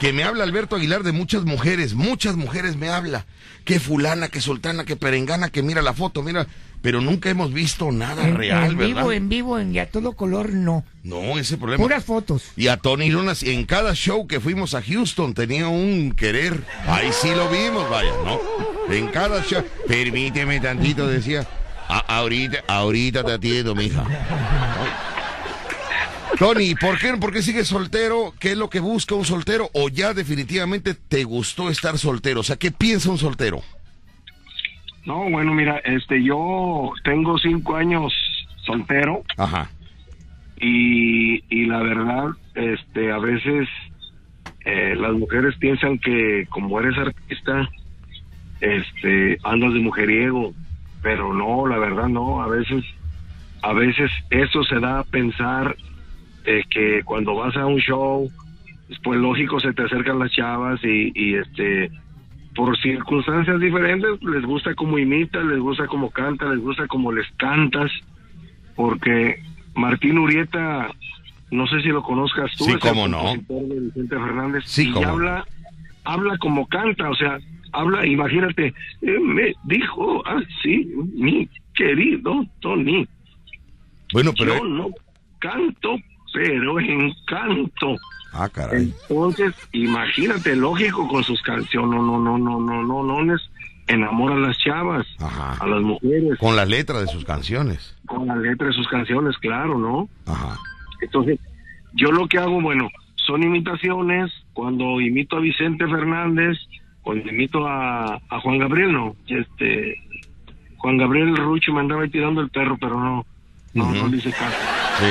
Que 0.00 0.12
me 0.12 0.24
habla 0.24 0.44
Alberto 0.44 0.76
Aguilar 0.76 1.02
de 1.04 1.12
muchas 1.12 1.44
mujeres, 1.44 1.94
muchas 1.94 2.36
mujeres 2.36 2.76
me 2.76 2.88
habla. 2.88 3.26
Que 3.64 3.80
fulana, 3.80 4.28
que 4.28 4.40
sultana, 4.40 4.84
que 4.84 4.96
perengana, 4.96 5.48
que 5.50 5.62
mira 5.62 5.80
la 5.82 5.94
foto, 5.94 6.22
mira. 6.22 6.46
Pero 6.84 7.00
nunca 7.00 7.30
hemos 7.30 7.50
visto 7.50 7.90
nada 7.90 8.28
En, 8.28 8.36
real, 8.36 8.72
en 8.72 8.76
¿verdad? 8.76 8.96
vivo, 8.96 9.12
en 9.12 9.28
vivo, 9.30 9.58
en 9.58 9.74
y 9.74 9.78
a 9.78 9.90
todo 9.90 10.12
color, 10.12 10.50
no. 10.52 10.84
No, 11.02 11.38
ese 11.38 11.56
problema. 11.56 11.82
Puras 11.82 12.04
fotos. 12.04 12.42
Y 12.56 12.68
a 12.68 12.76
Tony 12.76 13.08
Luna, 13.08 13.32
en 13.40 13.64
cada 13.64 13.94
show 13.94 14.26
que 14.26 14.38
fuimos 14.38 14.74
a 14.74 14.82
Houston 14.82 15.32
tenía 15.32 15.66
un 15.66 16.12
querer. 16.12 16.62
Ahí 16.86 17.08
sí 17.12 17.30
lo 17.34 17.48
vimos, 17.48 17.88
vaya, 17.88 18.12
¿no? 18.26 18.38
En 18.94 19.08
cada 19.08 19.42
show. 19.42 19.64
Permíteme 19.88 20.60
tantito, 20.60 21.06
decía. 21.08 21.48
"A- 21.88 22.18
ahorita, 22.18 22.58
ahorita 22.68 23.24
te 23.24 23.32
atiendo, 23.32 23.74
mija. 23.74 24.04
Tony, 26.38 26.74
¿por 26.74 26.98
qué, 26.98 27.14
¿por 27.16 27.32
qué 27.32 27.42
sigues 27.42 27.68
soltero? 27.68 28.34
¿Qué 28.40 28.52
es 28.52 28.56
lo 28.58 28.68
que 28.68 28.80
busca 28.80 29.14
un 29.14 29.24
soltero? 29.24 29.70
¿O 29.72 29.88
ya 29.88 30.12
definitivamente 30.14 30.92
te 30.94 31.24
gustó 31.24 31.70
estar 31.70 31.96
soltero? 31.98 32.40
O 32.40 32.42
sea, 32.42 32.56
¿qué 32.56 32.72
piensa 32.72 33.08
un 33.10 33.18
soltero? 33.18 33.62
No, 35.06 35.28
bueno, 35.30 35.52
mira, 35.52 35.78
este, 35.84 36.22
yo 36.22 36.92
tengo 37.04 37.38
cinco 37.38 37.76
años 37.76 38.12
soltero 38.62 39.22
Ajá. 39.36 39.70
y, 40.58 41.44
y 41.54 41.66
la 41.66 41.82
verdad, 41.82 42.28
este, 42.54 43.12
a 43.12 43.18
veces 43.18 43.68
eh, 44.64 44.94
las 44.96 45.12
mujeres 45.12 45.56
piensan 45.56 45.98
que 45.98 46.46
como 46.48 46.80
eres 46.80 46.96
artista, 46.96 47.68
este, 48.60 49.38
andas 49.44 49.74
de 49.74 49.80
mujeriego, 49.80 50.54
pero 51.02 51.34
no, 51.34 51.66
la 51.66 51.76
verdad 51.78 52.08
no, 52.08 52.42
a 52.42 52.48
veces, 52.48 52.82
a 53.62 53.74
veces 53.74 54.10
eso 54.30 54.64
se 54.64 54.80
da 54.80 55.00
a 55.00 55.04
pensar 55.04 55.76
eh, 56.46 56.62
que 56.70 57.02
cuando 57.04 57.34
vas 57.34 57.54
a 57.56 57.66
un 57.66 57.78
show, 57.78 58.30
pues 59.02 59.20
lógico 59.20 59.60
se 59.60 59.74
te 59.74 59.82
acercan 59.82 60.18
las 60.18 60.30
chavas 60.30 60.80
y, 60.82 61.12
y 61.14 61.34
este, 61.34 61.90
por 62.54 62.78
circunstancias 62.78 63.58
diferentes, 63.60 64.22
les 64.22 64.44
gusta 64.44 64.74
cómo 64.74 64.98
imitas, 64.98 65.44
les 65.44 65.58
gusta 65.58 65.86
cómo 65.86 66.10
canta, 66.10 66.46
les 66.46 66.60
gusta 66.60 66.86
cómo 66.86 67.10
les 67.12 67.26
cantas, 67.36 67.90
porque 68.76 69.40
Martín 69.74 70.18
Urieta, 70.18 70.88
no 71.50 71.66
sé 71.66 71.80
si 71.82 71.88
lo 71.88 72.02
conozcas 72.02 72.50
tú, 72.56 72.64
Sí, 72.64 72.70
es 72.70 72.74
el 72.76 72.80
cómo 72.80 73.08
no. 73.08 73.34
de 73.48 73.80
Vicente 73.80 74.16
Fernández, 74.16 74.64
Sí, 74.66 74.88
y 74.88 74.92
cómo 74.92 75.08
habla, 75.08 75.44
habla 76.04 76.38
como 76.38 76.66
canta, 76.68 77.10
o 77.10 77.14
sea, 77.16 77.38
habla, 77.72 78.06
imagínate, 78.06 78.72
eh, 79.02 79.18
me 79.20 79.52
dijo 79.64 80.22
así 80.26 80.90
mi 81.14 81.48
querido 81.74 82.44
Tony, 82.60 83.06
Bueno, 84.12 84.32
pero... 84.38 84.58
yo 84.58 84.64
no 84.64 84.90
canto, 85.40 85.96
pero 86.32 86.80
encanto. 86.80 87.96
Ah, 88.34 88.48
caray. 88.48 88.92
Entonces, 89.08 89.54
imagínate, 89.72 90.56
lógico, 90.56 91.06
con 91.08 91.22
sus 91.22 91.40
canciones, 91.42 91.90
no, 91.90 92.02
no, 92.02 92.18
no, 92.18 92.38
no, 92.38 92.60
no, 92.60 92.82
no, 92.82 93.02
no, 93.04 93.22
les 93.22 93.40
enamora 93.86 94.34
a 94.34 94.38
las 94.38 94.58
chavas, 94.58 95.06
Ajá. 95.20 95.56
a 95.62 95.66
las 95.66 95.82
mujeres, 95.82 96.38
Con 96.38 96.56
la 96.56 96.64
letra 96.64 97.00
de 97.00 97.06
sus 97.06 97.24
canciones. 97.24 97.94
con 98.06 98.26
la 98.26 98.34
letra 98.36 98.66
de 98.68 98.72
sus 98.72 98.88
canciones, 98.88 99.36
claro, 99.38 99.78
¿no? 99.78 100.08
Ajá. 100.26 100.58
Entonces, 101.00 101.38
yo 101.92 102.10
lo 102.10 102.26
que 102.26 102.38
hago, 102.38 102.60
bueno, 102.60 102.88
son 103.26 103.42
imitaciones, 103.42 104.32
cuando 104.52 105.00
imito 105.00 105.36
a 105.36 105.40
Vicente 105.40 105.86
Fernández, 105.86 106.58
cuando 107.02 107.28
imito 107.30 107.66
a, 107.66 108.14
a 108.28 108.40
Juan 108.40 108.58
Gabriel, 108.58 108.92
no, 108.92 109.14
este, 109.28 109.94
Juan 110.78 110.96
Gabriel 110.96 111.36
Rucho 111.36 111.72
me 111.72 111.80
andaba 111.80 112.06
tirando 112.08 112.40
el 112.40 112.48
perro, 112.50 112.76
pero 112.80 112.98
no, 112.98 113.26
no, 113.74 113.84
Ujú. 113.84 113.94
no 113.94 114.08
le 114.08 114.16
hice 114.16 114.30
caso, 114.32 114.56
Sí. 114.98 115.06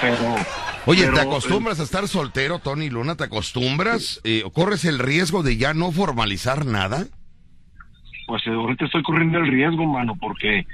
pero... 0.00 0.34
Oye, 0.88 1.02
pero, 1.02 1.14
¿te 1.16 1.20
acostumbras 1.20 1.80
a 1.80 1.82
estar 1.82 2.08
soltero, 2.08 2.60
Tony 2.60 2.88
Luna? 2.88 3.14
¿Te 3.14 3.24
acostumbras? 3.24 4.22
Eh, 4.24 4.42
¿Corres 4.54 4.86
el 4.86 4.98
riesgo 4.98 5.42
de 5.42 5.58
ya 5.58 5.74
no 5.74 5.92
formalizar 5.92 6.64
nada? 6.64 7.06
Pues 8.26 8.46
eh, 8.46 8.50
ahorita 8.50 8.86
estoy 8.86 9.02
corriendo 9.02 9.38
el 9.38 9.48
riesgo, 9.48 9.84
mano, 9.84 10.16
porque 10.18 10.66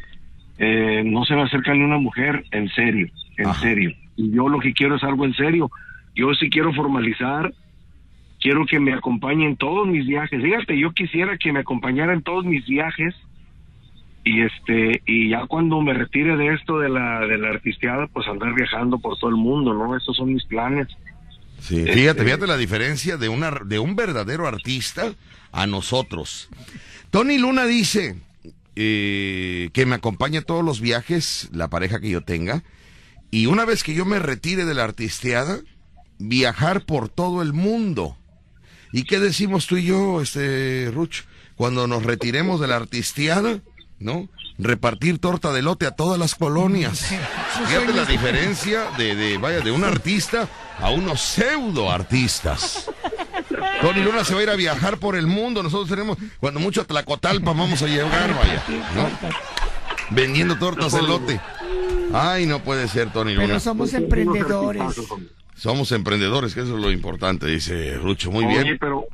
eh, 0.59 1.02
no 1.04 1.25
se 1.25 1.35
me 1.35 1.42
acerca 1.42 1.75
ni 1.75 1.83
una 1.83 1.98
mujer 1.98 2.44
en 2.52 2.69
serio, 2.69 3.08
en 3.38 3.48
Ajá. 3.48 3.60
serio. 3.60 3.90
Y 4.15 4.31
yo 4.31 4.48
lo 4.48 4.60
que 4.60 4.73
quiero 4.73 4.94
es 4.94 5.02
algo 5.02 5.25
en 5.25 5.35
serio. 5.35 5.69
Yo 6.15 6.33
sí 6.35 6.48
quiero 6.48 6.73
formalizar, 6.73 7.52
quiero 8.40 8.67
que 8.67 8.79
me 8.79 8.92
acompañe 8.92 9.46
en 9.46 9.56
todos 9.56 9.88
mis 9.88 10.06
viajes. 10.06 10.40
Fíjate, 10.40 10.79
yo 10.79 10.92
quisiera 10.92 11.37
que 11.38 11.52
me 11.52 11.58
acompañara 11.58 12.12
en 12.12 12.23
todos 12.23 12.44
mis 12.44 12.65
viajes 12.67 13.17
y 14.25 14.42
este 14.42 15.02
y 15.06 15.31
ya 15.31 15.46
cuando 15.46 15.81
me 15.83 15.92
retire 15.94 16.37
de 16.37 16.54
esto 16.54 16.79
de 16.79 16.88
la 16.88 17.20
de 17.27 17.38
la 17.38 17.50
artisteada, 17.50 18.06
pues 18.06 18.27
andar 18.27 18.54
viajando 18.54 18.98
por 18.98 19.18
todo 19.18 19.31
el 19.31 19.37
mundo, 19.37 19.75
¿no? 19.75 19.96
Estos 19.96 20.16
son 20.16 20.33
mis 20.33 20.44
planes. 20.44 20.88
Sí. 21.60 21.79
Este- 21.81 21.92
Fíjate, 21.92 22.25
fíjate 22.25 22.46
la 22.46 22.56
diferencia 22.56 23.16
de, 23.16 23.29
una, 23.29 23.50
de 23.64 23.79
un 23.79 23.96
verdadero 23.96 24.46
artista 24.46 25.14
a 25.52 25.66
nosotros. 25.66 26.48
Tony 27.10 27.38
Luna 27.38 27.64
dice 27.64 28.16
eh, 28.77 29.70
que 29.72 29.87
me 29.87 29.94
acompaña 29.94 30.40
a 30.40 30.44
todos 30.44 30.64
los 30.64 30.81
viajes, 30.81 31.48
la 31.52 31.68
pareja 31.68 32.00
que 32.00 32.10
yo 32.10 32.22
tenga, 32.22 32.64
y 33.31 33.46
una 33.46 33.64
vez 33.64 33.83
que 33.83 33.94
yo 33.94 34.04
me 34.04 34.18
retire 34.18 34.64
de 34.64 34.75
la 34.75 34.85
artisteada, 34.85 35.60
viajar 36.18 36.85
por 36.85 37.08
todo 37.08 37.40
el 37.42 37.52
mundo. 37.52 38.16
¿Y 38.92 39.04
qué 39.04 39.18
decimos 39.18 39.66
tú 39.66 39.77
y 39.77 39.85
yo, 39.85 40.20
este, 40.20 40.90
Ruch, 40.92 41.22
cuando 41.56 41.87
nos 41.87 42.02
retiremos 42.04 42.60
de 42.60 42.68
la 42.68 42.77
artistiada, 42.77 43.60
¿no? 44.05 44.29
Repartir 44.59 45.19
torta 45.19 45.52
de 45.52 45.63
lote 45.63 45.87
a 45.87 45.92
todas 45.92 46.19
las 46.19 46.35
colonias. 46.35 47.13
Fíjate 47.67 47.92
la 47.92 48.05
diferencia 48.05 48.90
de, 48.96 49.17
de, 49.17 49.38
vaya, 49.38 49.61
de 49.61 49.73
un 49.73 49.83
artista 49.83 50.46
a 50.79 50.90
unos 50.90 51.21
pseudo 51.21 51.90
artistas. 51.90 52.90
Tony 53.81 54.02
Luna 54.02 54.23
se 54.23 54.35
va 54.35 54.40
a 54.40 54.42
ir 54.42 54.50
a 54.50 54.57
viajar 54.57 54.98
por 54.98 55.17
el 55.17 55.27
mundo. 55.27 55.63
Nosotros 55.63 55.88
tenemos, 55.88 56.19
cuando 56.38 56.61
mucho 56.61 56.83
a 56.83 56.85
Tlacotalpa 56.85 57.52
vamos 57.52 57.83
a 57.83 57.87
llegar, 57.87 58.35
vaya, 58.35 58.63
¿no? 58.94 59.09
Vendiendo 60.11 60.57
tortas 60.59 60.92
de 60.92 61.02
lote. 61.02 61.40
Ay, 62.13 62.46
no 62.46 62.61
puede 62.61 62.87
ser, 62.88 63.11
Tony 63.11 63.35
Luna. 63.35 63.46
Pero 63.46 63.61
somos 63.61 63.94
emprendedores. 63.94 64.83
Somos 65.57 65.92
emprendedores, 65.92 66.55
que 66.55 66.61
eso 66.61 66.77
es 66.77 66.83
lo 66.83 66.90
importante, 66.90 67.46
dice 67.46 67.94
Rucho. 67.94 68.31
Muy 68.31 68.44
Oye, 68.44 68.63
bien. 68.65 68.79
pero, 68.79 69.07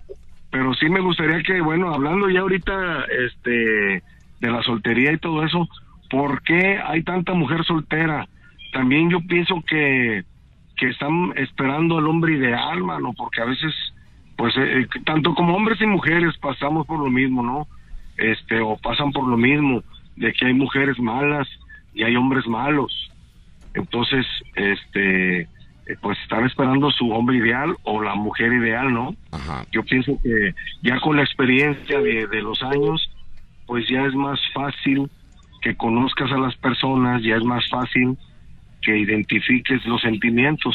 pero 0.50 0.74
sí 0.74 0.88
me 0.88 1.00
gustaría 1.00 1.42
que, 1.42 1.60
bueno, 1.60 1.94
hablando 1.94 2.28
ya 2.28 2.40
ahorita, 2.40 3.04
este, 3.26 4.02
de 4.40 4.50
la 4.50 4.62
soltería 4.62 5.12
y 5.12 5.18
todo 5.18 5.44
eso, 5.44 5.68
¿por 6.08 6.42
qué 6.42 6.78
hay 6.78 7.02
tanta 7.02 7.34
mujer 7.34 7.64
soltera? 7.64 8.28
También 8.72 9.10
yo 9.10 9.20
pienso 9.20 9.62
que, 9.66 10.24
que 10.76 10.88
están 10.88 11.32
esperando 11.36 11.98
al 11.98 12.06
hombre 12.06 12.34
ideal, 12.34 12.82
mano, 12.82 13.12
porque 13.16 13.40
a 13.42 13.44
veces, 13.44 13.74
pues, 14.36 14.56
eh, 14.56 14.80
eh, 14.80 14.86
tanto 15.04 15.34
como 15.34 15.54
hombres 15.54 15.80
y 15.80 15.86
mujeres 15.86 16.36
pasamos 16.38 16.86
por 16.86 16.98
lo 16.98 17.10
mismo, 17.10 17.42
¿no? 17.42 17.68
Este, 18.16 18.60
o 18.60 18.76
pasan 18.76 19.12
por 19.12 19.26
lo 19.26 19.36
mismo, 19.36 19.82
de 20.16 20.32
que 20.32 20.46
hay 20.46 20.54
mujeres 20.54 20.98
malas 20.98 21.48
y 21.94 22.02
hay 22.02 22.16
hombres 22.16 22.46
malos. 22.46 23.10
Entonces, 23.74 24.26
este, 24.54 25.40
eh, 25.40 25.96
pues 26.00 26.18
están 26.22 26.44
esperando 26.46 26.90
su 26.90 27.10
hombre 27.10 27.38
ideal 27.38 27.74
o 27.82 28.02
la 28.02 28.14
mujer 28.14 28.52
ideal, 28.52 28.92
¿no? 28.92 29.14
Ajá. 29.32 29.64
Yo 29.72 29.82
pienso 29.82 30.18
que 30.22 30.54
ya 30.82 31.00
con 31.00 31.16
la 31.16 31.22
experiencia 31.22 32.00
de, 32.00 32.26
de 32.26 32.42
los 32.42 32.62
años, 32.62 33.09
pues 33.70 33.86
ya 33.88 34.04
es 34.04 34.14
más 34.14 34.40
fácil 34.52 35.08
que 35.62 35.76
conozcas 35.76 36.28
a 36.32 36.38
las 36.38 36.56
personas, 36.56 37.22
ya 37.22 37.36
es 37.36 37.44
más 37.44 37.62
fácil 37.70 38.18
que 38.82 38.98
identifiques 38.98 39.86
los 39.86 40.02
sentimientos. 40.02 40.74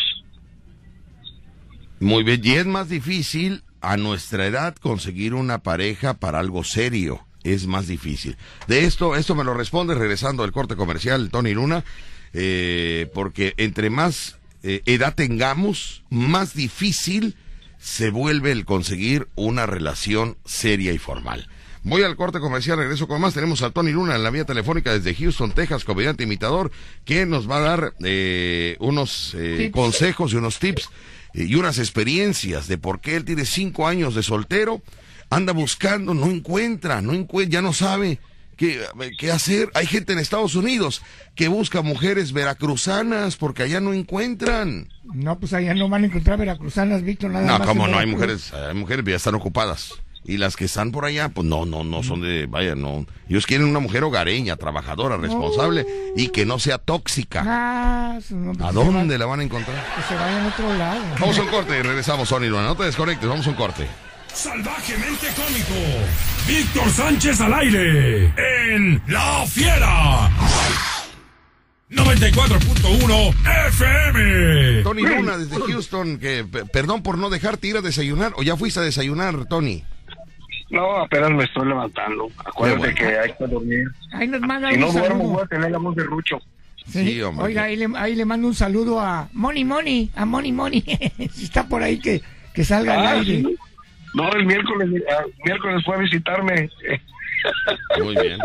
Muy 2.00 2.24
bien. 2.24 2.40
Y 2.42 2.52
es 2.54 2.66
más 2.66 2.88
difícil 2.88 3.64
a 3.82 3.98
nuestra 3.98 4.46
edad 4.46 4.78
conseguir 4.78 5.34
una 5.34 5.58
pareja 5.58 6.14
para 6.14 6.40
algo 6.40 6.64
serio. 6.64 7.20
Es 7.44 7.68
más 7.68 7.88
difícil. 7.88 8.38
De 8.70 8.86
esto, 8.86 9.18
esto 9.18 9.36
me 9.36 9.44
lo 9.44 9.54
responde 9.54 9.94
regresando 9.94 10.46
al 10.46 10.54
corte 10.54 10.78
comercial 10.78 11.30
Tony 11.32 11.54
Luna, 11.54 11.84
eh, 12.32 13.12
porque 13.14 13.56
entre 13.58 13.90
más 13.90 14.40
eh, 14.64 14.84
edad 14.86 15.16
tengamos, 15.16 16.06
más 16.10 16.54
difícil 16.54 17.36
se 17.78 18.10
vuelve 18.10 18.54
el 18.54 18.64
conseguir 18.64 19.28
una 19.36 19.66
relación 19.66 20.38
seria 20.46 20.94
y 20.94 20.98
formal. 20.98 21.50
Voy 21.86 22.02
al 22.02 22.16
corte 22.16 22.40
comercial, 22.40 22.80
regreso 22.80 23.08
con 23.08 23.22
más. 23.22 23.36
Tenemos 23.36 23.62
a 23.62 23.70
Tony 23.70 23.92
Luna 23.92 24.16
en 24.16 24.24
la 24.24 24.32
vía 24.32 24.44
telefónica 24.44 24.92
desde 24.92 25.14
Houston, 25.14 25.52
Texas, 25.52 25.84
comediante 25.84 26.24
imitador, 26.24 26.72
que 27.06 27.28
nos 27.28 27.48
va 27.48 27.58
a 27.58 27.60
dar 27.60 27.94
eh, 28.04 28.76
unos 28.80 29.36
eh, 29.38 29.70
consejos 29.72 30.34
y 30.34 30.38
unos 30.38 30.58
tips 30.58 30.90
eh, 31.36 31.44
y 31.44 31.54
unas 31.54 31.78
experiencias 31.78 32.68
de 32.68 32.80
por 32.80 33.02
qué 33.02 33.16
él 33.16 33.24
tiene 33.24 33.46
cinco 33.46 33.88
años 33.88 34.16
de 34.16 34.24
soltero, 34.24 34.82
anda 35.30 35.54
buscando, 35.54 36.16
no 36.16 36.26
encuentra, 36.32 37.04
no 37.04 37.14
encuentra, 37.14 37.54
ya 37.54 37.62
no 37.62 37.72
sabe 37.72 38.18
qué, 38.58 38.82
qué 39.20 39.32
hacer. 39.32 39.70
Hay 39.76 39.86
gente 39.86 40.14
en 40.14 40.18
Estados 40.18 40.56
Unidos 40.56 41.04
que 41.36 41.50
busca 41.50 41.84
mujeres 41.84 42.32
veracruzanas 42.34 43.36
porque 43.36 43.62
allá 43.62 43.80
no 43.80 43.94
encuentran. 43.94 44.90
No, 45.04 45.38
pues 45.38 45.54
allá 45.54 45.76
no 45.76 45.88
van 45.88 46.02
a 46.02 46.08
encontrar 46.08 46.40
veracruzanas, 46.40 47.04
Víctor, 47.04 47.30
nada 47.30 47.46
No, 47.46 47.60
más. 47.60 47.70
en 47.70 47.92
no, 47.92 48.00
hay 48.00 48.08
mujeres, 48.08 48.52
hay 48.56 48.74
mujeres 48.74 49.06
que 49.06 49.12
ya 49.12 49.18
están 49.18 49.36
ocupadas. 49.36 49.94
Y 50.28 50.38
las 50.38 50.56
que 50.56 50.66
están 50.66 50.92
por 50.92 51.06
allá, 51.06 51.30
pues 51.30 51.48
no, 51.48 51.66
no, 51.66 51.84
no 51.84 52.02
son 52.02 52.22
de, 52.22 52.48
vaya, 52.48 52.74
no. 52.74 53.06
Ellos 53.30 53.46
quieren 53.46 53.68
una 53.68 53.80
mujer 53.80 54.04
hogareña, 54.04 54.56
trabajadora, 54.56 55.18
responsable 55.18 55.86
y 56.16 56.30
que 56.30 56.46
no 56.48 56.58
sea 56.58 56.80
tóxica. 56.80 57.44
Ah, 57.46 58.20
no, 58.32 58.54
pues 58.54 58.68
¿A 58.68 58.72
dónde 58.72 59.16
va- 59.16 59.20
la 59.20 59.26
van 59.28 59.40
a 59.42 59.44
encontrar? 59.44 59.76
Que 59.96 60.02
se 60.02 60.16
vayan 60.16 60.46
a 60.46 60.48
otro 60.48 60.74
lado. 60.78 61.02
Vamos 61.20 61.38
a 61.38 61.42
un 61.44 61.48
corte 61.50 61.78
y 61.78 61.82
regresamos, 61.84 62.28
Sony 62.30 62.48
Luna. 62.50 62.64
No 62.64 62.76
te 62.76 62.84
desconectes, 62.86 63.30
vamos 63.30 63.46
a 63.46 63.50
un 63.52 63.56
corte. 63.56 63.86
Salvajemente 64.34 65.28
cómico. 65.36 65.76
Víctor 66.48 66.90
Sánchez 66.90 67.40
al 67.42 67.54
aire. 67.54 68.34
En 68.74 69.02
La 69.08 69.46
Fiera. 69.48 70.30
94.1 71.90 73.34
FM. 73.68 74.84
Tony 74.84 75.02
Luna 75.04 75.38
desde 75.38 75.56
Houston, 75.62 76.18
que 76.18 76.44
pe- 76.44 76.66
perdón 76.66 77.04
por 77.04 77.18
no 77.18 77.30
dejarte 77.30 77.68
ir 77.68 77.78
a 77.78 77.82
desayunar, 77.82 78.34
o 78.38 78.44
ya 78.44 78.58
fuiste 78.58 78.80
a 78.80 78.84
desayunar, 78.84 79.46
Tony. 79.46 79.84
No, 80.70 80.98
apenas 80.98 81.32
me 81.32 81.44
estoy 81.44 81.68
levantando. 81.68 82.28
Acuérdate 82.44 82.80
bueno. 82.80 82.96
que 82.98 83.20
hay 83.20 83.34
que 83.34 83.48
dormir. 83.48 83.88
Ahí 84.14 84.28
nos 84.28 84.42
manda 84.42 84.70
Si 84.70 84.76
un 84.76 84.82
no 84.82 84.92
duermo, 84.92 85.30
voy 85.30 85.44
a 85.44 85.48
tener 85.48 85.72
la 85.72 85.78
voz 85.78 85.96
de 85.96 86.04
Rucho. 86.04 86.40
Sí, 86.88 87.22
hombre. 87.22 87.46
Oiga, 87.46 87.64
ahí 87.64 87.76
le, 87.76 87.88
ahí 87.96 88.16
le 88.16 88.26
mando 88.26 88.48
un 88.48 88.54
saludo 88.56 89.00
a 89.00 89.28
Moni 89.34 89.64
Moni, 89.66 90.12
a 90.16 90.26
Moni 90.26 90.52
Moni. 90.52 90.82
si 91.34 91.46
está 91.46 91.68
por 91.68 91.82
ahí, 91.84 92.00
que, 92.00 92.22
que 92.54 92.64
salga 92.64 92.94
Ah, 92.96 93.10
al 93.12 93.20
aire. 93.20 93.42
sí. 93.42 93.56
No, 94.16 94.32
el 94.34 94.46
miércoles, 94.46 95.04
ah, 95.12 95.24
miércoles 95.44 95.84
fue 95.86 95.96
a 95.96 96.00
visitarme. 96.00 96.70
Muy 98.02 98.16
bien. 98.16 98.40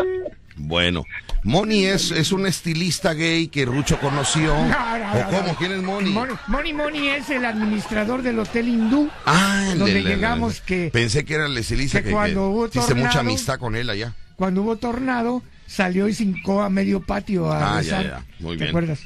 Bueno, 0.57 1.03
Moni 1.43 1.85
es, 1.85 2.11
es 2.11 2.31
un 2.31 2.45
estilista 2.45 3.13
gay 3.13 3.47
que 3.47 3.65
Rucho 3.65 3.99
conoció. 3.99 4.53
No, 4.53 4.67
no, 4.97 5.13
¿O 5.19 5.29
cómo? 5.31 5.55
¿Quién 5.55 5.71
es 5.71 5.81
Moni? 5.81 6.11
Moni, 6.11 6.33
Moni 6.47 6.73
Moni 6.73 7.07
es 7.09 7.29
el 7.31 7.45
administrador 7.45 8.21
del 8.21 8.37
Hotel 8.39 8.67
Hindú. 8.67 9.09
Ah, 9.25 9.73
Donde 9.75 10.03
llegamos 10.03 10.61
que- 10.61 10.91
Pensé 10.93 11.25
que 11.25 11.33
era 11.33 11.47
el 11.47 11.57
estilista 11.57 11.99
que 11.99 12.03
que, 12.03 12.09
que 12.09 12.13
cuando 12.15 12.49
hubo 12.49 12.67
hiciste 12.67 12.93
mucha 12.93 13.09
tornado- 13.09 13.19
amistad 13.21 13.57
con 13.59 13.75
él 13.75 13.89
allá. 13.89 14.13
Cuando 14.35 14.61
hubo 14.61 14.75
tornado, 14.75 15.41
salió 15.65 16.07
y 16.07 16.13
cincó 16.13 16.61
a 16.61 16.69
medio 16.69 17.01
patio 17.01 17.51
a 17.51 17.77
Ah, 17.77 17.81
ya, 17.81 18.03
ya. 18.03 18.25
Muy 18.39 18.55
¿Te 18.57 18.65
bien. 18.65 18.69
acuerdas? 18.69 18.99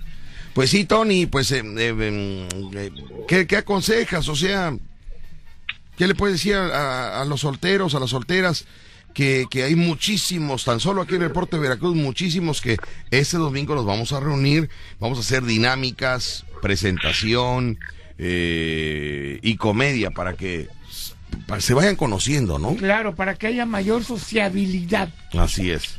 Pues 0.53 0.69
sí, 0.69 0.85
Tony, 0.85 1.25
pues, 1.27 1.51
eh, 1.51 1.59
eh, 1.59 1.95
eh, 1.97 2.47
eh, 2.75 2.91
¿qué, 3.27 3.47
qué 3.47 3.57
aconsejas? 3.57 4.27
O 4.29 4.35
sea, 4.35 4.73
¿qué 5.97 6.07
le 6.07 6.15
puedes 6.15 6.35
decir 6.35 6.55
a, 6.55 6.67
a- 6.67 7.21
a 7.21 7.25
los 7.25 7.41
solteros, 7.41 7.95
a 7.95 7.99
las 7.99 8.09
solteras? 8.09 8.65
Que, 9.15 9.45
que 9.49 9.63
hay 9.63 9.75
muchísimos, 9.75 10.65
tan 10.65 10.79
solo 10.81 11.01
aquí 11.01 11.15
en 11.15 11.21
el 11.23 11.31
puerto 11.31 11.55
de 11.55 11.61
Veracruz, 11.63 11.95
muchísimos 11.95 12.59
que 12.61 12.75
este 13.11 13.37
domingo 13.37 13.73
los 13.73 13.85
vamos 13.85 14.11
a 14.11 14.19
reunir, 14.19 14.69
vamos 14.99 15.17
a 15.17 15.21
hacer 15.21 15.41
dinámicas, 15.43 16.45
presentación 16.61 17.79
eh, 18.17 19.39
y 19.41 19.55
comedia 19.55 20.11
para 20.11 20.33
que 20.33 20.67
s- 20.89 21.13
para 21.47 21.57
que 21.57 21.61
se 21.61 21.73
vayan 21.73 21.95
conociendo, 21.95 22.59
¿no? 22.59 22.75
Claro, 22.75 23.15
para 23.15 23.35
que 23.35 23.47
haya 23.47 23.65
mayor 23.65 24.03
sociabilidad. 24.03 25.07
Así 25.37 25.71
es. 25.71 25.97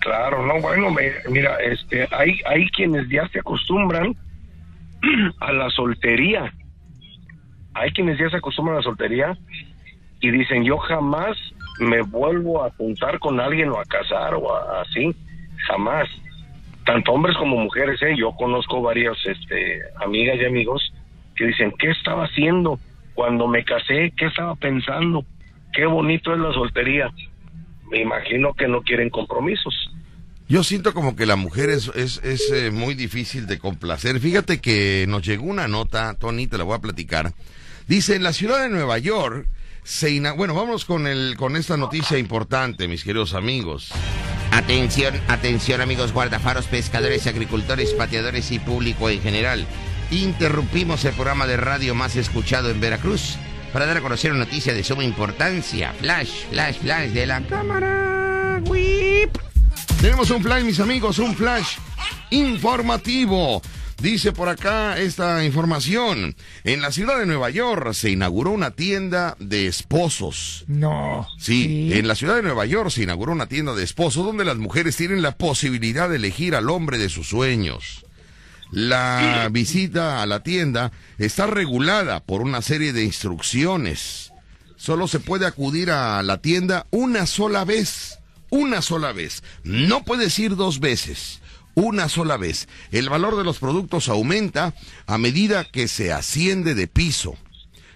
Claro, 0.00 0.46
no, 0.46 0.58
bueno, 0.62 0.90
me- 0.90 1.12
mira, 1.28 1.58
este, 1.58 2.08
hay, 2.10 2.40
hay 2.46 2.70
quienes 2.70 3.06
ya 3.10 3.28
se 3.28 3.40
acostumbran 3.40 4.16
a 5.40 5.52
la 5.52 5.68
soltería. 5.68 6.54
Hay 7.74 7.90
quienes 7.92 8.18
ya 8.18 8.30
se 8.30 8.36
acostumbran 8.38 8.76
a 8.76 8.78
la 8.80 8.84
soltería 8.84 9.38
y 10.22 10.30
dicen, 10.30 10.64
yo 10.64 10.78
jamás 10.78 11.36
me 11.80 12.02
vuelvo 12.02 12.62
a 12.62 12.68
apuntar 12.68 13.18
con 13.18 13.40
alguien 13.40 13.70
o 13.70 13.80
a 13.80 13.84
casar 13.84 14.34
o 14.34 14.54
a- 14.54 14.82
así, 14.82 15.14
jamás. 15.66 16.08
Tanto 16.84 17.12
hombres 17.12 17.36
como 17.36 17.56
mujeres, 17.56 18.00
¿eh? 18.02 18.14
Yo 18.16 18.32
conozco 18.32 18.80
varias 18.82 19.16
este, 19.24 19.80
amigas 20.02 20.36
y 20.40 20.44
amigos 20.44 20.92
que 21.36 21.46
dicen, 21.46 21.72
¿qué 21.78 21.90
estaba 21.90 22.24
haciendo 22.24 22.78
cuando 23.14 23.46
me 23.48 23.64
casé? 23.64 24.12
¿Qué 24.16 24.26
estaba 24.26 24.54
pensando? 24.56 25.24
Qué 25.72 25.86
bonito 25.86 26.32
es 26.32 26.38
la 26.38 26.52
soltería. 26.52 27.08
Me 27.90 28.00
imagino 28.02 28.52
que 28.54 28.66
no 28.68 28.82
quieren 28.82 29.10
compromisos. 29.10 29.74
Yo 30.48 30.64
siento 30.64 30.92
como 30.94 31.14
que 31.14 31.26
la 31.26 31.36
mujer 31.36 31.70
es, 31.70 31.88
es, 31.94 32.20
es, 32.24 32.50
eh, 32.52 32.70
muy 32.72 32.94
difícil 32.94 33.46
de 33.46 33.58
complacer. 33.58 34.18
Fíjate 34.18 34.60
que 34.60 35.04
nos 35.08 35.24
llegó 35.24 35.44
una 35.44 35.68
nota, 35.68 36.14
Tony, 36.18 36.46
te 36.48 36.58
la 36.58 36.64
voy 36.64 36.74
a 36.76 36.80
platicar. 36.80 37.32
Dice, 37.86 38.16
en 38.16 38.24
la 38.24 38.32
ciudad 38.32 38.62
de 38.62 38.68
Nueva 38.68 38.98
York, 38.98 39.46
se 39.84 40.10
ina- 40.10 40.32
bueno, 40.32 40.54
vamos 40.54 40.84
con, 40.84 41.06
el, 41.06 41.36
con 41.36 41.56
esta 41.56 41.76
noticia 41.76 42.18
importante, 42.18 42.88
mis 42.88 43.04
queridos 43.04 43.34
amigos. 43.34 43.90
Atención, 44.52 45.14
atención 45.28 45.80
amigos 45.80 46.12
guardafaros, 46.12 46.66
pescadores, 46.66 47.26
agricultores, 47.26 47.92
pateadores 47.94 48.50
y 48.50 48.58
público 48.58 49.08
en 49.08 49.22
general. 49.22 49.66
Interrumpimos 50.10 51.04
el 51.04 51.14
programa 51.14 51.46
de 51.46 51.56
radio 51.56 51.94
más 51.94 52.16
escuchado 52.16 52.68
en 52.70 52.80
Veracruz 52.80 53.36
para 53.72 53.86
dar 53.86 53.98
a 53.98 54.00
conocer 54.00 54.32
una 54.32 54.40
noticia 54.44 54.74
de 54.74 54.82
suma 54.82 55.04
importancia. 55.04 55.92
Flash, 56.00 56.46
flash, 56.50 56.78
flash 56.78 57.10
de 57.10 57.26
la 57.26 57.40
cámara. 57.42 58.60
Whip. 58.66 59.36
Tenemos 60.00 60.30
un 60.30 60.42
flash, 60.42 60.64
mis 60.64 60.80
amigos, 60.80 61.18
un 61.20 61.36
flash 61.36 61.76
informativo. 62.30 63.62
Dice 64.00 64.32
por 64.32 64.48
acá 64.48 64.98
esta 64.98 65.44
información. 65.44 66.34
En 66.64 66.80
la 66.80 66.90
ciudad 66.90 67.18
de 67.18 67.26
Nueva 67.26 67.50
York 67.50 67.92
se 67.92 68.10
inauguró 68.10 68.50
una 68.50 68.70
tienda 68.70 69.36
de 69.38 69.66
esposos. 69.66 70.64
No. 70.68 71.28
Sí, 71.38 71.90
en 71.92 72.08
la 72.08 72.14
ciudad 72.14 72.36
de 72.36 72.42
Nueva 72.42 72.64
York 72.64 72.90
se 72.90 73.02
inauguró 73.02 73.32
una 73.32 73.46
tienda 73.46 73.74
de 73.74 73.84
esposos 73.84 74.24
donde 74.24 74.46
las 74.46 74.56
mujeres 74.56 74.96
tienen 74.96 75.20
la 75.20 75.36
posibilidad 75.36 76.08
de 76.08 76.16
elegir 76.16 76.54
al 76.54 76.70
hombre 76.70 76.96
de 76.96 77.10
sus 77.10 77.28
sueños. 77.28 78.06
La 78.70 79.48
visita 79.52 80.22
a 80.22 80.26
la 80.26 80.42
tienda 80.42 80.92
está 81.18 81.46
regulada 81.46 82.20
por 82.20 82.40
una 82.40 82.62
serie 82.62 82.94
de 82.94 83.04
instrucciones. 83.04 84.32
solo 84.76 85.08
se 85.08 85.20
puede 85.20 85.44
acudir 85.44 85.90
a 85.90 86.22
la 86.22 86.40
tienda 86.40 86.86
una 86.90 87.26
sola 87.26 87.66
vez. 87.66 88.18
Una 88.48 88.80
sola 88.80 89.12
vez. 89.12 89.44
No 89.62 90.04
puedes 90.04 90.36
ir 90.38 90.56
dos 90.56 90.80
veces. 90.80 91.40
Una 91.80 92.10
sola 92.10 92.36
vez. 92.36 92.68
El 92.92 93.08
valor 93.08 93.38
de 93.38 93.44
los 93.44 93.58
productos 93.58 94.10
aumenta 94.10 94.74
a 95.06 95.16
medida 95.16 95.64
que 95.64 95.88
se 95.88 96.12
asciende 96.12 96.74
de 96.74 96.86
piso. 96.86 97.38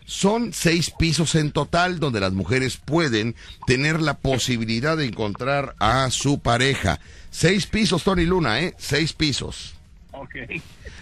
Son 0.06 0.54
seis 0.54 0.90
pisos 0.90 1.34
en 1.34 1.52
total 1.52 2.00
donde 2.00 2.18
las 2.18 2.32
mujeres 2.32 2.78
pueden 2.78 3.36
tener 3.66 4.00
la 4.00 4.16
posibilidad 4.16 4.96
de 4.96 5.04
encontrar 5.04 5.76
a 5.80 6.10
su 6.10 6.38
pareja. 6.38 6.98
Seis 7.30 7.66
pisos, 7.66 8.04
Tony 8.04 8.24
Luna, 8.24 8.58
¿eh? 8.60 8.74
Seis 8.78 9.12
pisos. 9.12 9.74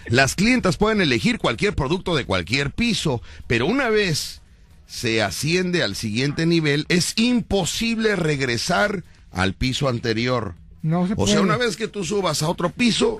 Las 0.07 0.35
clientas 0.35 0.75
pueden 0.75 0.99
elegir 0.99 1.39
cualquier 1.39 1.75
producto 1.75 2.17
de 2.17 2.25
cualquier 2.25 2.71
piso, 2.71 3.21
pero 3.47 3.65
una 3.65 3.87
vez 3.87 4.41
se 4.87 5.23
asciende 5.23 5.83
al 5.83 5.95
siguiente 5.95 6.45
nivel, 6.45 6.85
es 6.89 7.13
imposible 7.15 8.17
regresar 8.17 9.05
al 9.31 9.53
piso 9.53 9.87
anterior. 9.87 10.55
No 10.83 11.07
se 11.07 11.13
O 11.13 11.15
puede. 11.15 11.31
sea, 11.33 11.41
una 11.41 11.57
vez 11.57 11.75
que 11.75 11.87
tú 11.87 12.03
subas 12.03 12.43
a 12.43 12.49
otro 12.49 12.69
piso, 12.69 13.17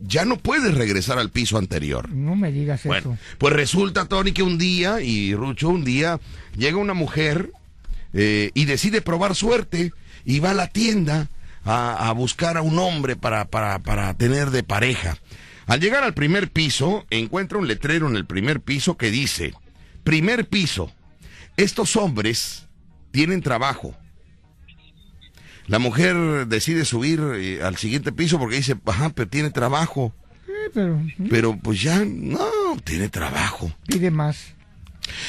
ya 0.00 0.24
no 0.26 0.36
puedes 0.36 0.74
regresar 0.74 1.18
al 1.18 1.30
piso 1.30 1.56
anterior. 1.56 2.10
No 2.10 2.34
me 2.36 2.52
digas 2.52 2.84
Bueno, 2.84 3.12
eso. 3.14 3.36
pues 3.38 3.54
resulta, 3.54 4.04
Tony, 4.06 4.32
que 4.32 4.42
un 4.42 4.58
día, 4.58 5.00
y 5.00 5.34
Rucho, 5.34 5.68
un 5.70 5.84
día, 5.84 6.20
llega 6.56 6.76
una 6.76 6.92
mujer 6.94 7.50
eh, 8.12 8.50
y 8.54 8.66
decide 8.66 9.00
probar 9.00 9.34
suerte 9.34 9.92
y 10.26 10.40
va 10.40 10.50
a 10.50 10.54
la 10.54 10.66
tienda 10.68 11.28
a, 11.64 12.08
a 12.08 12.12
buscar 12.12 12.56
a 12.58 12.62
un 12.62 12.78
hombre 12.78 13.16
para, 13.16 13.46
para, 13.46 13.78
para 13.78 14.12
tener 14.14 14.50
de 14.50 14.62
pareja. 14.62 15.16
Al 15.66 15.80
llegar 15.80 16.04
al 16.04 16.12
primer 16.12 16.50
piso, 16.50 17.06
encuentra 17.08 17.56
un 17.58 17.66
letrero 17.68 18.06
en 18.08 18.16
el 18.16 18.26
primer 18.26 18.60
piso 18.60 18.96
que 18.98 19.10
dice, 19.10 19.54
primer 20.02 20.46
piso, 20.46 20.92
estos 21.56 21.96
hombres 21.96 22.66
tienen 23.12 23.40
trabajo. 23.40 23.96
La 25.66 25.78
mujer 25.78 26.46
decide 26.46 26.84
subir 26.84 27.20
eh, 27.36 27.62
al 27.62 27.76
siguiente 27.76 28.12
piso 28.12 28.38
porque 28.38 28.56
dice, 28.56 28.76
ajá, 28.86 29.10
pero 29.10 29.28
tiene 29.28 29.50
trabajo. 29.50 30.14
Eh, 30.46 30.70
pero 30.72 31.00
Pero 31.30 31.58
pues 31.58 31.80
ya 31.82 32.04
no, 32.04 32.48
tiene 32.84 33.08
trabajo. 33.08 33.72
pide 33.86 34.10
más. 34.10 34.54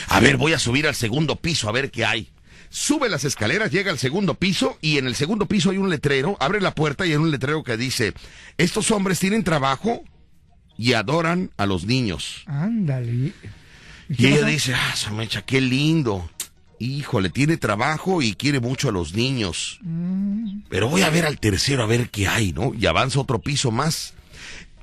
A 0.07 0.19
ver, 0.19 0.37
voy 0.37 0.53
a 0.53 0.59
subir 0.59 0.87
al 0.87 0.95
segundo 0.95 1.35
piso 1.37 1.67
a 1.69 1.71
ver 1.71 1.91
qué 1.91 2.05
hay. 2.05 2.29
Sube 2.69 3.07
las 3.09 3.23
escaleras, 3.23 3.71
llega 3.71 3.91
al 3.91 3.97
segundo 3.99 4.35
piso 4.35 4.77
y 4.81 4.97
en 4.97 5.07
el 5.07 5.15
segundo 5.15 5.45
piso 5.45 5.69
hay 5.69 5.77
un 5.77 5.89
letrero, 5.89 6.35
abre 6.41 6.59
la 6.59 6.75
puerta 6.75 7.05
y 7.05 7.11
hay 7.11 7.17
un 7.17 7.31
letrero 7.31 7.63
que 7.63 7.77
dice, 7.77 8.13
estos 8.57 8.91
hombres 8.91 9.19
tienen 9.19 9.43
trabajo 9.45 10.03
y 10.77 10.93
adoran 10.93 11.51
a 11.55 11.65
los 11.65 11.85
niños. 11.85 12.43
Ándale. 12.47 13.31
Y 14.09 14.27
ella 14.27 14.45
dice, 14.45 14.73
ah, 14.73 14.93
su 14.95 15.13
mecha, 15.13 15.41
qué 15.43 15.61
lindo. 15.61 16.29
Híjole, 16.79 17.29
tiene 17.29 17.57
trabajo 17.57 18.21
y 18.21 18.33
quiere 18.35 18.59
mucho 18.59 18.89
a 18.89 18.91
los 18.91 19.13
niños. 19.13 19.79
Mm. 19.81 20.63
Pero 20.69 20.89
voy 20.89 21.01
a 21.03 21.09
ver 21.09 21.25
al 21.25 21.39
tercero 21.39 21.83
a 21.83 21.87
ver 21.87 22.09
qué 22.09 22.27
hay, 22.27 22.51
¿no? 22.51 22.73
Y 22.73 22.85
avanza 22.85 23.19
otro 23.19 23.39
piso 23.39 23.71
más. 23.71 24.13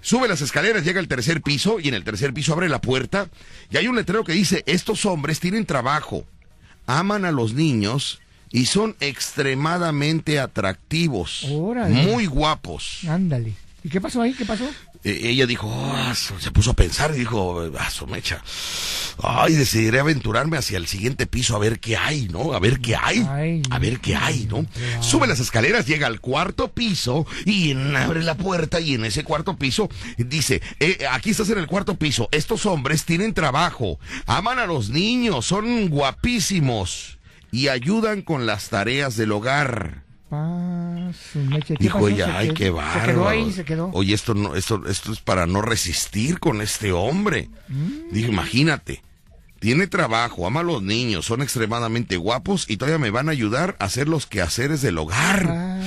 Sube 0.01 0.27
las 0.27 0.41
escaleras, 0.41 0.85
llega 0.85 0.99
al 1.01 1.07
tercer 1.07 1.43
piso 1.43 1.79
y 1.79 1.89
en 1.89 1.95
el 1.95 2.03
tercer 2.03 2.35
piso 2.35 2.53
abre 2.53 2.69
la 2.69 2.81
puerta 2.81 3.29
y 3.71 3.77
hay 3.77 3.87
un 3.87 3.95
letrero 3.95 4.25
que 4.25 4.33
dice, 4.33 4.65
estos 4.67 5.07
hombres 5.07 5.39
tienen 5.39 5.65
trabajo, 5.65 6.25
aman 6.87 7.25
a 7.25 7.31
los 7.31 7.55
niños 7.55 8.21
y 8.51 8.67
son 8.67 8.97
extremadamente 8.99 10.41
atractivos, 10.41 11.47
Órale. 11.49 11.95
muy 11.95 12.27
guapos. 12.27 13.01
Ándale. 13.09 13.55
¿Y 13.85 13.89
qué 13.91 14.01
pasó 14.01 14.23
ahí? 14.23 14.35
¿Qué 14.35 14.45
pasó? 14.45 14.69
Ella 15.05 15.47
dijo, 15.47 15.69
"Ah, 15.95 16.15
su-", 16.15 16.39
se 16.39 16.51
puso 16.53 16.71
a 16.71 16.75
pensar 16.75 17.13
y 17.15 17.19
dijo, 17.19 17.69
ah, 17.79 17.91
su 17.91 18.07
mecha, 18.07 18.43
ay, 19.23 19.55
decidiré 19.55 19.99
aventurarme 20.01 20.57
hacia 20.57 20.79
el 20.79 20.87
siguiente 20.87 21.27
piso 21.27 21.57
a 21.57 21.59
ver 21.59 21.81
qué 21.81 21.97
hay, 21.97 22.29
¿no? 22.29 22.53
A 22.53 22.61
ver 22.61 22.81
qué 22.81 22.95
hay, 22.95 23.27
Ay. 23.29 23.63
a 23.71 23.79
ver 23.81 23.99
qué 24.01 24.15
hay, 24.15 24.47
¿no? 24.49 24.65
Sube 25.01 25.27
las 25.27 25.41
escaleras, 25.41 25.87
llega 25.87 26.07
al 26.07 26.21
cuarto 26.21 26.69
piso 26.73 27.27
y 27.45 27.73
abre 27.97 28.23
la 28.23 28.37
puerta 28.37 28.79
y 28.81 28.95
en 28.95 29.05
ese 29.05 29.25
cuarto 29.25 29.57
piso 29.57 29.89
dice, 30.19 30.63
"Eh, 30.79 30.99
aquí 31.11 31.31
estás 31.31 31.51
en 31.51 31.59
el 31.59 31.67
cuarto 31.67 31.97
piso, 31.97 32.29
estos 32.31 32.65
hombres 32.67 33.05
tienen 33.05 33.35
trabajo, 33.35 33.99
aman 34.27 34.59
a 34.61 34.67
los 34.67 34.89
niños, 34.91 35.47
son 35.47 35.89
guapísimos 35.89 37.19
y 37.51 37.69
ayudan 37.69 38.23
con 38.23 38.47
las 38.47 38.69
tareas 38.69 39.17
del 39.17 39.33
hogar. 39.33 40.05
Pa, 40.31 40.62
su 41.13 41.39
mecha. 41.39 41.75
¿Qué 41.75 41.83
Dijo 41.85 42.09
ella, 42.09 42.39
ay, 42.39 42.53
qué 42.55 42.71
bárbaro. 42.71 43.01
Se 43.01 43.13
quedó 43.13 43.29
ahí, 43.29 43.53
se 43.53 43.65
quedó. 43.65 43.91
Oye, 43.93 44.15
esto 44.15 44.35
no, 44.35 44.55
esto, 44.55 44.83
esto 44.89 45.13
es 45.13 45.21
para 45.21 45.47
no 45.47 45.63
resistir 45.63 46.39
con 46.39 46.61
este 46.61 46.93
hombre. 46.93 47.49
Mm. 47.69 48.13
Dijo, 48.13 48.33
imagínate. 48.33 49.03
Tiene 49.59 49.87
trabajo, 49.87 50.45
ama 50.45 50.59
a 50.59 50.65
los 50.65 50.83
niños, 50.83 51.25
son 51.25 51.41
extremadamente 51.41 52.17
guapos 52.17 52.69
y 52.69 52.79
todavía 52.79 52.99
me 52.99 53.11
van 53.11 53.29
a 53.29 53.33
ayudar 53.33 53.77
a 53.79 53.85
hacer 53.85 54.09
los 54.09 54.27
quehaceres 54.27 54.83
del 54.83 54.99
hogar. 54.99 55.47
Ah, 55.49 55.81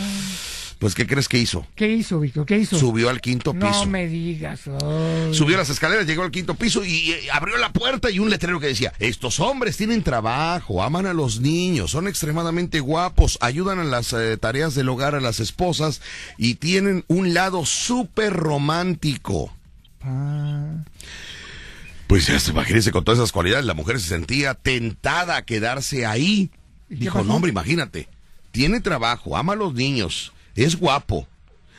Pues, 0.80 0.94
¿qué 0.94 1.08
crees 1.08 1.30
que 1.30 1.38
hizo? 1.38 1.66
¿Qué 1.76 1.90
hizo, 1.92 2.20
Víctor? 2.20 2.46
¿Qué 2.46 2.60
hizo? 2.60 2.78
Subió 2.78 3.10
al 3.10 3.22
quinto 3.22 3.54
no 3.54 3.68
piso. 3.68 3.86
me 3.86 4.08
digas. 4.08 4.62
ay. 4.68 5.34
Subió 5.34 5.58
las 5.58 5.70
escaleras, 5.70 6.06
llegó 6.06 6.24
al 6.24 6.32
quinto 6.32 6.56
piso 6.56 6.84
y 6.84 7.12
eh, 7.12 7.28
abrió 7.32 7.58
la 7.58 7.72
puerta 7.72 8.12
y 8.12 8.20
un 8.20 8.30
letrero 8.30 8.60
que 8.60 8.68
decía, 8.68 8.94
estos 9.00 9.40
hombres 9.40 9.78
tienen 9.78 10.04
trabajo, 10.04 10.84
aman 10.84 11.06
a 11.06 11.14
los 11.14 11.40
niños, 11.40 11.92
son 11.92 12.08
extremadamente 12.08 12.80
guapos, 12.82 13.38
ayudan 13.42 13.80
a 13.80 13.84
las 13.84 14.12
eh, 14.14 14.38
tareas 14.38 14.76
del 14.76 14.90
hogar 14.90 15.16
a 15.16 15.22
las 15.22 15.40
esposas 15.40 16.02
y 16.38 16.56
tienen 16.56 17.06
un 17.08 17.34
lado 17.34 17.66
súper 17.66 18.34
romántico. 18.34 19.56
Pa. 20.00 20.86
Pues 22.08 22.28
ya 22.28 22.40
se 22.40 22.52
imagínese 22.52 22.92
con 22.92 23.04
todas 23.04 23.20
esas 23.20 23.32
cualidades, 23.32 23.66
la 23.66 23.74
mujer 23.74 24.00
se 24.00 24.10
sentía 24.10 24.54
tentada 24.54 25.38
a 25.38 25.46
quedarse 25.46 26.06
ahí. 26.06 26.52
¿Y 26.90 26.96
qué 26.96 27.06
Dijo, 27.06 27.24
no 27.24 27.36
hombre, 27.36 27.50
imagínate, 27.50 28.08
tiene 28.52 28.80
trabajo, 28.80 29.36
ama 29.36 29.54
a 29.54 29.56
los 29.56 29.74
niños, 29.74 30.32
es 30.56 30.78
guapo, 30.78 31.28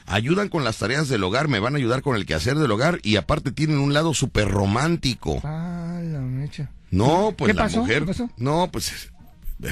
ayudan 0.07 0.49
con 0.49 0.65
las 0.65 0.79
tareas 0.79 1.09
del 1.09 1.25
hogar, 1.25 1.49
me 1.49 1.59
van 1.61 1.75
a 1.75 1.79
ayudar 1.79 2.03
con 2.03 2.17
el 2.17 2.27
quehacer 2.27 2.57
del 2.57 2.71
hogar 2.71 3.01
y 3.03 3.17
aparte 3.17 3.53
tienen 3.53 3.79
un 3.79 3.93
lado 3.93 4.15
súper 4.15 4.49
romántico. 4.49 5.41
Pa, 5.41 5.99
la 6.03 6.21
mecha. 6.21 6.71
No, 6.91 7.35
pues 7.37 7.51
¿Qué 7.53 7.57
la 7.57 7.65
pasó? 7.65 7.81
mujer, 7.81 8.01
¿Qué 8.01 8.07
pasó? 8.07 8.31
no, 8.37 8.69
pues 8.71 9.11
eh, 9.63 9.69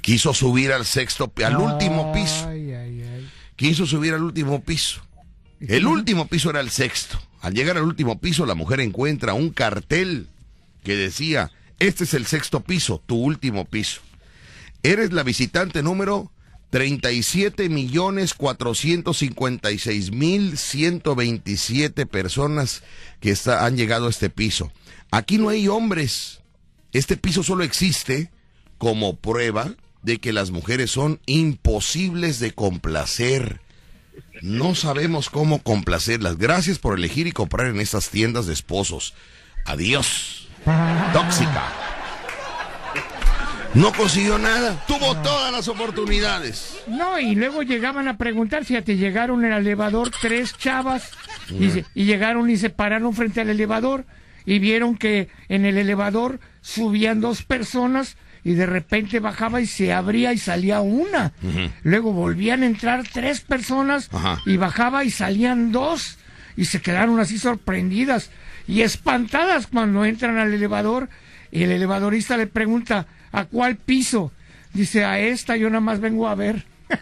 quiso 0.00 0.32
subir 0.32 0.72
al 0.72 0.84
sexto, 0.86 1.30
al 1.44 1.56
último 1.56 2.12
piso, 2.12 2.48
Ay, 2.48 2.72
ay, 2.72 3.02
ay. 3.02 3.30
quiso 3.56 3.86
subir 3.86 4.14
al 4.14 4.22
último 4.22 4.62
piso. 4.62 5.02
¿Y 5.60 5.66
qué 5.66 5.76
El 5.76 5.86
último 5.86 6.26
piso 6.26 6.50
era 6.50 6.60
el 6.60 6.70
sexto. 6.70 7.18
Al 7.40 7.54
llegar 7.54 7.76
al 7.76 7.84
último 7.84 8.18
piso, 8.18 8.44
la 8.46 8.54
mujer 8.54 8.80
encuentra 8.80 9.34
un 9.34 9.50
cartel 9.50 10.28
que 10.82 10.96
decía, 10.96 11.50
este 11.78 12.04
es 12.04 12.14
el 12.14 12.26
sexto 12.26 12.60
piso, 12.60 13.02
tu 13.06 13.16
último 13.16 13.64
piso. 13.64 14.00
Eres 14.82 15.12
la 15.12 15.22
visitante 15.22 15.82
número 15.82 16.30
37 16.70 17.68
millones 17.68 18.34
456 18.34 20.10
mil 20.12 20.58
127 20.58 22.06
personas 22.06 22.82
que 23.20 23.34
han 23.46 23.76
llegado 23.76 24.06
a 24.06 24.10
este 24.10 24.30
piso. 24.30 24.72
Aquí 25.10 25.38
no 25.38 25.48
hay 25.48 25.68
hombres. 25.68 26.40
Este 26.92 27.16
piso 27.16 27.42
solo 27.42 27.64
existe 27.64 28.30
como 28.78 29.16
prueba 29.16 29.74
de 30.02 30.18
que 30.18 30.32
las 30.32 30.50
mujeres 30.50 30.90
son 30.90 31.20
imposibles 31.26 32.38
de 32.38 32.52
complacer. 32.52 33.60
No 34.42 34.74
sabemos 34.74 35.30
cómo 35.30 35.62
complacerlas. 35.62 36.36
Gracias 36.36 36.78
por 36.78 36.98
elegir 36.98 37.26
y 37.26 37.32
comprar 37.32 37.68
en 37.68 37.80
estas 37.80 38.10
tiendas 38.10 38.46
de 38.46 38.52
esposos. 38.52 39.14
Adiós. 39.64 40.48
Tóxica. 41.12 41.85
No 43.76 43.92
consiguió 43.92 44.38
nada. 44.38 44.82
Tuvo 44.86 45.14
todas 45.18 45.52
las 45.52 45.68
oportunidades. 45.68 46.78
No, 46.86 47.18
y 47.20 47.34
luego 47.34 47.62
llegaban 47.62 48.08
a 48.08 48.16
preguntar, 48.16 48.64
fíjate, 48.64 48.96
llegaron 48.96 49.44
en 49.44 49.52
el 49.52 49.58
elevador 49.66 50.10
tres 50.22 50.56
chavas 50.56 51.10
y, 51.50 51.84
llegaron 52.04 52.48
y 52.48 52.56
se 52.56 52.70
pararon 52.70 53.12
frente 53.12 53.42
al 53.42 53.50
elevador 53.50 54.06
y 54.46 54.60
vieron 54.60 54.96
que 54.96 55.28
en 55.50 55.66
el 55.66 55.76
elevador 55.76 56.40
subían 56.62 57.20
dos 57.20 57.42
personas 57.42 58.16
y 58.42 58.54
de 58.54 58.64
repente 58.64 59.20
bajaba 59.20 59.60
y 59.60 59.66
se 59.66 59.92
abría 59.92 60.32
y 60.32 60.38
salía 60.38 60.80
una. 60.80 61.34
Luego 61.82 62.14
volvían 62.14 62.62
a 62.62 62.66
entrar 62.66 63.04
tres 63.12 63.42
personas 63.42 64.08
Ajá. 64.10 64.40
y 64.46 64.56
bajaba 64.56 65.04
y 65.04 65.10
salían 65.10 65.70
dos 65.70 66.16
y 66.56 66.64
se 66.64 66.80
quedaron 66.80 67.20
así 67.20 67.38
sorprendidas 67.38 68.30
y 68.66 68.80
espantadas 68.80 69.66
cuando 69.66 70.06
entran 70.06 70.38
al 70.38 70.54
elevador 70.54 71.10
y 71.50 71.64
el 71.64 71.72
elevadorista 71.72 72.36
le 72.36 72.46
pregunta, 72.46 73.06
¿a 73.36 73.44
cuál 73.44 73.76
piso? 73.76 74.32
Dice, 74.72 75.04
a 75.04 75.18
esta 75.20 75.56
yo 75.56 75.68
nada 75.68 75.80
más 75.80 76.00
vengo 76.00 76.26
a 76.26 76.34
ver. 76.34 76.64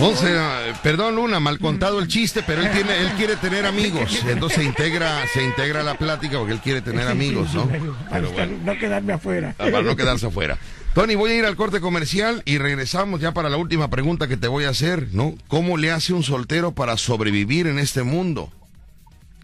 Once, 0.00 0.26
eh, 0.28 0.72
perdón 0.82 1.16
Luna, 1.16 1.40
mal 1.40 1.58
contado 1.58 1.98
el 2.00 2.08
chiste, 2.08 2.42
pero 2.46 2.62
él 2.62 2.70
tiene, 2.72 2.98
él 3.00 3.12
quiere 3.16 3.36
tener 3.36 3.66
amigos. 3.66 4.22
Entonces 4.28 4.58
se 4.58 4.64
integra, 4.64 5.26
se 5.32 5.44
integra 5.44 5.82
la 5.82 5.94
plática 5.96 6.38
porque 6.38 6.54
él 6.54 6.60
quiere 6.60 6.82
tener 6.82 7.06
amigos, 7.08 7.54
¿no? 7.54 7.66
Para 7.66 7.80
Pero 8.10 8.32
bueno, 8.32 8.58
no 8.64 8.78
quedarme 8.78 9.12
afuera. 9.12 9.54
ah, 9.58 9.68
para 9.70 9.82
no 9.82 9.96
quedarse 9.96 10.26
afuera. 10.26 10.58
Tony, 10.94 11.14
voy 11.14 11.30
a 11.32 11.34
ir 11.36 11.44
al 11.44 11.56
corte 11.56 11.80
comercial 11.80 12.42
y 12.46 12.58
regresamos 12.58 13.20
ya 13.20 13.32
para 13.32 13.48
la 13.48 13.58
última 13.58 13.88
pregunta 13.88 14.28
que 14.28 14.36
te 14.36 14.48
voy 14.48 14.64
a 14.64 14.70
hacer, 14.70 15.08
¿no? 15.12 15.34
¿Cómo 15.48 15.76
le 15.76 15.92
hace 15.92 16.12
un 16.12 16.22
soltero 16.22 16.72
para 16.72 16.96
sobrevivir 16.96 17.66
en 17.66 17.78
este 17.78 18.02
mundo? 18.02 18.50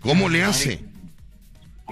¿Cómo 0.01 0.29
le 0.29 0.43
hace? 0.43 0.83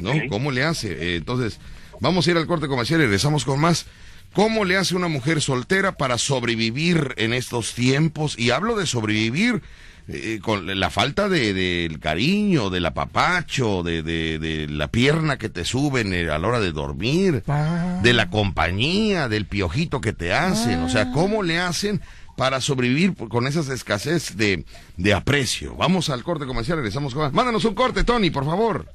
¿No? 0.00 0.12
¿Cómo 0.28 0.50
le 0.50 0.64
hace? 0.64 0.92
Eh, 0.92 1.16
entonces, 1.16 1.58
vamos 2.00 2.26
a 2.26 2.30
ir 2.30 2.36
al 2.36 2.46
corte 2.46 2.68
comercial 2.68 3.00
y 3.00 3.04
regresamos 3.04 3.44
con 3.44 3.60
más. 3.60 3.86
¿Cómo 4.32 4.64
le 4.64 4.76
hace 4.76 4.94
una 4.94 5.08
mujer 5.08 5.40
soltera 5.40 5.96
para 5.96 6.16
sobrevivir 6.16 7.14
en 7.16 7.32
estos 7.32 7.74
tiempos? 7.74 8.38
Y 8.38 8.50
hablo 8.50 8.76
de 8.76 8.86
sobrevivir 8.86 9.60
eh, 10.06 10.38
con 10.40 10.78
la 10.78 10.88
falta 10.90 11.28
de, 11.28 11.52
del 11.52 11.98
cariño, 11.98 12.70
del 12.70 12.86
apapacho, 12.86 13.82
de, 13.82 14.02
de, 14.04 14.38
de 14.38 14.68
la 14.68 14.86
pierna 14.88 15.36
que 15.36 15.48
te 15.48 15.64
suben 15.64 16.12
eh, 16.14 16.30
a 16.30 16.38
la 16.38 16.46
hora 16.46 16.60
de 16.60 16.70
dormir, 16.70 17.42
Pa. 17.44 17.98
de 18.02 18.12
la 18.12 18.30
compañía, 18.30 19.28
del 19.28 19.46
piojito 19.46 20.00
que 20.00 20.12
te 20.12 20.32
hacen. 20.32 20.80
O 20.82 20.88
sea, 20.88 21.10
¿cómo 21.10 21.42
le 21.42 21.58
hacen 21.58 22.00
para 22.36 22.60
sobrevivir 22.60 23.14
con 23.28 23.48
esas 23.48 23.68
escasez 23.68 24.36
de, 24.36 24.64
de 24.96 25.12
aprecio? 25.12 25.74
Vamos 25.74 26.08
al 26.08 26.22
corte 26.22 26.46
comercial, 26.46 26.78
regresamos 26.78 27.14
con 27.14 27.24
más. 27.24 27.32
Mándanos 27.32 27.64
un 27.64 27.74
corte, 27.74 28.04
Tony, 28.04 28.30
por 28.30 28.44
favor. 28.44 28.86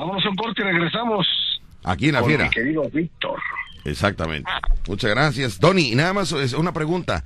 Vámonos 0.00 0.24
a 0.24 0.28
un 0.30 0.36
corte 0.36 0.62
y 0.62 0.64
regresamos. 0.64 1.26
Aquí 1.84 2.06
en 2.08 2.14
la 2.14 2.20
con 2.20 2.28
fiera. 2.28 2.44
mi 2.44 2.50
querido 2.50 2.82
Víctor. 2.90 3.38
Exactamente. 3.84 4.50
Muchas 4.88 5.10
gracias. 5.10 5.58
Tony, 5.58 5.92
y 5.92 5.94
nada 5.94 6.12
más 6.14 6.32
es 6.32 6.54
una 6.54 6.72
pregunta. 6.72 7.22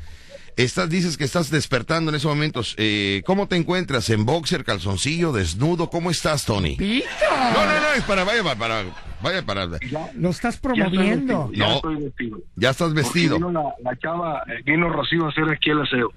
Estás, 0.57 0.89
dices 0.89 1.16
que 1.16 1.25
estás 1.25 1.51
despertando 1.51 2.11
en 2.11 2.16
esos 2.16 2.29
momentos. 2.33 2.75
Eh, 2.79 3.22
¿Cómo 3.27 3.47
te 3.49 3.57
encuentras? 3.57 4.09
¿En 4.11 4.25
boxer, 4.25 4.64
calzoncillo, 4.64 5.33
desnudo? 5.33 5.89
¿Cómo 5.91 6.11
estás, 6.11 6.45
Tony? 6.47 6.77
Pito. 6.77 7.07
No, 7.31 7.64
no, 7.66 7.81
no, 7.81 7.93
es 7.97 8.03
para, 8.05 8.22
vaya, 8.25 8.43
para, 8.45 8.57
para, 8.59 8.85
vaya, 9.20 9.43
para. 9.45 9.66
Lo 9.66 10.31
estás 10.31 10.43
Ya 10.43 10.49
estoy 10.51 10.61
promoviendo. 10.75 11.49
vestido, 11.49 11.53
ya 11.53 11.68
No. 11.68 11.75
estoy 11.77 11.97
vestido. 11.97 12.39
Ya 12.57 12.70
estás 12.70 12.95
vestido. 12.95 13.37
Vino 13.37 13.51
la, 13.53 13.75
la 13.83 13.97
chava, 13.99 14.43
eh, 14.49 14.62
vino 14.64 14.89
Rocío 14.91 15.27
a 15.27 15.29
hacer 15.31 15.45
aquí 15.51 15.70
el 15.70 15.81
aseo. 15.83 16.12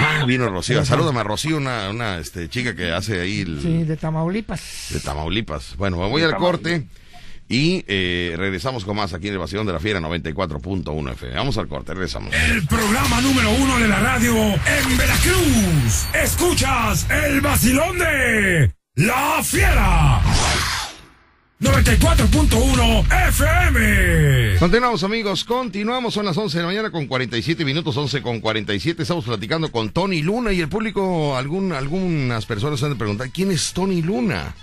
Ah, 0.00 0.24
vino 0.26 0.48
Rocío. 0.48 0.84
Salúdame 0.84 1.20
a 1.20 1.24
Rocío, 1.24 1.56
una, 1.56 1.90
una 1.90 2.18
este, 2.18 2.48
chica 2.48 2.74
que 2.74 2.92
hace 2.92 3.20
ahí 3.20 3.40
el, 3.40 3.60
Sí, 3.60 3.84
de 3.84 3.96
Tamaulipas. 3.96 4.86
de 4.90 5.00
Tamaulipas. 5.00 5.76
Bueno, 5.76 5.96
me 5.98 6.08
voy 6.08 6.22
al 6.22 6.36
corte 6.36 6.86
y 7.48 7.84
eh, 7.88 8.34
regresamos 8.36 8.84
con 8.84 8.96
más 8.96 9.14
aquí 9.14 9.28
en 9.28 9.32
el 9.34 9.38
Vacilón 9.38 9.66
de 9.66 9.72
la 9.72 9.80
Fiera 9.80 10.00
94.1 10.00 11.12
FM. 11.12 11.34
Vamos 11.34 11.56
al 11.58 11.66
corte, 11.68 11.94
regresamos. 11.94 12.32
El 12.34 12.66
programa 12.66 13.20
número 13.20 13.50
uno 13.50 13.78
de 13.78 13.88
la 13.88 14.00
radio 14.00 14.34
en 14.36 14.96
Veracruz. 14.98 16.06
Escuchas 16.14 17.06
el 17.10 17.40
vacilón 17.40 17.98
de 17.98 18.72
La 18.96 19.40
Fiera. 19.42 20.20
94.1 21.60 23.04
FM. 23.30 24.58
Continuamos 24.60 25.02
amigos, 25.02 25.42
continuamos, 25.42 26.14
son 26.14 26.24
las 26.26 26.36
11 26.36 26.56
de 26.56 26.62
la 26.62 26.68
mañana 26.68 26.92
con 26.92 27.08
47 27.08 27.64
minutos, 27.64 27.96
11 27.96 28.22
con 28.22 28.40
47, 28.40 29.02
estamos 29.02 29.24
platicando 29.24 29.72
con 29.72 29.90
Tony 29.90 30.22
Luna 30.22 30.52
y 30.52 30.60
el 30.60 30.68
público, 30.68 31.36
algún, 31.36 31.72
algunas 31.72 32.46
personas 32.46 32.80
han 32.84 32.90
de 32.90 32.96
preguntar, 32.96 33.30
¿quién 33.30 33.50
es 33.50 33.72
Tony 33.72 34.02
Luna? 34.02 34.54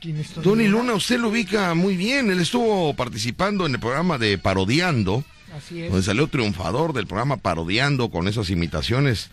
¿Quién 0.00 0.18
es 0.18 0.28
Tony 0.30 0.44
Tony 0.44 0.68
Luna, 0.68 0.94
usted 0.94 1.18
lo 1.18 1.30
ubica 1.30 1.74
muy 1.74 1.96
bien, 1.96 2.30
él 2.30 2.40
estuvo 2.40 2.94
participando 2.94 3.66
en 3.66 3.74
el 3.74 3.80
programa 3.80 4.16
de 4.16 4.38
Parodiando, 4.38 5.24
Así 5.56 5.82
es. 5.82 5.90
donde 5.90 6.06
salió 6.06 6.28
triunfador 6.28 6.92
del 6.92 7.08
programa 7.08 7.38
Parodiando 7.38 8.08
con 8.10 8.28
esas 8.28 8.50
imitaciones 8.50 9.30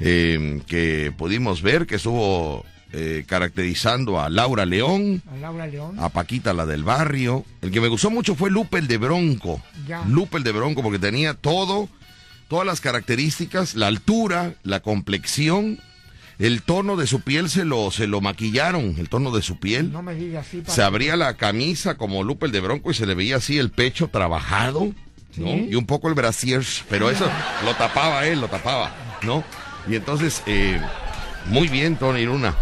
eh, 0.00 0.60
que 0.66 1.12
pudimos 1.16 1.62
ver, 1.62 1.86
que 1.86 1.94
estuvo 1.94 2.64
eh, 2.92 3.24
caracterizando 3.26 4.20
a 4.20 4.28
Laura 4.28 4.64
León, 4.64 5.22
A 5.32 5.36
Laura 5.36 5.66
León. 5.66 5.96
a 5.98 6.08
Paquita 6.08 6.52
la 6.54 6.66
del 6.66 6.84
barrio. 6.84 7.44
El 7.62 7.70
que 7.70 7.80
me 7.80 7.88
gustó 7.88 8.10
mucho 8.10 8.34
fue 8.34 8.50
Lupe 8.50 8.78
el 8.78 8.86
de 8.88 8.98
Bronco. 8.98 9.60
Ya. 9.86 10.04
Lupe 10.06 10.38
el 10.38 10.44
de 10.44 10.52
Bronco 10.52 10.82
porque 10.82 10.98
tenía 10.98 11.34
todo, 11.34 11.88
todas 12.48 12.66
las 12.66 12.80
características, 12.80 13.74
la 13.74 13.88
altura, 13.88 14.54
la 14.62 14.80
complexión, 14.80 15.80
el 16.38 16.62
tono 16.62 16.96
de 16.96 17.06
su 17.06 17.20
piel 17.22 17.48
se 17.50 17.64
lo, 17.64 17.90
se 17.90 18.06
lo 18.06 18.20
maquillaron, 18.20 18.94
el 18.98 19.08
tono 19.08 19.30
de 19.30 19.42
su 19.42 19.58
piel. 19.58 19.90
No 19.92 20.02
me 20.02 20.14
digas 20.14 20.46
así. 20.46 20.62
Se 20.66 20.82
abría 20.82 21.16
la 21.16 21.34
camisa 21.34 21.96
como 21.96 22.22
Lupe 22.24 22.46
el 22.46 22.52
de 22.52 22.60
Bronco 22.60 22.90
y 22.90 22.94
se 22.94 23.06
le 23.06 23.14
veía 23.14 23.36
así 23.36 23.58
el 23.58 23.70
pecho 23.70 24.08
trabajado, 24.08 24.92
¿no? 25.36 25.48
Y 25.54 25.74
un 25.74 25.86
poco 25.86 26.08
el 26.08 26.14
brasier, 26.14 26.62
pero 26.88 27.10
eso 27.10 27.28
lo 27.64 27.74
tapaba 27.74 28.26
él, 28.26 28.40
lo 28.40 28.48
tapaba, 28.48 28.94
¿no? 29.22 29.44
Y 29.88 29.94
entonces, 29.96 30.42
eh, 30.46 30.80
muy 31.46 31.68
bien, 31.68 31.96
Tony 31.96 32.24
Luna. 32.24 32.54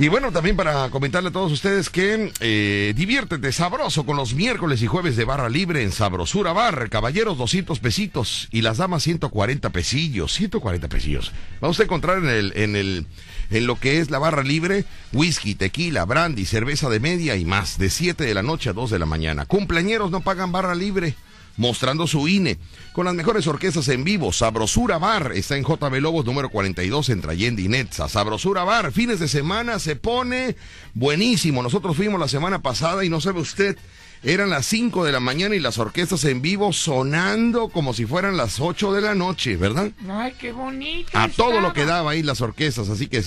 Y 0.00 0.06
bueno, 0.06 0.30
también 0.30 0.54
para 0.54 0.90
comentarle 0.90 1.30
a 1.30 1.32
todos 1.32 1.50
ustedes 1.50 1.90
que 1.90 2.32
eh, 2.38 2.92
diviértete 2.94 3.50
sabroso 3.50 4.06
con 4.06 4.16
los 4.16 4.32
miércoles 4.32 4.80
y 4.80 4.86
jueves 4.86 5.16
de 5.16 5.24
barra 5.24 5.48
libre 5.48 5.82
en 5.82 5.90
Sabrosura 5.90 6.52
Bar. 6.52 6.88
Caballeros 6.88 7.36
200 7.36 7.80
pesitos 7.80 8.46
y 8.52 8.62
las 8.62 8.76
damas 8.76 9.02
140 9.02 9.70
pesillos. 9.70 10.32
140 10.34 10.86
pesillos. 10.86 11.32
Vamos 11.60 11.80
a 11.80 11.82
encontrar 11.82 12.18
en 12.18 12.28
el, 12.28 12.52
en 12.54 12.76
el, 12.76 13.06
en 13.50 13.66
lo 13.66 13.80
que 13.80 13.98
es 13.98 14.08
la 14.12 14.20
barra 14.20 14.44
libre, 14.44 14.84
whisky, 15.12 15.56
tequila, 15.56 16.04
brandy, 16.04 16.44
cerveza 16.44 16.88
de 16.88 17.00
media 17.00 17.34
y 17.34 17.44
más. 17.44 17.76
De 17.76 17.90
7 17.90 18.22
de 18.22 18.34
la 18.34 18.44
noche 18.44 18.70
a 18.70 18.74
2 18.74 18.90
de 18.90 19.00
la 19.00 19.06
mañana. 19.06 19.46
Cumpleañeros 19.46 20.12
no 20.12 20.20
pagan 20.20 20.52
barra 20.52 20.76
libre 20.76 21.16
mostrando 21.58 22.06
su 22.06 22.26
INE, 22.26 22.56
con 22.92 23.04
las 23.04 23.14
mejores 23.14 23.46
orquestas 23.46 23.88
en 23.88 24.04
vivo. 24.04 24.32
Sabrosura 24.32 24.96
Bar 24.96 25.32
está 25.34 25.56
en 25.56 25.64
JB 25.64 26.00
Lobos 26.00 26.24
número 26.24 26.48
42 26.48 27.10
entre 27.10 27.32
Allende 27.32 27.62
y 27.62 27.68
Netza. 27.68 28.08
Sabrosura 28.08 28.64
Bar, 28.64 28.92
fines 28.92 29.20
de 29.20 29.28
semana 29.28 29.78
se 29.78 29.96
pone 29.96 30.56
buenísimo. 30.94 31.62
Nosotros 31.62 31.96
fuimos 31.96 32.18
la 32.18 32.28
semana 32.28 32.62
pasada 32.62 33.04
y 33.04 33.10
no 33.10 33.20
sabe 33.20 33.40
usted, 33.40 33.76
eran 34.22 34.50
las 34.50 34.66
5 34.66 35.04
de 35.04 35.12
la 35.12 35.20
mañana 35.20 35.54
y 35.56 35.60
las 35.60 35.78
orquestas 35.78 36.24
en 36.24 36.40
vivo 36.40 36.72
sonando 36.72 37.68
como 37.68 37.92
si 37.92 38.06
fueran 38.06 38.36
las 38.36 38.60
8 38.60 38.92
de 38.92 39.00
la 39.00 39.14
noche, 39.14 39.56
¿verdad? 39.56 39.90
Ay, 40.08 40.34
qué 40.38 40.52
bonito. 40.52 41.10
A 41.12 41.28
todo 41.28 41.60
lo 41.60 41.72
que 41.72 41.84
daba 41.84 42.12
ahí 42.12 42.22
las 42.22 42.40
orquestas, 42.40 42.88
así 42.88 43.08
que 43.08 43.22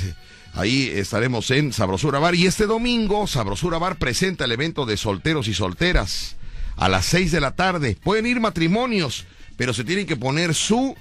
ahí 0.54 0.90
estaremos 0.94 1.52
en 1.52 1.74
Sabrosura 1.74 2.20
Bar. 2.20 2.36
Y 2.36 2.48
este 2.48 2.66
domingo, 2.66 3.28
Sabrosura 3.28 3.78
Bar 3.78 3.98
presenta 3.98 4.46
el 4.46 4.54
evento 4.54 4.86
de 4.86 4.96
solteros 4.96 5.50
y 5.50 5.54
solteras 5.54 6.38
a 6.82 6.90
las 6.90 7.06
6 7.06 7.32
de 7.32 7.40
la 7.40 7.52
tarde. 7.52 7.96
Pueden 8.04 8.26
ir 8.26 8.40
matrimonios, 8.40 9.26
pero 9.56 9.72
se 9.74 9.84
tienen 9.84 10.08
que 10.08 10.16
poner 10.18 10.56
su 10.56 10.96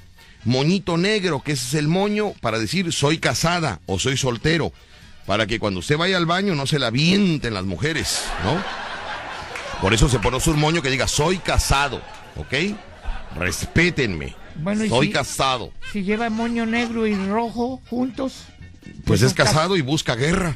moñito 0.45 0.97
negro, 0.99 1.41
que 1.43 1.53
ese 1.53 1.66
es 1.68 1.74
el 1.74 1.89
moño 1.89 2.33
para 2.43 2.59
decir 2.59 2.93
soy 2.93 3.16
casada 3.18 3.81
o 3.87 3.99
soy 3.99 4.16
soltero, 4.18 4.72
para 5.26 5.47
que 5.47 5.59
cuando 5.59 5.81
usted 5.81 5.97
vaya 5.97 6.18
al 6.18 6.26
baño 6.26 6.55
no 6.55 6.66
se 6.66 6.78
la 6.78 6.89
avienten 6.89 7.55
las 7.55 7.64
mujeres, 7.64 8.24
¿no? 8.45 8.62
Por 9.81 9.95
eso 9.95 10.09
se 10.11 10.18
pone 10.18 10.39
su 10.41 10.55
moño 10.55 10.83
que 10.83 10.91
diga 10.91 11.09
soy 11.09 11.39
casado, 11.39 12.03
¿ok? 12.37 12.55
Respétenme. 13.37 14.35
Bueno, 14.57 14.85
¿y 14.85 14.89
soy 14.91 15.07
si- 15.07 15.12
casado. 15.12 15.72
Si 15.93 16.03
lleva 16.03 16.28
moño 16.28 16.66
negro 16.66 17.07
y 17.07 17.14
rojo 17.14 17.81
juntos. 17.89 18.45
Pues 19.05 19.22
es 19.22 19.34
casado 19.34 19.76
y 19.76 19.80
busca 19.82 20.14
guerra. 20.14 20.55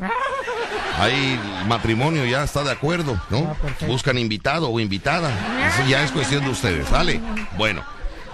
Ahí 0.99 1.39
el 1.61 1.67
matrimonio 1.67 2.25
ya 2.25 2.45
está 2.45 2.63
de 2.63 2.71
acuerdo, 2.71 3.21
¿no? 3.31 3.57
Ah. 3.61 3.87
Buscan 3.87 4.17
invitado 4.17 4.69
o 4.71 4.79
invitada. 4.79 5.31
Eso 5.69 5.89
ya 5.89 6.05
es 6.05 6.13
cuestión 6.13 6.45
de 6.45 6.51
ustedes, 6.51 6.89
¿vale? 6.91 7.21
Bueno, 7.59 7.83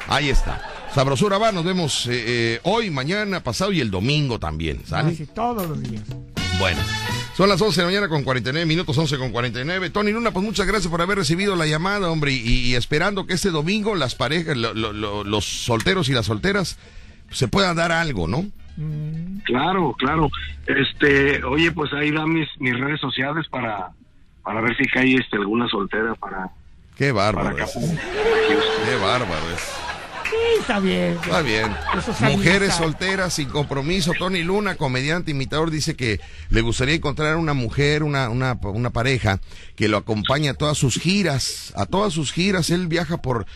ahí 0.09 0.29
está. 0.29 0.61
Sabrosura 0.95 1.39
va, 1.39 1.53
nos 1.53 1.65
vemos 1.65 2.07
eh, 2.07 2.11
eh, 2.27 2.61
hoy, 2.65 2.91
mañana, 2.91 3.43
pasado 3.43 3.73
y 3.73 3.81
el 3.81 3.91
domingo 3.91 4.39
también, 4.39 4.83
¿sale? 4.87 5.13
Así 5.13 5.25
todos 5.27 5.69
los 5.69 5.81
días. 5.83 6.03
Bueno, 6.59 6.81
son 7.37 7.49
las 7.49 7.63
11 7.63 7.81
de 7.81 7.87
la 7.87 7.91
mañana 7.93 8.09
con 8.09 8.23
49 8.25 8.67
minutos, 8.67 8.99
11 8.99 9.17
con 9.17 9.31
49. 9.31 9.89
Tony 9.91 10.11
Luna, 10.11 10.31
pues 10.33 10.45
muchas 10.45 10.67
gracias 10.67 10.91
por 10.91 11.01
haber 11.01 11.17
recibido 11.17 11.57
la 11.57 11.65
llamada, 11.67 12.11
hombre, 12.11 12.33
y, 12.33 12.41
y 12.43 12.75
esperando 12.75 13.27
que 13.27 13.33
este 13.35 13.51
domingo 13.51 13.95
las 13.95 14.15
parejas, 14.17 14.57
lo- 14.57 14.75
lo- 14.75 14.93
lo- 14.93 15.25
los 15.25 15.47
solteros 15.65 16.11
y 16.11 16.13
las 16.13 16.27
solteras, 16.27 16.77
se 17.31 17.49
puedan 17.49 17.77
dar 17.77 17.93
algo, 17.93 18.27
¿no? 18.29 18.45
Claro, 19.45 19.95
claro. 19.99 20.29
Este, 20.67 21.43
oye, 21.45 21.73
pues 21.73 21.93
ahí 21.93 22.11
da 22.11 22.27
mis, 22.27 22.49
mis 22.59 22.79
redes 22.79 23.01
sociales 23.01 23.47
para, 23.51 23.91
para 24.43 24.61
ver 24.61 24.77
si 24.77 24.85
cae 24.85 25.15
este, 25.15 25.37
alguna 25.37 25.69
soltera 25.69 26.15
para, 26.15 26.51
Qué 27.01 27.13
bárbaro 27.13 27.57
es. 27.57 27.73
Qué 27.73 28.95
bárbaro 28.97 29.51
es. 29.55 29.61
Sí, 30.31 30.37
está 30.61 30.81
bien. 30.81 31.19
Está 31.23 31.41
bien. 31.41 31.75
Mujeres 32.31 32.75
solteras 32.75 33.33
sin 33.33 33.49
compromiso. 33.49 34.13
Tony 34.19 34.43
Luna, 34.43 34.75
comediante, 34.75 35.31
imitador, 35.31 35.71
dice 35.71 35.97
que 35.97 36.21
le 36.51 36.61
gustaría 36.61 36.95
encontrar 36.95 37.37
una 37.37 37.55
mujer, 37.55 38.03
una, 38.03 38.29
una, 38.29 38.59
una 38.63 38.91
pareja 38.91 39.41
que 39.77 39.89
lo 39.89 39.97
acompañe 39.97 40.51
a 40.51 40.55
todas 40.55 40.77
sus 40.77 41.01
giras. 41.01 41.73
A 41.75 41.87
todas 41.87 42.13
sus 42.13 42.33
giras. 42.33 42.69
Él 42.69 42.87
viaja 42.87 43.23
por, 43.23 43.47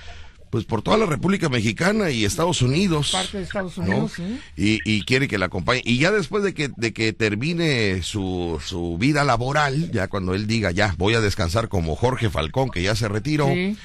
pues 0.54 0.66
por 0.66 0.82
toda 0.82 0.96
la 0.98 1.06
República 1.06 1.48
Mexicana 1.48 2.10
y 2.12 2.24
Estados 2.24 2.62
Unidos. 2.62 3.10
Parte 3.10 3.38
de 3.38 3.42
Estados 3.42 3.76
¿no? 3.76 3.82
Unidos, 3.86 4.12
sí. 4.12 4.38
Y, 4.56 4.78
y 4.84 5.02
quiere 5.02 5.26
que 5.26 5.36
la 5.36 5.46
acompañe. 5.46 5.82
Y 5.84 5.98
ya 5.98 6.12
después 6.12 6.44
de 6.44 6.54
que, 6.54 6.70
de 6.76 6.92
que 6.92 7.12
termine 7.12 8.04
su, 8.04 8.62
su 8.64 8.96
vida 8.96 9.24
laboral, 9.24 9.90
ya 9.90 10.06
cuando 10.06 10.32
él 10.32 10.46
diga, 10.46 10.70
ya 10.70 10.94
voy 10.96 11.14
a 11.14 11.20
descansar 11.20 11.66
como 11.68 11.96
Jorge 11.96 12.30
Falcón, 12.30 12.70
que 12.70 12.82
ya 12.82 12.94
se 12.94 13.08
retiró, 13.08 13.48
Sí. 13.48 13.76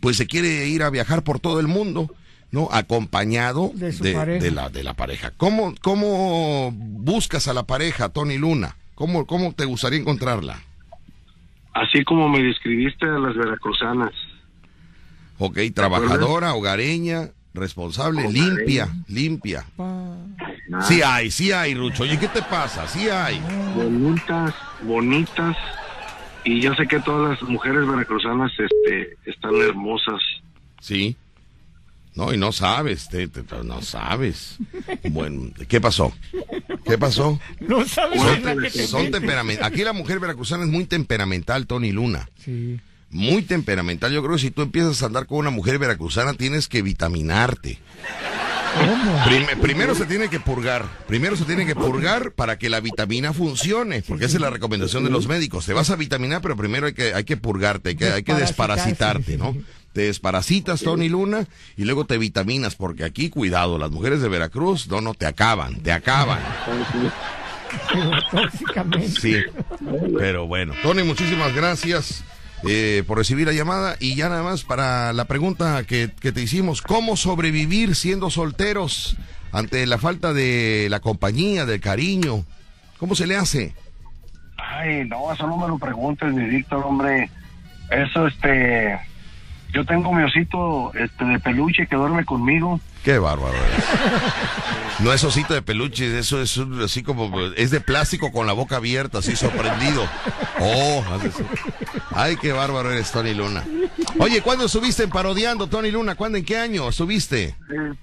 pues 0.00 0.18
se 0.18 0.26
quiere 0.26 0.68
ir 0.68 0.82
a 0.82 0.90
viajar 0.90 1.22
por 1.24 1.40
todo 1.40 1.58
el 1.58 1.68
mundo, 1.68 2.14
¿no? 2.50 2.68
Acompañado 2.70 3.70
De 3.72 3.90
su 3.90 4.04
de, 4.04 4.12
pareja. 4.12 4.44
de 4.44 4.50
la, 4.50 4.68
de 4.68 4.84
la 4.84 4.92
pareja. 4.92 5.32
¿Cómo, 5.38 5.74
¿Cómo 5.80 6.70
buscas 6.76 7.48
a 7.48 7.54
la 7.54 7.62
pareja, 7.62 8.10
Tony 8.10 8.36
Luna? 8.36 8.76
¿Cómo, 8.94 9.24
cómo 9.24 9.54
te 9.54 9.64
gustaría 9.64 9.98
encontrarla? 10.00 10.60
Así 11.72 12.04
como 12.04 12.28
me 12.28 12.42
describiste 12.42 13.06
a 13.06 13.18
las 13.18 13.34
veracruzanas. 13.34 14.12
Ok, 15.42 15.58
trabajadora, 15.74 16.52
hogareña, 16.54 17.30
responsable, 17.54 18.26
Hogareña. 18.26 18.54
limpia, 18.54 18.88
limpia. 19.08 19.64
Nada. 20.68 20.82
Sí 20.86 21.00
hay, 21.02 21.30
sí 21.30 21.50
hay, 21.50 21.74
Rucho. 21.74 22.02
Oye, 22.04 22.18
¿qué 22.18 22.28
te 22.28 22.42
pasa? 22.42 22.86
Sí 22.86 23.08
hay. 23.08 23.40
Bonitas, 23.74 24.54
bonitas 24.82 25.56
y 26.44 26.60
yo 26.60 26.74
sé 26.74 26.86
que 26.86 27.00
todas 27.00 27.40
las 27.40 27.48
mujeres 27.48 27.86
veracruzanas 27.88 28.52
este, 28.52 29.16
están 29.24 29.54
hermosas. 29.56 30.20
Sí. 30.80 31.16
No, 32.14 32.32
y 32.34 32.36
no 32.36 32.52
sabes, 32.52 33.08
te- 33.08 33.28
te- 33.28 33.42
no 33.64 33.80
sabes. 33.82 34.58
Bueno, 35.10 35.50
¿qué 35.68 35.80
pasó? 35.80 36.12
¿Qué 36.84 36.98
pasó? 36.98 37.40
No 37.60 37.84
sabes 37.86 38.20
Son, 38.88 39.10
son. 39.12 39.62
Aquí 39.62 39.84
la 39.84 39.92
mujer 39.92 40.18
veracruzana 40.20 40.64
es 40.64 40.70
muy 40.70 40.84
temperamental, 40.84 41.66
Tony 41.66 41.92
Luna. 41.92 42.28
Sí. 42.44 42.78
Muy 43.10 43.42
temperamental. 43.42 44.12
Yo 44.12 44.22
creo 44.22 44.34
que 44.36 44.40
si 44.42 44.50
tú 44.50 44.62
empiezas 44.62 45.02
a 45.02 45.06
andar 45.06 45.26
con 45.26 45.38
una 45.38 45.50
mujer 45.50 45.78
veracruzana, 45.78 46.34
tienes 46.34 46.68
que 46.68 46.82
vitaminarte. 46.82 47.78
¿Cómo? 48.78 49.24
Prime- 49.24 49.56
primero 49.60 49.96
se 49.96 50.06
tiene 50.06 50.28
que 50.28 50.38
purgar. 50.38 50.84
Primero 51.08 51.34
se 51.36 51.44
tiene 51.44 51.66
que 51.66 51.74
purgar 51.74 52.30
para 52.32 52.56
que 52.56 52.70
la 52.70 52.78
vitamina 52.78 53.32
funcione. 53.32 54.02
Porque 54.02 54.26
esa 54.26 54.36
es 54.36 54.40
la 54.40 54.50
recomendación 54.50 55.02
de 55.02 55.10
los 55.10 55.26
médicos. 55.26 55.66
Te 55.66 55.72
vas 55.72 55.90
a 55.90 55.96
vitaminar, 55.96 56.40
pero 56.40 56.56
primero 56.56 56.86
hay 56.86 56.92
que, 56.92 57.12
hay 57.12 57.24
que 57.24 57.36
purgarte, 57.36 57.90
hay 57.90 57.96
que, 57.96 58.06
hay 58.12 58.22
que 58.22 58.34
desparasitarte, 58.34 59.36
¿no? 59.36 59.56
Te 59.92 60.02
desparasitas, 60.02 60.82
Tony 60.82 61.08
Luna, 61.08 61.48
y 61.76 61.84
luego 61.84 62.04
te 62.04 62.16
vitaminas, 62.16 62.76
porque 62.76 63.02
aquí, 63.02 63.28
cuidado, 63.28 63.76
las 63.76 63.90
mujeres 63.90 64.20
de 64.22 64.28
Veracruz, 64.28 64.86
no, 64.86 65.00
no, 65.00 65.14
te 65.14 65.26
acaban, 65.26 65.80
te 65.82 65.90
acaban. 65.90 66.38
Tóxicamente. 68.30 69.20
Sí, 69.20 69.36
pero 70.16 70.46
bueno. 70.46 70.74
Tony, 70.82 71.02
muchísimas 71.02 71.52
gracias 71.54 72.22
eh, 72.68 73.04
por 73.06 73.16
recibir 73.16 73.46
la 73.46 73.52
llamada 73.52 73.96
y 74.00 74.14
ya 74.14 74.28
nada 74.28 74.42
más 74.42 74.64
para 74.64 75.12
la 75.12 75.24
pregunta 75.24 75.82
que, 75.84 76.08
te 76.08 76.42
hicimos, 76.42 76.82
¿cómo 76.82 77.16
sobrevivir 77.16 77.94
siendo 77.94 78.28
solteros 78.28 79.16
ante 79.52 79.86
la 79.86 79.98
falta 79.98 80.32
de 80.32 80.88
la 80.90 81.00
compañía, 81.00 81.64
del 81.64 81.80
cariño? 81.80 82.44
¿Cómo 82.98 83.14
se 83.14 83.26
le 83.26 83.36
hace? 83.36 83.74
Ay, 84.56 85.04
no, 85.06 85.32
eso 85.32 85.46
no 85.46 85.56
me 85.56 85.68
lo 85.68 85.78
preguntes, 85.78 86.32
mi 86.32 86.44
Víctor, 86.44 86.84
hombre. 86.84 87.30
Eso, 87.90 88.26
este. 88.26 88.98
Yo 89.72 89.84
tengo 89.86 90.12
mi 90.12 90.22
osito 90.22 90.92
este, 90.94 91.24
de 91.24 91.38
peluche 91.38 91.86
que 91.86 91.96
duerme 91.96 92.24
conmigo. 92.24 92.80
Qué 93.04 93.18
bárbaro. 93.18 93.54
eres. 93.56 93.84
No 95.00 95.12
es 95.14 95.24
osito 95.24 95.54
de 95.54 95.62
peluche, 95.62 96.18
eso 96.18 96.42
es 96.42 96.56
un- 96.58 96.82
así 96.82 97.02
como, 97.02 97.40
es 97.56 97.70
de 97.70 97.80
plástico 97.80 98.30
con 98.32 98.46
la 98.46 98.52
boca 98.52 98.76
abierta, 98.76 99.18
así 99.18 99.34
sorprendido. 99.34 100.06
Oh, 100.60 101.02
ay, 102.14 102.36
qué 102.36 102.52
bárbaro 102.52 102.90
eres, 102.92 103.10
Tony 103.10 103.32
Luna. 103.32 103.64
Oye, 104.18 104.42
¿cuándo 104.42 104.66
estuviste 104.66 105.04
en 105.04 105.10
parodiando, 105.10 105.68
Tony 105.68 105.90
Luna? 105.90 106.16
¿Cuándo, 106.16 106.36
en 106.36 106.44
qué 106.44 106.58
año 106.58 106.86
estuviste? 106.90 107.54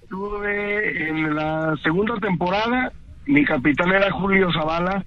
Estuve 0.01 1.09
en 1.09 1.35
la 1.35 1.75
segunda 1.83 2.15
temporada. 2.19 2.91
Mi 3.27 3.45
capitán 3.45 3.91
era 3.91 4.09
Julio 4.11 4.49
Zavala 4.51 5.05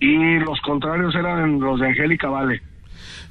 y 0.00 0.38
los 0.38 0.58
contrarios 0.62 1.14
eran 1.14 1.60
los 1.60 1.78
de 1.80 1.88
Angélica 1.88 2.28
Vale. 2.28 2.62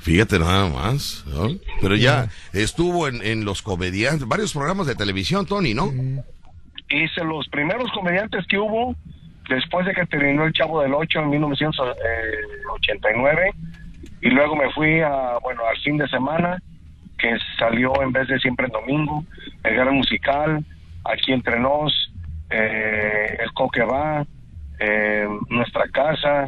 Fíjate 0.02 0.40
nada 0.40 0.68
más, 0.68 1.24
¿no? 1.28 1.50
Pero 1.80 1.96
ya 1.96 2.28
estuvo 2.54 3.08
en, 3.08 3.24
en 3.24 3.46
los 3.46 3.62
comediantes, 3.62 4.28
varios 4.28 4.54
programas 4.54 4.88
de 4.88 4.96
televisión, 4.96 5.46
Tony, 5.46 5.76
¿no? 5.76 5.92
Hice 6.90 7.24
los 7.24 7.48
primeros 7.50 7.92
comediantes 7.92 8.48
que 8.48 8.58
hubo 8.58 8.96
después 9.48 9.86
de 9.86 9.94
que 9.94 10.08
terminó 10.08 10.46
El 10.46 10.54
Chavo 10.54 10.82
del 10.82 10.96
Ocho 10.96 11.20
en 11.20 11.30
1989 11.30 13.54
y 14.22 14.30
luego 14.30 14.56
me 14.56 14.72
fui 14.72 15.02
a, 15.02 15.38
bueno, 15.44 15.62
al 15.68 15.78
fin 15.78 15.98
de 15.98 16.08
semana 16.08 16.60
que 17.20 17.38
salió 17.60 18.02
en 18.02 18.12
vez 18.12 18.28
de 18.28 18.40
siempre 18.40 18.66
en 18.66 18.72
domingo, 18.72 19.24
el 19.64 19.76
gran 19.76 19.94
musical, 19.94 20.66
aquí 21.04 21.32
entre 21.32 21.60
nos, 21.60 21.94
eh, 22.50 23.38
el 23.40 23.54
coque 23.54 23.84
va, 23.84 24.26
eh, 24.80 25.28
nuestra 25.50 25.88
casa, 25.90 26.48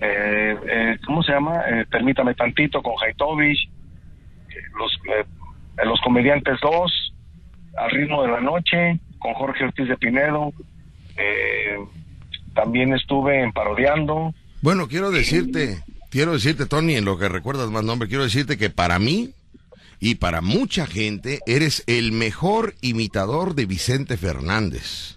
eh, 0.00 0.56
eh, 0.68 0.98
¿cómo 1.06 1.22
se 1.22 1.32
llama? 1.32 1.60
Eh, 1.68 1.84
Permítame 1.90 2.34
tantito 2.34 2.82
con 2.82 2.94
Haitovich, 3.02 3.68
eh, 3.68 4.54
los, 4.78 4.92
eh, 5.14 5.84
los 5.84 6.00
comediantes 6.00 6.58
2, 6.62 7.12
al 7.76 7.90
ritmo 7.90 8.22
de 8.22 8.28
la 8.28 8.40
noche, 8.40 8.98
con 9.18 9.34
Jorge 9.34 9.64
Ortiz 9.64 9.88
de 9.88 9.96
Pinedo, 9.96 10.52
eh, 11.16 11.76
también 12.54 12.94
estuve 12.94 13.42
en 13.42 13.52
parodiando, 13.52 14.34
Bueno, 14.62 14.88
quiero 14.88 15.10
decirte, 15.10 15.82
quiero 16.10 16.32
decirte, 16.32 16.66
Tony, 16.66 16.96
en 16.96 17.04
lo 17.04 17.18
que 17.18 17.28
recuerdas 17.28 17.70
más 17.70 17.84
nombre, 17.84 18.08
quiero 18.08 18.24
decirte 18.24 18.56
que 18.58 18.70
para 18.70 18.98
mí 18.98 19.30
y 20.00 20.16
para 20.16 20.40
mucha 20.40 20.86
gente 20.86 21.40
eres 21.46 21.84
el 21.86 22.12
mejor 22.12 22.74
imitador 22.80 23.54
de 23.54 23.66
Vicente 23.66 24.16
Fernández. 24.16 25.16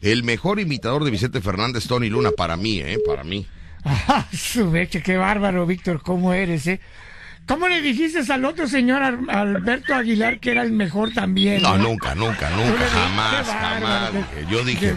El 0.00 0.24
mejor 0.24 0.58
imitador 0.60 1.04
de 1.04 1.10
Vicente 1.10 1.40
Fernández, 1.40 1.86
Tony 1.86 2.08
Luna, 2.08 2.30
para 2.36 2.56
mí, 2.56 2.80
¿eh? 2.80 2.98
Para 3.06 3.24
mí. 3.24 3.46
Ah, 3.86 4.26
su 4.36 4.66
mecha, 4.66 5.00
qué 5.00 5.16
bárbaro, 5.16 5.64
Víctor, 5.66 6.02
¿cómo 6.02 6.32
eres, 6.34 6.66
eh? 6.66 6.80
¿Cómo 7.46 7.68
le 7.68 7.80
dijiste 7.80 8.20
al 8.32 8.44
otro 8.44 8.66
señor 8.66 9.02
Alberto 9.28 9.94
Aguilar 9.94 10.40
que 10.40 10.50
era 10.50 10.62
el 10.62 10.72
mejor 10.72 11.12
también? 11.12 11.62
No, 11.62 11.76
eh? 11.76 11.78
nunca, 11.78 12.14
nunca, 12.16 12.48
Tú 12.48 12.56
nunca, 12.56 12.88
jamás, 12.88 13.46
jamás. 13.46 14.10
Yo 14.50 14.64
dije, 14.64 14.96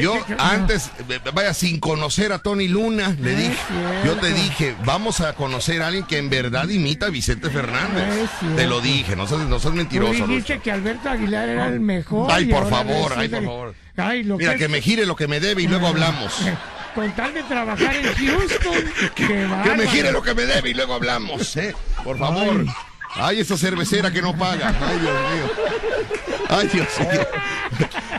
yo 0.00 0.14
antes, 0.38 0.92
vaya, 1.34 1.52
sin 1.52 1.80
conocer 1.80 2.32
a 2.32 2.38
Tony 2.38 2.68
Luna, 2.68 3.16
le 3.20 3.32
es 3.32 3.38
dije, 3.38 3.56
yo 4.04 4.16
te 4.16 4.32
dije, 4.32 4.76
vamos 4.84 5.20
a 5.22 5.32
conocer 5.34 5.82
a 5.82 5.88
alguien 5.88 6.04
que 6.04 6.18
en 6.18 6.30
verdad 6.30 6.68
imita 6.68 7.06
a 7.06 7.10
Vicente 7.10 7.50
Fernández. 7.50 8.04
Es 8.14 8.30
cierto. 8.38 8.56
Te 8.56 8.66
lo 8.68 8.80
dije, 8.80 9.16
no 9.16 9.26
seas, 9.26 9.40
no 9.40 9.58
seas 9.58 9.72
Tú 9.72 9.78
mentiroso. 9.78 10.12
dijiste 10.28 10.52
Rucho. 10.54 10.62
que 10.62 10.70
Alberto 10.70 11.10
Aguilar 11.10 11.48
era 11.48 11.66
el 11.66 11.80
mejor. 11.80 12.30
Ay, 12.30 12.44
por 12.44 12.70
favor, 12.70 13.12
ay, 13.16 13.28
por 13.28 13.44
favor. 13.44 13.74
Ay, 13.96 14.22
lo 14.22 14.38
Mira, 14.38 14.52
que 14.52 14.58
que 14.60 14.68
me 14.68 14.80
gire 14.80 15.04
lo 15.04 15.16
que 15.16 15.26
me 15.26 15.40
debe 15.40 15.62
y 15.62 15.66
luego 15.66 15.88
hablamos. 15.88 16.32
Con 16.94 17.10
tal 17.12 17.32
de 17.32 17.42
trabajar 17.44 17.94
en 17.96 18.04
Houston, 18.14 18.84
Que 19.14 19.74
me 19.76 19.86
gire 19.88 20.12
lo 20.12 20.22
que 20.22 20.34
me 20.34 20.42
debe 20.42 20.70
y 20.70 20.74
luego 20.74 20.94
hablamos, 20.94 21.56
¿eh? 21.56 21.74
Por 22.04 22.18
favor. 22.18 22.64
Ay, 23.14 23.40
esa 23.40 23.56
cervecera 23.56 24.10
que 24.10 24.20
no 24.22 24.36
paga. 24.36 24.74
Ay, 24.80 24.98
Dios 24.98 25.14
mío. 25.32 25.50
Ay, 26.48 26.68
Dios 26.72 26.88
mío. 27.00 27.26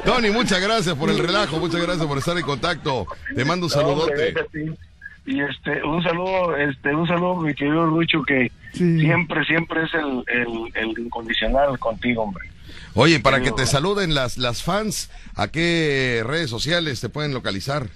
Tony, 0.05 0.29
muchas 0.31 0.59
gracias 0.61 0.95
por 0.95 1.09
el 1.09 1.17
relajo, 1.19 1.57
muchas 1.59 1.81
gracias 1.81 2.05
por 2.05 2.17
estar 2.17 2.37
en 2.37 2.43
contacto. 2.43 3.07
Te 3.35 3.45
mando 3.45 3.67
un 3.67 3.71
saludote. 3.71 4.33
Y 5.25 5.39
este, 5.39 5.81
un 5.83 6.03
saludo, 6.03 6.57
este, 6.57 6.93
un 6.93 7.07
saludo, 7.07 7.37
mi 7.37 7.53
querido 7.55 7.85
Lucho, 7.85 8.21
que 8.23 8.51
Sí. 8.73 8.99
siempre, 8.99 9.45
siempre 9.45 9.83
es 9.83 9.93
el, 9.93 10.23
el, 10.27 10.47
el 10.73 10.99
incondicional 11.05 11.77
contigo, 11.79 12.23
hombre. 12.23 12.49
Oye, 12.95 13.19
para 13.19 13.39
que 13.41 13.51
te 13.51 13.65
saluden 13.67 14.13
las, 14.15 14.37
las 14.37 14.63
fans, 14.63 15.09
¿a 15.35 15.47
qué 15.47 16.23
redes 16.25 16.49
sociales 16.49 16.99
te 16.99 17.07
pueden 17.09 17.33
localizar? 17.33 17.87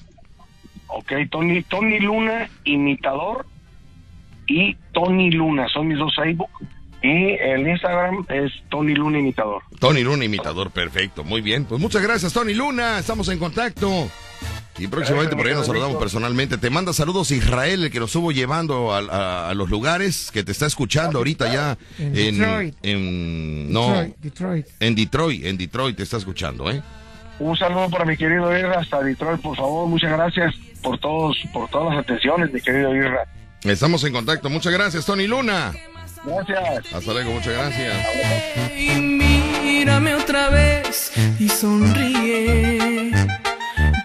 Ok, 0.88 1.12
Tony, 1.30 1.62
Tony 1.64 2.00
Luna, 2.00 2.50
imitador, 2.64 3.46
y 4.48 4.76
Tony 4.94 5.32
Luna, 5.32 5.68
son 5.70 5.88
mis 5.90 5.98
dos 5.98 6.16
Facebook. 6.16 6.50
Y 7.04 7.34
el 7.34 7.68
Instagram 7.68 8.26
es 8.30 8.52
Tony 8.70 8.96
Luna 8.96 9.20
Imitador. 9.20 9.62
Tony 9.80 10.02
Luna, 10.02 10.26
imitador, 10.26 10.72
perfecto, 10.72 11.24
muy 11.24 11.42
bien. 11.42 11.66
Pues 11.66 11.80
muchas 11.80 12.02
gracias, 12.02 12.34
Tony 12.34 12.54
Luna, 12.56 12.98
estamos 13.00 13.30
en 13.30 13.38
contacto. 13.38 14.10
Y 14.80 14.88
próximamente 14.88 15.36
por 15.36 15.46
ahí 15.48 15.54
nos 15.54 15.66
saludamos 15.68 15.98
personalmente. 15.98 16.58
Te 16.58 16.70
manda 16.70 16.94
saludos 16.94 17.32
Israel, 17.32 17.84
el 17.84 17.92
que 17.92 18.00
nos 18.00 18.10
estuvo 18.10 18.32
llevando 18.32 18.94
a, 18.94 19.00
a- 19.00 19.50
a 19.50 19.54
los 19.54 19.70
lugares, 19.70 20.32
que 20.32 20.44
te 20.44 20.52
está 20.52 20.66
escuchando 20.68 21.18
ahorita 21.20 21.52
ya 21.54 21.78
En 22.00 22.16
en, 22.18 22.38
Detroit. 22.40 22.76
en- 22.84 23.74
no, 23.74 23.90
Detroit, 23.90 24.18
Detroit. 24.20 24.66
en 24.80 24.96
Detroit, 24.96 25.46
en 25.46 25.58
Detroit 25.58 25.98
te 25.98 26.04
está 26.04 26.18
escuchando, 26.18 26.70
¿eh? 26.72 26.82
Un 27.40 27.56
saludo 27.58 27.90
para 27.92 28.06
mi 28.06 28.18
querido 28.18 28.56
Irra 28.58 28.80
hasta 28.80 29.02
Detroit, 29.04 29.42
por 29.42 29.56
favor. 29.56 29.88
Muchas 29.88 30.12
gracias 30.12 30.56
por 30.82 30.97
todos, 30.99 31.38
por 31.53 31.69
todas 31.69 31.95
las 31.95 32.03
atenciones, 32.03 32.51
mi 32.51 32.61
querido 32.61 32.95
Irra. 32.95 33.23
Estamos 33.63 34.03
en 34.03 34.13
contacto. 34.13 34.49
Muchas 34.49 34.73
gracias, 34.73 35.05
Tony 35.05 35.28
Luna. 35.28 35.73
Gracias. 36.23 36.93
Hasta 36.93 37.13
luego, 37.13 37.32
muchas 37.32 37.53
gracias. 37.53 37.95
Y 38.78 38.99
mírame 38.99 40.15
otra 40.15 40.49
vez 40.49 41.11
y 41.39 41.49
sonríe. 41.49 43.11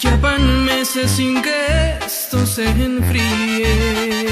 Ya 0.01 0.17
van 0.17 0.65
meses 0.65 1.11
sin 1.11 1.43
que 1.43 1.99
esto 2.05 2.47
se 2.47 2.69
enfríe. 2.69 4.27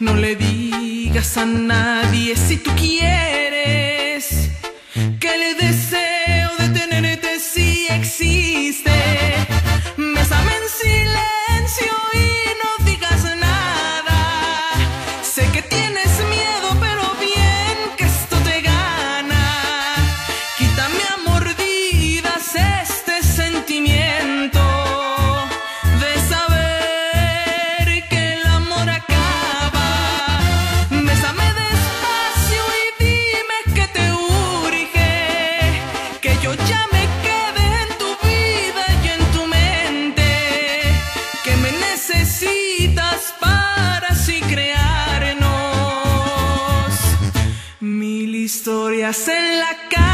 No 0.00 0.14
le 0.16 0.36
digas 0.36 1.36
a 1.36 1.46
nadie 1.46 2.36
si 2.36 2.56
tú 2.56 2.70
quieres 2.76 4.50
que 5.20 5.28
el 5.34 5.56
deseo 5.58 6.11
historias 48.62 49.26
en 49.26 49.58
la 49.58 49.76
cama. 49.90 50.11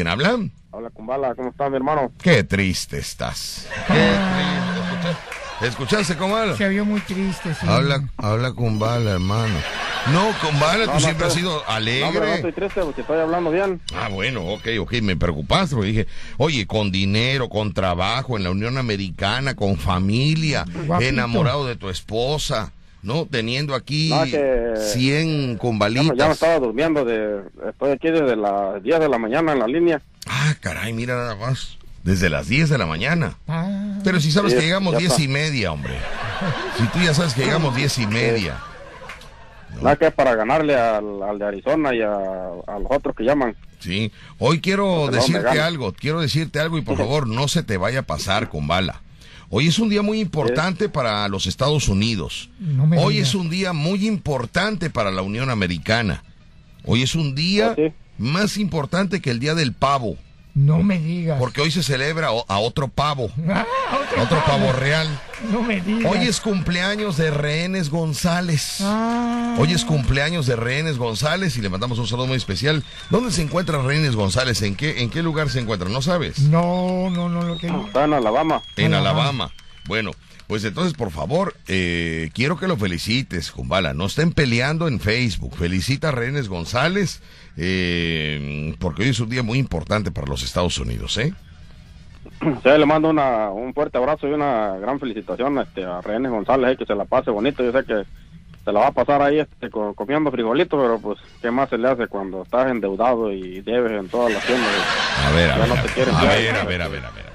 ¿Quién 0.00 0.08
habla? 0.08 0.38
Habla 0.72 0.88
con 0.88 1.06
Bala. 1.06 1.34
¿Cómo 1.34 1.50
está 1.50 1.68
mi 1.68 1.76
hermano? 1.76 2.10
Qué 2.22 2.42
triste 2.42 2.96
estás. 2.96 3.68
Qué 3.86 3.92
triste. 3.92 5.10
¿Escuchaste, 5.10 5.66
¿Escuchaste 5.66 6.16
cómo 6.16 6.36
habla? 6.38 6.56
Se 6.56 6.66
vio 6.70 6.86
muy 6.86 7.02
triste, 7.02 7.52
sí. 7.52 7.66
Habla, 7.68 8.08
habla 8.16 8.54
con 8.54 8.78
Bala, 8.78 9.10
hermano. 9.10 9.56
No, 10.10 10.32
con 10.40 10.58
Bala, 10.58 10.84
tú 10.86 10.92
No, 10.92 10.94
no, 10.94 11.00
siempre 11.00 11.26
has 11.26 11.34
sido 11.34 11.50
No, 11.50 11.58
pero 11.66 11.68
no 11.68 11.74
alegre. 11.74 12.34
estoy 12.36 12.52
triste 12.52 12.80
porque 12.80 13.02
estoy 13.02 13.18
hablando 13.18 13.50
bien. 13.50 13.78
Ah, 13.94 14.08
bueno, 14.08 14.40
ok, 14.54 14.68
ok, 14.80 14.92
me 15.02 15.16
preocupaste 15.16 15.74
porque 15.74 15.88
dije, 15.90 16.06
oye, 16.38 16.66
con 16.66 16.90
dinero, 16.90 17.50
con 17.50 17.74
trabajo, 17.74 18.38
en 18.38 18.44
la 18.44 18.50
Unión 18.50 18.78
Americana, 18.78 19.54
con 19.54 19.76
familia, 19.76 20.64
Guapito. 20.86 21.10
enamorado 21.10 21.66
de 21.66 21.76
tu 21.76 21.90
esposa, 21.90 22.72
¿no? 23.02 23.26
Teniendo 23.26 23.74
aquí 23.74 24.10
No, 24.10 24.24
que- 24.24 24.74
100 24.92 25.28
Ya 25.28 25.36
me, 25.36 25.46
ya 25.46 25.52
me 25.52 25.58
combalitas. 25.58 26.30
estaba 26.32 26.58
durmiendo. 26.58 27.04
De, 27.04 27.42
estoy 27.68 27.92
aquí 27.92 28.10
desde 28.10 28.36
las 28.36 28.82
10 28.82 29.00
de 29.00 29.08
la 29.08 29.18
mañana 29.18 29.52
en 29.52 29.58
la 29.60 29.66
línea. 29.66 30.00
Ah, 30.26 30.54
caray, 30.60 30.92
mira 30.92 31.14
nada 31.16 31.34
más. 31.36 31.76
Desde 32.02 32.30
las 32.30 32.48
10 32.48 32.68
de 32.70 32.78
la 32.78 32.86
mañana. 32.86 33.34
Ah, 33.46 33.98
Pero 34.04 34.20
si 34.20 34.30
sabes 34.32 34.52
Sí, 34.52 34.58
que 34.58 34.64
llegamos 34.64 34.92
ya 34.94 34.98
10 35.00 35.10
está. 35.12 35.22
y 35.22 35.28
media, 35.28 35.72
hombre. 35.72 35.94
Si 36.78 36.84
tú 36.88 36.98
ya 37.04 37.12
sabes 37.14 37.34
que 37.34 37.44
llegamos 37.44 37.74
10 37.76 37.98
y 37.98 38.06
media. 38.06 38.58
Nada 39.82 39.96
que 39.96 40.10
para 40.10 40.34
ganarle 40.34 40.74
al, 40.76 41.22
al 41.22 41.38
de 41.38 41.46
Arizona 41.46 41.94
y 41.94 42.00
a, 42.02 42.12
a 42.12 42.78
los 42.78 42.90
otros 42.90 43.14
que 43.14 43.24
llaman. 43.24 43.54
Sí, 43.78 44.12
hoy 44.38 44.60
quiero 44.60 45.06
no 45.06 45.10
decirte 45.10 45.60
algo, 45.60 45.92
quiero 45.92 46.20
decirte 46.20 46.58
algo 46.60 46.76
y 46.76 46.82
por 46.82 46.96
favor 46.98 47.26
no 47.26 47.48
se 47.48 47.62
te 47.62 47.76
vaya 47.76 48.00
a 48.00 48.02
pasar 48.02 48.48
con 48.48 48.66
bala. 48.66 49.00
Hoy 49.52 49.66
es 49.66 49.80
un 49.80 49.88
día 49.88 50.00
muy 50.00 50.20
importante 50.20 50.88
para 50.88 51.26
los 51.28 51.46
Estados 51.46 51.88
Unidos. 51.88 52.50
No 52.60 52.86
me 52.86 52.98
Hoy 52.98 53.18
es 53.18 53.34
un 53.34 53.50
día 53.50 53.72
muy 53.72 54.06
importante 54.06 54.90
para 54.90 55.10
la 55.10 55.22
Unión 55.22 55.50
Americana. 55.50 56.22
Hoy 56.84 57.02
es 57.02 57.16
un 57.16 57.34
día 57.34 57.72
¿Ah, 57.72 57.74
sí? 57.74 57.92
más 58.16 58.56
importante 58.58 59.20
que 59.20 59.30
el 59.30 59.40
Día 59.40 59.56
del 59.56 59.72
Pavo, 59.72 60.16
no 60.54 60.82
me 60.82 60.98
digas. 60.98 61.38
porque 61.38 61.60
hoy 61.60 61.70
se 61.70 61.82
celebra 61.82 62.28
a 62.28 62.58
otro 62.58 62.88
pavo, 62.88 63.30
Ah, 63.48 63.64
a 64.16 64.22
otro 64.22 64.42
pavo 64.44 64.72
real. 64.72 65.08
No 65.50 65.62
me 65.62 65.80
digas. 65.80 66.12
Hoy 66.12 66.26
es 66.26 66.40
cumpleaños 66.40 67.16
de 67.16 67.30
Rehenes 67.30 67.88
González. 67.90 68.78
Ah. 68.80 69.56
Hoy 69.58 69.72
es 69.72 69.84
cumpleaños 69.84 70.46
de 70.46 70.56
Rehenes 70.56 70.98
González 70.98 71.56
y 71.56 71.62
le 71.62 71.68
mandamos 71.68 71.98
un 71.98 72.06
saludo 72.06 72.26
muy 72.26 72.36
especial. 72.36 72.84
¿Dónde 73.10 73.30
se 73.32 73.42
encuentra 73.42 73.80
Rehenes 73.82 74.16
González? 74.16 74.60
¿En 74.62 74.76
qué, 74.76 75.02
en 75.02 75.10
qué 75.10 75.22
lugar 75.22 75.48
se 75.50 75.60
encuentra? 75.60 75.88
¿No 75.88 76.02
sabes? 76.02 76.40
No, 76.40 77.08
no, 77.10 77.28
no 77.28 77.42
lo 77.42 77.56
tengo. 77.56 77.86
Está 77.86 78.04
en 78.04 78.12
Alabama. 78.14 78.62
En 78.76 78.92
Alabama. 78.94 79.20
Alabama. 79.46 79.54
Bueno, 79.86 80.10
pues 80.46 80.62
entonces, 80.64 80.92
por 80.94 81.10
favor, 81.10 81.56
eh, 81.68 82.30
quiero 82.34 82.58
que 82.58 82.68
lo 82.68 82.76
felicites, 82.76 83.50
Kumbala. 83.50 83.94
No 83.94 84.06
estén 84.06 84.32
peleando 84.32 84.88
en 84.88 85.00
Facebook. 85.00 85.56
Felicita 85.56 86.08
a 86.08 86.12
Rehenes 86.12 86.48
González, 86.48 87.22
eh, 87.62 88.74
porque 88.78 89.02
hoy 89.02 89.08
es 89.10 89.20
un 89.20 89.28
día 89.28 89.42
muy 89.42 89.58
importante 89.58 90.10
para 90.10 90.26
los 90.26 90.42
Estados 90.42 90.78
Unidos, 90.78 91.16
¿eh? 91.18 91.32
Sí, 92.40 92.68
le 92.68 92.86
mando 92.86 93.08
una, 93.10 93.50
un 93.50 93.74
fuerte 93.74 93.98
abrazo 93.98 94.26
y 94.28 94.32
una 94.32 94.76
gran 94.78 94.98
felicitación 94.98 95.58
este, 95.58 95.84
a 95.84 96.00
René 96.00 96.28
González, 96.28 96.72
eh, 96.72 96.76
que 96.78 96.86
se 96.86 96.94
la 96.94 97.04
pase 97.04 97.30
bonito. 97.30 97.62
Yo 97.62 97.72
sé 97.72 97.84
que 97.84 98.04
se 98.64 98.72
la 98.72 98.80
va 98.80 98.86
a 98.88 98.92
pasar 98.92 99.20
ahí 99.22 99.38
este, 99.40 99.68
co- 99.70 99.94
comiendo 99.94 100.30
frijolito, 100.30 100.78
pero 100.80 100.98
pues, 100.98 101.18
¿qué 101.42 101.50
más 101.50 101.68
se 101.70 101.76
le 101.78 101.88
hace 101.88 102.06
cuando 102.08 102.42
estás 102.42 102.70
endeudado 102.70 103.32
y 103.32 103.60
debes 103.60 103.92
en 103.92 104.08
todas 104.08 104.32
las 104.32 104.44
tiendas? 104.46 104.68
A 105.26 105.30
ver, 105.32 105.50
a 105.50 105.58
ver, 105.58 105.68
no 105.68 105.74
a 105.74 105.82
ver, 105.82 106.08
a 106.10 106.24
ver, 106.24 106.56
a 106.56 106.64
ver, 106.64 106.82
a 106.82 106.88
ver, 106.88 107.04
a 107.04 107.10
ver. 107.10 107.30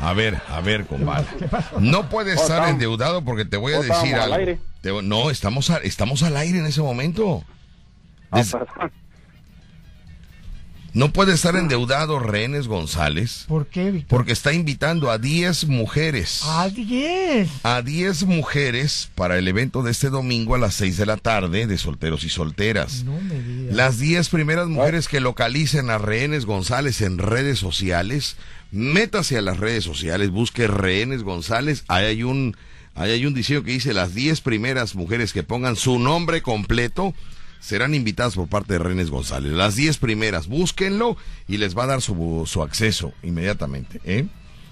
A 0.00 0.12
ver, 0.12 0.40
a 0.48 0.60
ver, 0.60 0.84
Kumbala. 0.86 1.26
No 1.80 2.08
puedes 2.08 2.38
Oh, 2.38 2.42
estar 2.42 2.58
estamos- 2.58 2.70
endeudado 2.70 3.24
porque 3.24 3.44
te 3.44 3.56
voy 3.56 3.72
a 3.74 3.80
oh, 3.80 3.82
decir 3.82 4.14
al 4.14 4.20
algo. 4.22 4.34
aire. 4.36 4.58
Te- 4.80 5.02
no, 5.02 5.30
estamos, 5.30 5.70
a- 5.70 5.78
estamos 5.78 6.22
al 6.22 6.36
aire 6.36 6.58
en 6.60 6.66
ese 6.66 6.80
momento. 6.80 7.42
Ah, 8.30 8.38
Des-. 8.38 8.56
No 10.98 11.12
puede 11.12 11.32
estar 11.32 11.54
endeudado 11.54 12.18
Rehenes 12.18 12.66
González 12.66 13.44
¿Por 13.46 13.66
qué, 13.66 13.92
Víctor? 13.92 14.08
porque 14.08 14.32
está 14.32 14.52
invitando 14.52 15.12
a 15.12 15.18
10 15.18 15.66
mujeres. 15.66 16.40
A 16.44 16.68
10. 16.68 17.48
a 17.62 17.82
10 17.82 18.24
mujeres 18.24 19.08
para 19.14 19.38
el 19.38 19.46
evento 19.46 19.84
de 19.84 19.92
este 19.92 20.10
domingo 20.10 20.56
a 20.56 20.58
las 20.58 20.74
6 20.74 20.96
de 20.96 21.06
la 21.06 21.16
tarde 21.16 21.68
de 21.68 21.78
solteros 21.78 22.24
y 22.24 22.28
solteras. 22.28 23.04
No 23.04 23.20
me 23.20 23.40
digas. 23.40 23.76
Las 23.76 23.98
10 24.00 24.28
primeras 24.30 24.66
mujeres 24.66 25.06
que 25.06 25.20
localicen 25.20 25.88
a 25.90 25.98
Rehenes 25.98 26.46
González 26.46 27.00
en 27.00 27.18
redes 27.18 27.60
sociales, 27.60 28.36
métase 28.72 29.38
a 29.38 29.42
las 29.42 29.58
redes 29.58 29.84
sociales, 29.84 30.30
busque 30.30 30.66
Rehenes 30.66 31.22
González, 31.22 31.84
ahí 31.86 32.06
hay 32.06 32.22
un 32.24 32.56
ahí 32.96 33.12
hay 33.12 33.24
un 33.24 33.34
diseño 33.34 33.62
que 33.62 33.70
dice 33.70 33.94
las 33.94 34.16
10 34.16 34.40
primeras 34.40 34.96
mujeres 34.96 35.32
que 35.32 35.44
pongan 35.44 35.76
su 35.76 36.00
nombre 36.00 36.42
completo 36.42 37.14
serán 37.60 37.94
invitadas 37.94 38.34
por 38.34 38.48
parte 38.48 38.74
de 38.74 38.78
Rehenes 38.78 39.10
González. 39.10 39.52
Las 39.52 39.76
10 39.76 39.98
primeras, 39.98 40.46
búsquenlo 40.48 41.16
y 41.46 41.56
les 41.58 41.76
va 41.76 41.84
a 41.84 41.86
dar 41.88 42.00
su, 42.02 42.44
su 42.46 42.62
acceso 42.62 43.12
inmediatamente, 43.22 44.00
¿eh? 44.04 44.26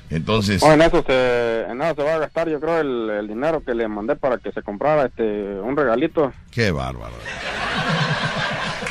Entonces, 0.08 0.62
No, 0.62 0.72
en 0.72 0.82
eso 0.82 1.02
se, 1.04 1.62
en 1.62 1.82
eso 1.82 1.94
se 1.96 2.02
va 2.04 2.14
a 2.14 2.18
gastar, 2.18 2.48
yo 2.48 2.60
creo, 2.60 2.78
el, 2.78 3.10
el 3.10 3.26
dinero 3.28 3.64
que 3.64 3.74
le 3.74 3.88
mandé 3.88 4.14
para 4.14 4.38
que 4.38 4.52
se 4.52 4.62
comprara 4.62 5.06
este 5.06 5.22
un 5.24 5.76
regalito. 5.76 6.32
Qué 6.52 6.70
bárbaro. 6.70 7.14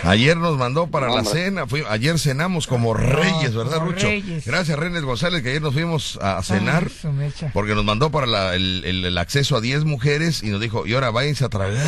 Ayer 0.04 0.38
nos 0.38 0.58
mandó 0.58 0.88
para 0.88 1.10
la 1.10 1.24
cena, 1.24 1.66
fui- 1.66 1.84
ayer 1.90 2.20
cenamos 2.20 2.68
como 2.68 2.94
reyes, 2.94 3.56
¿verdad, 3.56 3.78
como 3.80 3.92
Rucho? 3.92 4.06
reyes. 4.08 4.46
Gracias, 4.46 4.78
Renes 4.78 5.04
González, 5.04 5.42
que 5.42 5.50
ayer 5.50 5.62
nos 5.64 5.74
fuimos 5.74 6.20
a 6.22 6.44
cenar, 6.44 6.84
Ay, 6.88 6.96
su 7.02 7.12
mecha. 7.12 7.50
porque 7.54 7.74
nos 7.74 7.86
mandó 7.86 8.12
para 8.12 8.28
la- 8.28 8.54
el, 8.54 8.84
el- 8.86 9.06
el 9.06 9.18
acceso 9.18 9.56
a 9.56 9.62
10 9.62 9.84
mujeres 9.86 10.44
y 10.44 10.50
nos 10.50 10.62
dijo, 10.62 10.86
y 10.86 10.94
ahora 10.94 11.10
váyanse 11.10 11.46
a 11.46 11.50
tragar. 11.50 11.80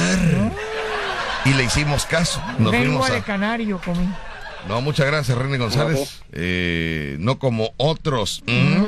Y 1.47 1.53
le 1.53 1.63
hicimos 1.63 2.05
caso. 2.05 2.41
Nos 2.59 2.71
Lengua 2.71 3.07
fuimos 3.07 3.11
de 3.11 3.17
a... 3.17 3.21
canario 3.21 3.79
comí. 3.83 4.07
No, 4.67 4.81
muchas 4.81 5.05
gracias, 5.05 5.37
René 5.37 5.57
González. 5.57 6.21
Eh, 6.33 7.15
no 7.19 7.39
como 7.39 7.73
otros. 7.77 8.43
Mm. 8.47 8.83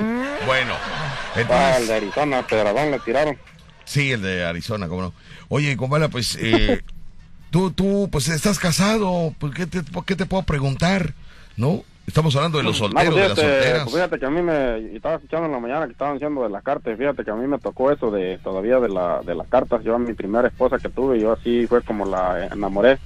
Bueno, 0.45 0.73
Ah, 0.73 1.33
el 1.35 1.41
entonces... 1.41 1.87
de 1.87 1.95
Arizona, 1.95 2.47
Pedradón 2.47 2.91
le 2.91 2.99
tiraron. 2.99 3.37
Sí, 3.85 4.11
el 4.11 4.21
de 4.21 4.43
Arizona, 4.45 4.87
cómo 4.87 5.01
no. 5.03 5.13
Oye, 5.47 5.77
Kumbala, 5.77 6.09
pues 6.09 6.37
eh, 6.41 6.83
tú, 7.49 7.71
tú, 7.71 8.09
pues 8.11 8.27
estás 8.27 8.59
casado, 8.59 9.33
pues, 9.39 9.53
¿qué 9.53 9.65
te, 9.65 9.81
qué 10.05 10.15
te 10.15 10.25
puedo 10.25 10.43
preguntar? 10.43 11.13
¿No? 11.55 11.83
Estamos 12.09 12.35
hablando 12.35 12.57
de 12.57 12.63
los 12.63 12.75
solteros, 12.77 13.05
No, 13.11 13.15
de 13.15 13.21
las 13.21 13.33
fíjate, 13.37 13.53
solteras. 13.53 13.83
pues, 13.83 13.95
fíjate 13.95 14.19
que 14.19 14.25
a 14.25 14.29
mí 14.31 14.41
me 14.41 14.95
estaba 14.95 15.15
escuchando 15.15 15.45
en 15.45 15.51
la 15.51 15.59
mañana 15.59 15.85
que 15.85 15.91
estaban 15.91 16.15
diciendo 16.15 16.41
de 16.41 16.49
las 16.49 16.63
cartas, 16.63 16.97
fíjate 16.97 17.23
que 17.23 17.29
a 17.29 17.35
mí 17.35 17.47
me 17.47 17.59
tocó 17.59 17.91
eso 17.91 18.09
de 18.09 18.39
todavía 18.39 18.79
de 18.79 18.89
la 18.89 19.21
de 19.21 19.35
las 19.35 19.47
cartas. 19.47 19.83
Yo 19.83 19.93
a 19.95 19.99
mi 19.99 20.13
primera 20.15 20.47
esposa 20.47 20.79
que 20.79 20.89
tuve, 20.89 21.19
yo 21.19 21.31
así 21.33 21.67
fue 21.67 21.83
como 21.83 22.05
la 22.05 22.47
enamoré 22.47 22.97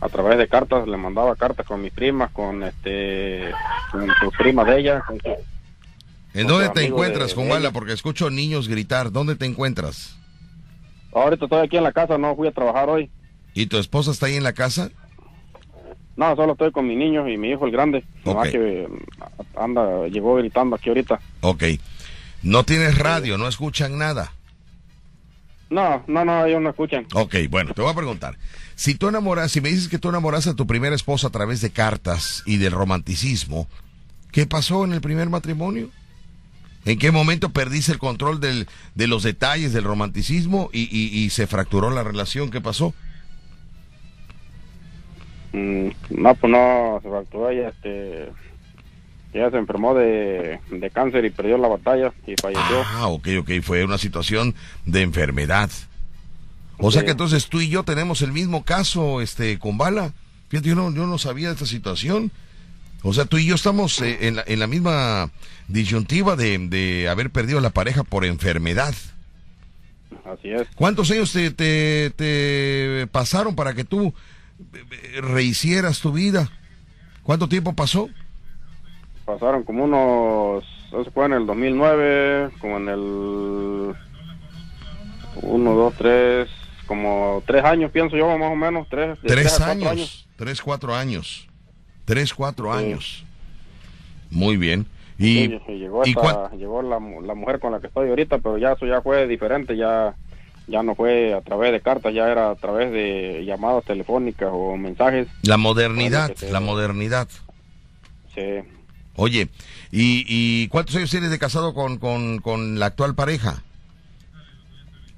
a 0.00 0.08
través 0.08 0.38
de 0.38 0.46
cartas, 0.46 0.86
le 0.86 0.96
mandaba 0.96 1.34
cartas 1.34 1.66
con 1.66 1.82
mis 1.82 1.92
primas, 1.92 2.30
con 2.30 2.62
este 2.62 3.50
con 3.90 4.06
sus 4.20 4.36
primas 4.38 4.66
de 4.68 4.78
ella, 4.78 5.00
con 5.06 5.18
¿En 6.34 6.46
dónde 6.46 6.70
te 6.70 6.86
encuentras, 6.86 7.34
de- 7.36 7.70
Porque 7.72 7.92
escucho 7.92 8.30
niños 8.30 8.68
gritar. 8.68 9.10
¿Dónde 9.10 9.34
te 9.34 9.46
encuentras? 9.46 10.16
Ahorita 11.12 11.44
estoy 11.44 11.60
aquí 11.66 11.76
en 11.76 11.82
la 11.82 11.92
casa, 11.92 12.16
no 12.16 12.34
fui 12.36 12.46
a 12.48 12.52
trabajar 12.52 12.88
hoy. 12.88 13.10
¿Y 13.52 13.66
tu 13.66 13.76
esposa 13.78 14.12
está 14.12 14.26
ahí 14.26 14.36
en 14.36 14.44
la 14.44 14.52
casa? 14.54 14.90
No, 16.16 16.36
solo 16.36 16.52
estoy 16.52 16.70
con 16.72 16.86
mi 16.86 16.94
niño 16.96 17.26
y 17.28 17.36
mi 17.38 17.50
hijo 17.50 17.64
el 17.66 17.72
grande. 17.72 18.04
Nomás 18.24 18.46
Ok. 18.48 18.52
que 18.52 18.88
mm, 18.88 19.58
anda, 19.58 20.06
llegó 20.08 20.34
gritando 20.36 20.76
aquí 20.76 20.88
ahorita. 20.90 21.20
Ok. 21.40 21.64
No 22.42 22.64
tienes 22.64 22.98
radio, 22.98 23.38
no 23.38 23.48
escuchan 23.48 23.96
nada. 23.98 24.32
No, 25.70 26.04
no, 26.06 26.24
no, 26.24 26.44
ellos 26.44 26.60
no 26.60 26.70
escuchan. 26.70 27.06
Ok, 27.14 27.34
bueno, 27.48 27.72
te 27.72 27.80
voy 27.80 27.90
a 27.90 27.94
preguntar. 27.94 28.36
Si 28.74 28.94
tú 28.94 29.08
enamoras, 29.08 29.50
si 29.52 29.60
me 29.62 29.70
dices 29.70 29.88
que 29.88 29.98
tú 29.98 30.10
enamoraste 30.10 30.50
a 30.50 30.54
tu 30.54 30.66
primera 30.66 30.94
esposa 30.94 31.28
a 31.28 31.30
través 31.30 31.60
de 31.62 31.70
cartas 31.70 32.42
y 32.44 32.58
del 32.58 32.72
romanticismo, 32.72 33.68
¿qué 34.32 34.44
pasó 34.46 34.84
en 34.84 34.92
el 34.92 35.00
primer 35.00 35.30
matrimonio? 35.30 35.88
¿En 36.84 36.98
qué 36.98 37.10
momento 37.10 37.50
perdiste 37.50 37.92
el 37.92 37.98
control 37.98 38.40
del, 38.40 38.66
de 38.96 39.06
los 39.06 39.22
detalles 39.22 39.72
del 39.72 39.84
romanticismo 39.84 40.68
y, 40.72 40.80
y- 40.94 41.16
y 41.24 41.30
se 41.30 41.46
fracturó 41.46 41.90
la 41.90 42.02
relación? 42.02 42.50
¿Qué 42.50 42.60
pasó? 42.60 42.92
Mm, 45.52 45.88
no, 46.10 46.34
pues 46.34 46.50
no, 46.50 47.00
se 47.02 47.08
fracturó 47.08 47.50
ella, 47.50 47.68
este, 47.68 48.28
ella 49.32 49.50
se 49.50 49.56
enfermó 49.58 49.94
de, 49.94 50.60
de 50.70 50.90
cáncer 50.90 51.24
y 51.24 51.30
perdió 51.30 51.58
la 51.58 51.68
batalla 51.68 52.12
y 52.26 52.34
falleció. 52.40 52.82
Ah, 52.86 53.08
ok, 53.08 53.28
ok, 53.40 53.50
fue 53.62 53.84
una 53.84 53.98
situación 53.98 54.54
de 54.86 55.02
enfermedad. 55.02 55.70
O 56.78 56.90
sea 56.90 57.04
que 57.04 57.12
entonces 57.12 57.48
tú 57.48 57.60
y 57.60 57.68
yo 57.68 57.84
tenemos 57.84 58.22
el 58.22 58.32
mismo 58.32 58.64
caso, 58.64 59.20
este, 59.20 59.58
con 59.58 59.78
Bala. 59.78 60.12
Fíjate, 60.48 60.70
yo 60.70 60.74
no, 60.74 60.92
yo 60.92 61.06
no 61.06 61.16
sabía 61.16 61.48
de 61.48 61.54
esta 61.54 61.66
situación. 61.66 62.32
O 63.02 63.12
sea, 63.12 63.24
tú 63.24 63.38
y 63.38 63.46
yo 63.46 63.54
estamos 63.54 64.00
eh, 64.00 64.26
en, 64.26 64.36
la, 64.36 64.44
en 64.46 64.58
la 64.58 64.66
misma 64.66 65.30
disyuntiva 65.68 66.34
de, 66.34 66.58
de 66.58 67.08
haber 67.08 67.30
perdido 67.30 67.60
la 67.60 67.70
pareja 67.70 68.02
por 68.04 68.24
enfermedad. 68.24 68.94
Así 70.24 70.50
es. 70.50 70.68
¿Cuántos 70.74 71.10
años 71.10 71.32
te, 71.32 71.50
te, 71.50 72.10
te 72.10 73.06
pasaron 73.10 73.54
para 73.54 73.74
que 73.74 73.84
tú 73.84 74.12
rehicieras 75.20 76.00
tu 76.00 76.12
vida? 76.12 76.48
¿Cuánto 77.22 77.48
tiempo 77.48 77.72
pasó? 77.74 78.08
Pasaron 79.24 79.62
como 79.62 79.84
unos, 79.84 80.64
eso 80.88 81.10
fue 81.12 81.26
en 81.26 81.34
el 81.34 81.46
2009, 81.46 82.50
como 82.60 82.76
en 82.78 82.88
el 82.88 83.94
uno, 85.42 85.74
dos, 85.74 85.94
tres, 85.96 86.48
como 86.86 87.42
tres 87.46 87.64
años 87.64 87.90
pienso 87.90 88.16
yo 88.16 88.36
más 88.38 88.52
o 88.52 88.56
menos, 88.56 88.86
tres, 88.90 89.20
de 89.22 89.28
Tres 89.28 89.60
a 89.60 89.66
cuatro 89.66 89.88
años, 89.90 90.26
Tres, 90.36 90.60
cuatro 90.60 90.94
años. 90.94 91.48
Tres, 92.04 92.34
cuatro 92.34 92.72
Sí. 92.72 92.84
años. 92.84 93.24
Muy 94.30 94.56
bien. 94.56 94.86
Sí, 95.18 95.52
Y, 95.68 95.72
y 95.72 95.78
llegó, 95.78 96.02
¿y 96.04 96.10
esta- 96.10 96.20
cuán- 96.20 96.58
llegó 96.58 96.82
la, 96.82 96.98
la 96.98 97.34
mujer 97.34 97.60
con 97.60 97.70
la 97.70 97.78
que 97.80 97.86
estoy 97.86 98.08
ahorita, 98.08 98.38
pero 98.38 98.58
ya 98.58 98.72
eso 98.72 98.86
ya 98.86 99.00
fue 99.02 99.28
diferente, 99.28 99.76
ya 99.76 100.14
ya 100.72 100.82
no 100.82 100.94
fue 100.96 101.34
a 101.34 101.40
través 101.42 101.70
de 101.70 101.80
cartas, 101.80 102.12
ya 102.14 102.28
era 102.32 102.50
a 102.50 102.54
través 102.56 102.90
de 102.90 103.44
llamadas 103.44 103.84
telefónicas 103.84 104.48
o 104.50 104.76
mensajes. 104.76 105.28
la 105.42 105.56
modernidad, 105.58 106.32
te- 106.32 106.50
la 106.50 106.60
modernidad. 106.60 107.28
Sí. 108.34 108.40
Oye, 109.14 109.48
¿y, 109.92 110.24
y 110.26 110.68
cuántos 110.68 110.96
años 110.96 111.10
tienes 111.10 111.30
de 111.30 111.38
casado 111.38 111.74
con, 111.74 111.98
con, 111.98 112.38
con 112.38 112.78
la 112.80 112.86
actual 112.86 113.14
pareja? 113.14 113.62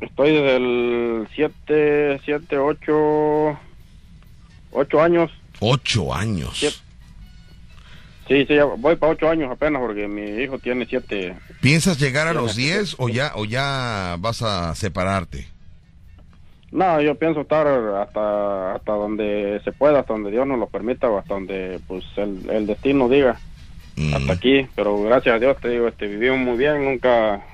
Estoy 0.00 0.32
desde 0.32 0.57
el 0.57 1.28
7, 1.34 2.20
7, 2.24 2.59
8, 2.59 3.59
8 4.72 5.00
años. 5.02 5.30
Ocho 5.61 6.12
años. 6.12 6.50
Siete. 6.55 6.76
Sí, 8.27 8.47
sí, 8.47 8.55
ya 8.55 8.64
voy 8.64 8.97
para 8.97 9.12
8 9.12 9.29
años 9.29 9.51
apenas 9.51 9.83
porque 9.83 10.09
mi 10.09 10.22
hijo 10.43 10.59
tiene 10.59 10.87
7. 10.87 11.35
¿Piensas 11.61 11.99
llegar 11.99 12.27
a 12.27 12.33
los 12.33 12.55
sí, 12.55 12.62
10 12.62 12.89
sí. 12.89 12.97
o 12.99 13.09
ya, 13.09 13.33
o 13.35 13.45
ya 13.45 14.16
vas 14.18 14.43
a 14.43 14.75
separarte? 14.75 15.47
No, 16.72 17.01
yo 17.01 17.14
pienso 17.14 17.43
estar 17.43 17.66
hasta 17.66 18.75
hasta 18.75 18.93
donde 18.93 19.61
se 19.62 19.72
pueda, 19.72 20.01
hasta 20.01 20.12
donde 20.12 20.31
Dios 20.31 20.47
nos 20.47 20.59
lo 20.59 20.66
permita 20.66 21.09
o 21.09 21.18
hasta 21.18 21.35
donde 21.35 21.79
pues 21.87 22.05
el, 22.16 22.51
el 22.51 22.66
destino 22.66 23.09
diga. 23.09 23.39
Mm. 23.97 24.14
Hasta 24.14 24.33
aquí, 24.33 24.66
pero 24.75 25.01
gracias 25.03 25.37
a 25.37 25.39
Dios 25.39 25.57
te 25.61 25.68
digo, 25.68 25.87
este 25.87 26.09
vivimos 26.09 26.39
muy 26.39 26.57
bien, 26.57 26.85
nunca 26.85 27.45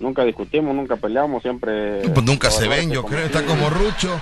nunca 0.00 0.24
discutimos, 0.24 0.74
nunca 0.74 0.96
peleamos, 0.96 1.42
siempre 1.42 2.00
Pues 2.12 2.24
nunca 2.24 2.50
se 2.50 2.66
ven, 2.66 2.90
yo 2.90 3.04
creo. 3.04 3.26
Está 3.26 3.44
como 3.44 3.70
Rucho. 3.70 4.20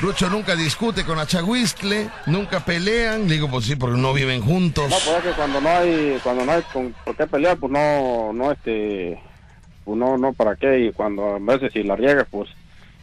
Rucho 0.00 0.30
nunca 0.30 0.56
discute 0.56 1.04
con 1.04 1.18
Achahuistle, 1.18 2.08
nunca 2.26 2.60
pelean. 2.64 3.28
Digo, 3.28 3.50
pues 3.50 3.66
sí, 3.66 3.76
porque 3.76 3.98
no 3.98 4.12
viven 4.14 4.40
juntos. 4.40 4.88
No, 4.88 4.96
pues 5.04 5.18
es 5.18 5.22
que 5.24 5.30
cuando 5.32 5.60
no 5.60 5.68
hay, 5.68 6.18
cuando 6.22 6.44
no 6.44 6.52
hay 6.52 6.62
con 6.72 6.94
por 7.04 7.16
qué 7.16 7.26
pelear, 7.26 7.58
pues 7.58 7.72
no, 7.72 8.32
no 8.32 8.52
este, 8.52 9.20
pues 9.84 9.98
no, 9.98 10.16
no 10.16 10.32
para 10.32 10.56
qué, 10.56 10.80
y 10.86 10.92
cuando 10.92 11.34
a 11.36 11.38
veces 11.38 11.72
si 11.72 11.82
la 11.82 11.96
riegas, 11.96 12.26
pues 12.30 12.48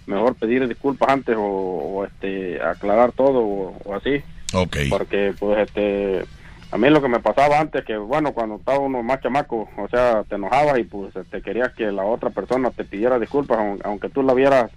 mejor 0.05 0.35
pedir 0.35 0.67
disculpas 0.67 1.09
antes 1.09 1.35
o, 1.37 1.41
o, 1.41 2.05
este, 2.05 2.61
aclarar 2.61 3.11
todo 3.13 3.39
o, 3.39 3.77
o 3.85 3.95
así, 3.95 4.21
Ok. 4.53 4.77
porque 4.89 5.33
pues 5.39 5.59
este, 5.59 6.25
a 6.73 6.77
mí 6.77 6.89
lo 6.89 7.01
que 7.01 7.07
me 7.07 7.19
pasaba 7.19 7.59
antes, 7.59 7.85
que 7.85 7.95
bueno, 7.97 8.33
cuando 8.33 8.55
estaba 8.55 8.79
uno 8.79 9.03
más 9.03 9.21
chamaco, 9.21 9.69
o 9.77 9.87
sea, 9.89 10.23
te 10.23 10.35
enojabas 10.35 10.79
y 10.79 10.83
pues 10.83 11.13
te 11.29 11.41
querías 11.41 11.71
que 11.73 11.91
la 11.91 12.03
otra 12.03 12.31
persona 12.31 12.71
te 12.71 12.83
pidiera 12.83 13.19
disculpas, 13.19 13.59
aun- 13.59 13.81
aunque 13.83 14.09
tú 14.09 14.23
la 14.23 14.33
vieras, 14.33 14.71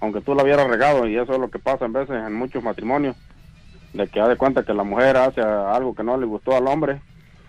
aunque 0.00 0.20
tú 0.22 0.34
la 0.34 0.42
hubieras 0.42 0.66
regado, 0.66 1.06
y 1.06 1.16
eso 1.16 1.32
es 1.32 1.38
lo 1.38 1.48
que 1.50 1.58
pasa 1.60 1.84
en 1.84 1.92
veces 1.92 2.16
en 2.16 2.34
muchos 2.34 2.62
matrimonios 2.64 3.14
de 3.92 4.08
que 4.08 4.18
da 4.18 4.28
de 4.28 4.36
cuenta 4.36 4.64
que 4.64 4.74
la 4.74 4.82
mujer 4.82 5.16
hace 5.16 5.40
algo 5.40 5.94
que 5.94 6.02
no 6.02 6.16
le 6.16 6.26
gustó 6.26 6.56
al 6.56 6.66
hombre 6.66 7.00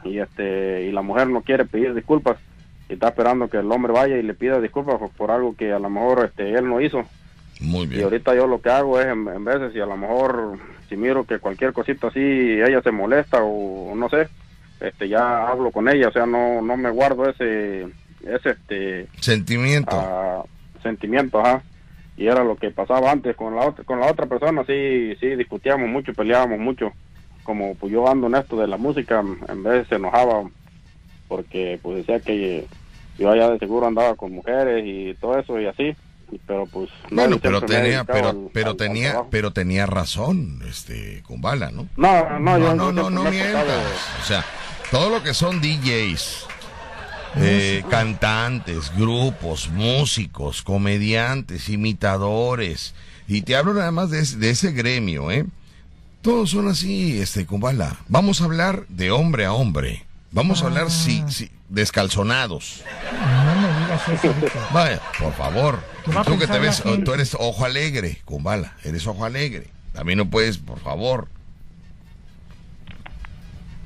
y 0.03 0.19
este 0.19 0.83
y 0.83 0.91
la 0.91 1.01
mujer 1.03 1.27
no 1.27 1.41
quiere 1.41 1.65
pedir 1.65 1.93
disculpas 1.93 2.37
y 2.89 2.93
está 2.93 3.09
esperando 3.09 3.47
que 3.47 3.57
el 3.57 3.71
hombre 3.71 3.93
vaya 3.93 4.17
y 4.17 4.23
le 4.23 4.33
pida 4.33 4.59
disculpas 4.59 4.97
por, 4.97 5.09
por 5.11 5.31
algo 5.31 5.55
que 5.55 5.71
a 5.71 5.79
lo 5.79 5.89
mejor 5.89 6.25
este 6.25 6.51
él 6.51 6.67
no 6.67 6.81
hizo 6.81 7.03
Muy 7.59 7.85
y 7.85 7.89
bien. 7.89 8.03
ahorita 8.03 8.33
yo 8.35 8.47
lo 8.47 8.59
que 8.61 8.69
hago 8.69 8.99
es 8.99 9.05
en, 9.07 9.27
en 9.27 9.45
veces 9.45 9.71
si 9.73 9.79
a 9.79 9.85
lo 9.85 9.95
mejor 9.97 10.57
si 10.91 10.97
miro 10.97 11.23
que 11.23 11.39
cualquier 11.39 11.71
cosita 11.71 12.07
así 12.07 12.19
ella 12.19 12.81
se 12.81 12.91
molesta 12.91 13.39
o 13.41 13.95
no 13.95 14.09
sé 14.09 14.27
este 14.81 15.07
ya 15.07 15.47
hablo 15.47 15.71
con 15.71 15.87
ella 15.87 16.09
o 16.09 16.11
sea 16.11 16.25
no 16.25 16.61
no 16.61 16.75
me 16.75 16.89
guardo 16.91 17.29
ese 17.29 17.87
ese 18.27 18.49
este 18.49 19.07
Sentimiento. 19.19 20.45
sentimiento, 20.83 21.39
ajá. 21.39 21.63
Y 22.17 22.27
era 22.27 22.43
lo 22.43 22.55
que 22.55 22.69
pasaba 22.71 23.09
antes 23.11 23.35
con 23.35 23.55
la 23.55 23.65
otra, 23.67 23.83
con 23.83 23.99
la 23.99 24.11
otra 24.11 24.25
persona, 24.27 24.63
sí, 24.65 25.15
sí 25.19 25.27
discutíamos 25.35 25.89
mucho, 25.89 26.13
peleábamos 26.13 26.59
mucho. 26.59 26.91
Como 27.43 27.73
pues 27.75 27.91
yo 27.91 28.07
ando 28.07 28.27
en 28.27 28.35
esto 28.35 28.57
de 28.59 28.67
la 28.67 28.77
música, 28.77 29.23
en 29.47 29.63
vez 29.63 29.87
se 29.87 29.95
enojaba 29.95 30.43
porque 31.27 31.79
pues 31.81 31.97
decía 32.05 32.19
que 32.19 32.67
yo 33.17 33.31
allá 33.31 33.49
de 33.49 33.59
seguro 33.59 33.87
andaba 33.87 34.15
con 34.15 34.33
mujeres 34.33 34.83
y 34.85 35.15
todo 35.15 35.39
eso 35.39 35.59
y 35.59 35.65
así. 35.65 35.95
Pero 36.47 36.65
pues 36.65 36.89
no, 37.09 37.21
bueno, 37.23 37.39
pero 37.39 37.61
tenía, 37.61 38.03
pero, 38.03 38.29
al- 38.29 38.49
pero 38.53 38.67
al- 38.67 38.71
al 38.71 38.77
tenía, 38.77 39.09
trabajo. 39.11 39.29
pero 39.31 39.51
tenía 39.51 39.85
razón, 39.85 40.61
este, 40.67 41.21
con 41.23 41.41
bala, 41.41 41.71
¿no? 41.71 41.87
No, 41.97 42.39
no, 42.39 42.57
no, 42.75 42.91
no, 42.91 43.09
no 43.09 43.23
me 43.23 43.29
he 43.29 43.31
mientas. 43.43 43.65
O 44.21 44.25
sea, 44.25 44.45
todo 44.91 45.09
lo 45.09 45.23
que 45.23 45.33
son 45.33 45.61
DJs, 45.61 46.45
eh, 47.37 47.83
cantantes, 47.89 48.91
grupos, 48.95 49.69
músicos, 49.69 50.61
comediantes, 50.61 51.69
imitadores, 51.69 52.93
y 53.27 53.41
te 53.43 53.55
hablo 53.55 53.73
nada 53.73 53.91
más 53.91 54.09
de, 54.09 54.19
ese- 54.19 54.37
de 54.37 54.49
ese 54.49 54.71
gremio, 54.71 55.31
¿eh? 55.31 55.45
Todos 56.21 56.51
son 56.51 56.67
así, 56.67 57.19
este, 57.19 57.45
con 57.45 57.59
bala. 57.61 57.97
Vamos 58.07 58.41
a 58.41 58.45
hablar 58.45 58.85
de 58.89 59.09
hombre 59.11 59.45
a 59.45 59.53
hombre. 59.53 60.05
Vamos 60.31 60.61
a 60.61 60.67
hablar 60.67 60.91
si, 60.91 61.23
si- 61.29 61.49
descalzonados. 61.67 62.83
Vaya, 64.73 64.99
por 65.19 65.33
favor. 65.33 65.79
¿Qué 66.05 66.11
va 66.11 66.21
a 66.21 66.23
Tú 66.23 66.37
que 66.39 66.47
te 66.47 66.59
ves, 66.59 66.83
tú 67.05 67.13
eres 67.13 67.35
ojo 67.39 67.65
alegre, 67.65 68.21
Kumbala, 68.25 68.73
eres 68.83 69.05
ojo 69.07 69.25
alegre. 69.25 69.67
También 69.93 70.17
no 70.17 70.29
puedes, 70.29 70.57
por 70.57 70.79
favor. 70.79 71.27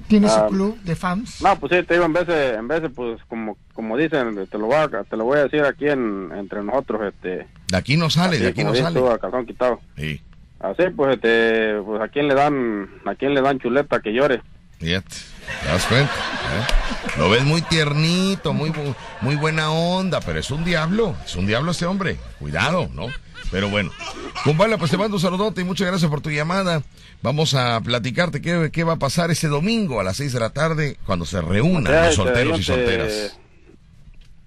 ¿Tienes 0.07 0.31
Ah, 0.33 0.43
un 0.43 0.49
club 0.49 0.79
de 0.81 0.95
fans? 0.95 1.41
No, 1.41 1.59
pues 1.59 1.73
sí, 1.73 1.83
te 1.83 1.95
digo, 1.95 2.05
en 2.05 2.13
veces, 2.13 2.57
en 2.57 2.67
veces 2.67 2.91
pues 2.95 3.19
como 3.27 3.57
como 3.73 3.97
dicen, 3.97 4.47
te 4.47 4.57
lo 4.57 4.67
voy 4.67 4.75
a, 4.75 4.87
te 5.03 5.17
lo 5.17 5.25
voy 5.25 5.39
a 5.39 5.43
decir 5.43 5.61
aquí 5.63 5.89
en, 5.89 6.31
entre 6.33 6.63
nosotros, 6.63 7.01
este... 7.13 7.47
De 7.67 7.77
aquí 7.77 7.97
no 7.97 8.09
sale, 8.09 8.37
de 8.37 8.45
así 8.45 8.51
aquí 8.51 8.61
como 8.61 8.73
no 8.73 8.79
sale. 8.81 8.99
tú, 8.99 9.09
a 9.09 9.17
calzón 9.19 9.45
quitado. 9.45 9.81
Sí, 9.97 10.21
Así 10.59 10.83
pues, 10.95 11.15
este, 11.15 11.81
pues 11.81 12.01
a 12.01 12.07
quién 12.07 12.27
le 12.29 12.35
dan, 12.35 12.87
a 13.05 13.15
quién 13.15 13.33
le 13.33 13.41
dan 13.41 13.59
chuleta 13.59 13.99
que 13.99 14.13
llore. 14.13 14.41
Fíjate, 14.79 15.15
¿te 15.61 15.67
das 15.67 15.85
cuenta? 15.85 16.11
¿Eh? 16.13 17.17
Lo 17.17 17.29
ves 17.29 17.43
muy 17.43 17.61
tiernito, 17.61 18.53
muy, 18.53 18.73
muy 19.21 19.35
buena 19.35 19.71
onda, 19.71 20.19
pero 20.21 20.39
es 20.39 20.51
un 20.51 20.63
diablo, 20.63 21.15
es 21.25 21.35
un 21.35 21.47
diablo 21.47 21.71
este 21.71 21.85
hombre. 21.85 22.17
Cuidado, 22.39 22.89
¿no? 22.93 23.07
Pero 23.51 23.69
bueno, 23.69 23.91
Kumbala, 24.43 24.77
pues 24.77 24.91
te 24.91 24.97
mando 24.97 25.17
un 25.17 25.21
saludote 25.21 25.61
y 25.61 25.63
muchas 25.63 25.87
gracias 25.87 26.09
por 26.09 26.21
tu 26.21 26.29
llamada. 26.29 26.81
Vamos 27.21 27.53
a 27.53 27.79
platicarte 27.81 28.41
qué, 28.41 28.69
qué 28.71 28.83
va 28.83 28.93
a 28.93 28.99
pasar 28.99 29.31
ese 29.31 29.47
domingo 29.47 29.99
a 29.99 30.03
las 30.03 30.17
6 30.17 30.33
de 30.33 30.39
la 30.39 30.49
tarde 30.49 30.97
cuando 31.05 31.25
se 31.25 31.41
reúnan 31.41 32.05
los 32.05 32.15
solteros 32.15 32.59
y 32.59 32.63
solteras. 32.63 33.39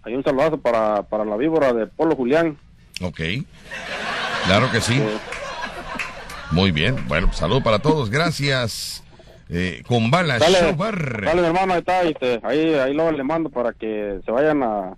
Hay 0.02 0.14
un 0.14 0.24
saludazo 0.24 0.58
para, 0.58 1.02
para 1.02 1.24
la 1.24 1.36
víbora 1.36 1.72
de 1.72 1.86
Polo 1.86 2.16
Julián. 2.16 2.58
Ok. 3.02 3.20
Claro 4.46 4.70
que 4.70 4.80
sí. 4.80 5.02
Muy 6.50 6.70
bien. 6.70 6.96
Bueno, 7.08 7.26
pues, 7.26 7.38
salud 7.38 7.62
para 7.62 7.78
todos. 7.78 8.10
Gracias. 8.10 9.02
Eh, 9.50 9.82
con 9.86 10.10
bala 10.10 10.38
Dale, 10.38 10.58
dale 11.24 11.46
hermano, 11.46 11.72
ahí 11.72 11.78
está, 11.80 12.00
ahí, 12.46 12.74
ahí 12.74 12.92
luego 12.94 13.12
le 13.12 13.24
mando 13.24 13.48
para 13.48 13.72
que 13.72 14.20
se 14.24 14.30
vayan 14.30 14.62
a, 14.62 14.94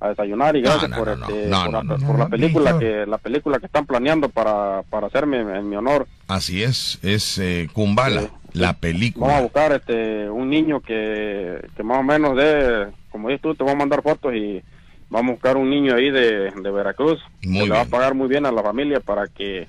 a 0.00 0.08
desayunar 0.10 0.54
y 0.54 0.62
gracias 0.62 0.92
por, 0.96 1.08
este, 1.08 1.26
por, 1.26 1.48
la, 1.48 1.82
No, 1.82 2.28
película 2.30 2.78
que 2.78 3.04
la 3.06 3.18
película 3.18 3.58
que 3.58 3.66
están 3.66 3.86
planeando 3.86 4.28
para, 4.28 4.82
para 4.88 5.08
hacerme 5.08 5.40
en 5.40 5.68
mi 5.68 5.74
honor. 5.74 6.06
Así 6.28 6.62
es, 6.62 6.98
es 7.02 7.38
eh, 7.38 7.68
Kumbala, 7.72 8.20
Sí. 8.22 8.28
la 8.60 8.66
Vamos 8.68 8.76
a 8.76 8.80
película. 8.80 9.40
buscar 9.40 9.72
este 9.72 10.30
un 10.30 10.48
niño 10.48 10.80
que, 10.80 11.60
que 11.76 11.82
más 11.82 11.98
o 11.98 12.02
menos 12.04 12.36
de, 12.36 12.86
como 13.10 13.28
dices 13.28 13.42
tú, 13.42 13.54
te 13.56 13.64
voy 13.64 13.72
a 13.72 13.76
mandar 13.76 14.02
fotos 14.02 14.32
y 14.34 14.62
vamos 15.10 15.30
a 15.30 15.32
buscar 15.34 15.56
un 15.56 15.68
niño 15.70 15.94
ahí 15.96 16.10
de, 16.10 16.50
de 16.52 16.70
Veracruz 16.70 17.20
Muy 17.42 17.60
que 17.60 17.64
le 17.66 17.70
va 17.74 17.80
a 17.80 17.84
pagar 17.86 18.14
muy 18.14 18.28
bien 18.28 18.46
a 18.46 18.52
la 18.52 18.62
familia 18.62 19.00
para 19.00 19.26
que 19.26 19.66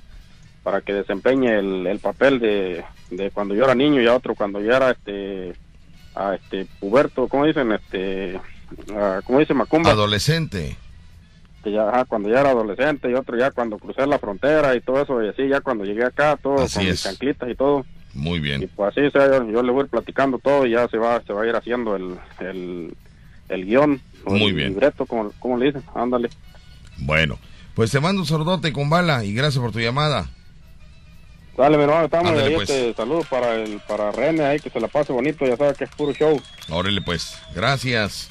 para 0.63 0.81
que 0.81 0.93
desempeñe 0.93 1.57
el, 1.57 1.87
el 1.87 1.99
papel 1.99 2.39
de, 2.39 2.83
de 3.09 3.31
cuando 3.31 3.55
yo 3.55 3.63
era 3.65 3.75
niño 3.75 4.01
y 4.01 4.07
a 4.07 4.15
otro 4.15 4.35
cuando 4.35 4.61
yo 4.61 4.71
era 4.73 4.91
este 4.91 5.53
a 6.15 6.35
este 6.35 6.65
puberto, 6.79 7.27
¿cómo 7.27 7.45
dicen? 7.45 7.71
Este 7.71 8.39
ah, 8.95 9.19
¿cómo 9.23 9.39
dice 9.39 9.53
Macumba? 9.53 9.91
Adolescente. 9.91 10.75
que 11.63 11.71
ya 11.71 11.89
ajá, 11.89 12.05
cuando 12.05 12.29
ya 12.29 12.39
era 12.41 12.51
adolescente 12.51 13.09
y 13.09 13.13
otro 13.13 13.37
ya 13.37 13.51
cuando 13.51 13.77
crucé 13.77 14.05
la 14.07 14.19
frontera 14.19 14.75
y 14.75 14.81
todo 14.81 15.01
eso 15.01 15.23
y 15.23 15.27
así 15.29 15.47
ya 15.47 15.61
cuando 15.61 15.83
llegué 15.85 16.05
acá 16.05 16.37
todo 16.41 16.63
Así 16.63 16.75
con 16.79 16.83
es. 16.85 16.91
mis 16.91 17.03
chanclitas 17.03 17.49
y 17.49 17.55
todo 17.55 17.85
Muy 18.13 18.37
y 18.37 18.41
bien. 18.41 18.69
pues 18.75 18.95
así 18.97 19.09
sea, 19.11 19.27
yo, 19.27 19.49
yo 19.51 19.61
le 19.63 19.71
voy 19.71 19.81
a 19.81 19.83
ir 19.85 19.89
platicando 19.89 20.39
todo 20.39 20.65
y 20.65 20.71
ya 20.71 20.87
se 20.87 20.97
va 20.97 21.21
se 21.25 21.33
va 21.33 21.43
a 21.43 21.47
ir 21.47 21.55
haciendo 21.55 21.95
el 21.95 22.15
el, 22.39 22.93
el 23.49 23.65
guion 23.65 24.01
Muy 24.25 24.45
el 24.45 24.53
bien. 24.53 24.69
libreto 24.69 25.05
como, 25.05 25.31
como 25.39 25.57
le 25.57 25.67
dicen 25.67 25.83
ándale 25.95 26.29
Bueno, 26.97 27.37
pues 27.75 27.91
te 27.91 27.99
mando 27.99 28.21
un 28.21 28.27
saludote, 28.27 28.73
Kumbala, 28.73 29.23
y 29.23 29.33
gracias 29.33 29.61
por 29.61 29.71
tu 29.71 29.79
llamada. 29.79 30.29
Dale 31.59 31.77
mi 31.77 31.83
hermano 31.83 32.05
estamos 32.05 32.29
Ándale, 32.29 32.47
ahí 32.47 32.55
pues. 32.55 32.69
este 32.69 32.93
saludos 32.95 33.27
para 33.27 33.55
el 33.55 33.79
para 33.81 34.11
René 34.11 34.45
ahí 34.45 34.59
que 34.59 34.69
se 34.69 34.79
la 34.79 34.87
pase 34.87 35.11
bonito 35.13 35.45
ya 35.45 35.57
sabes 35.57 35.77
que 35.77 35.83
es 35.83 35.89
puro 35.91 36.13
show 36.13 36.41
Órale, 36.69 37.01
pues, 37.01 37.35
gracias. 37.55 38.29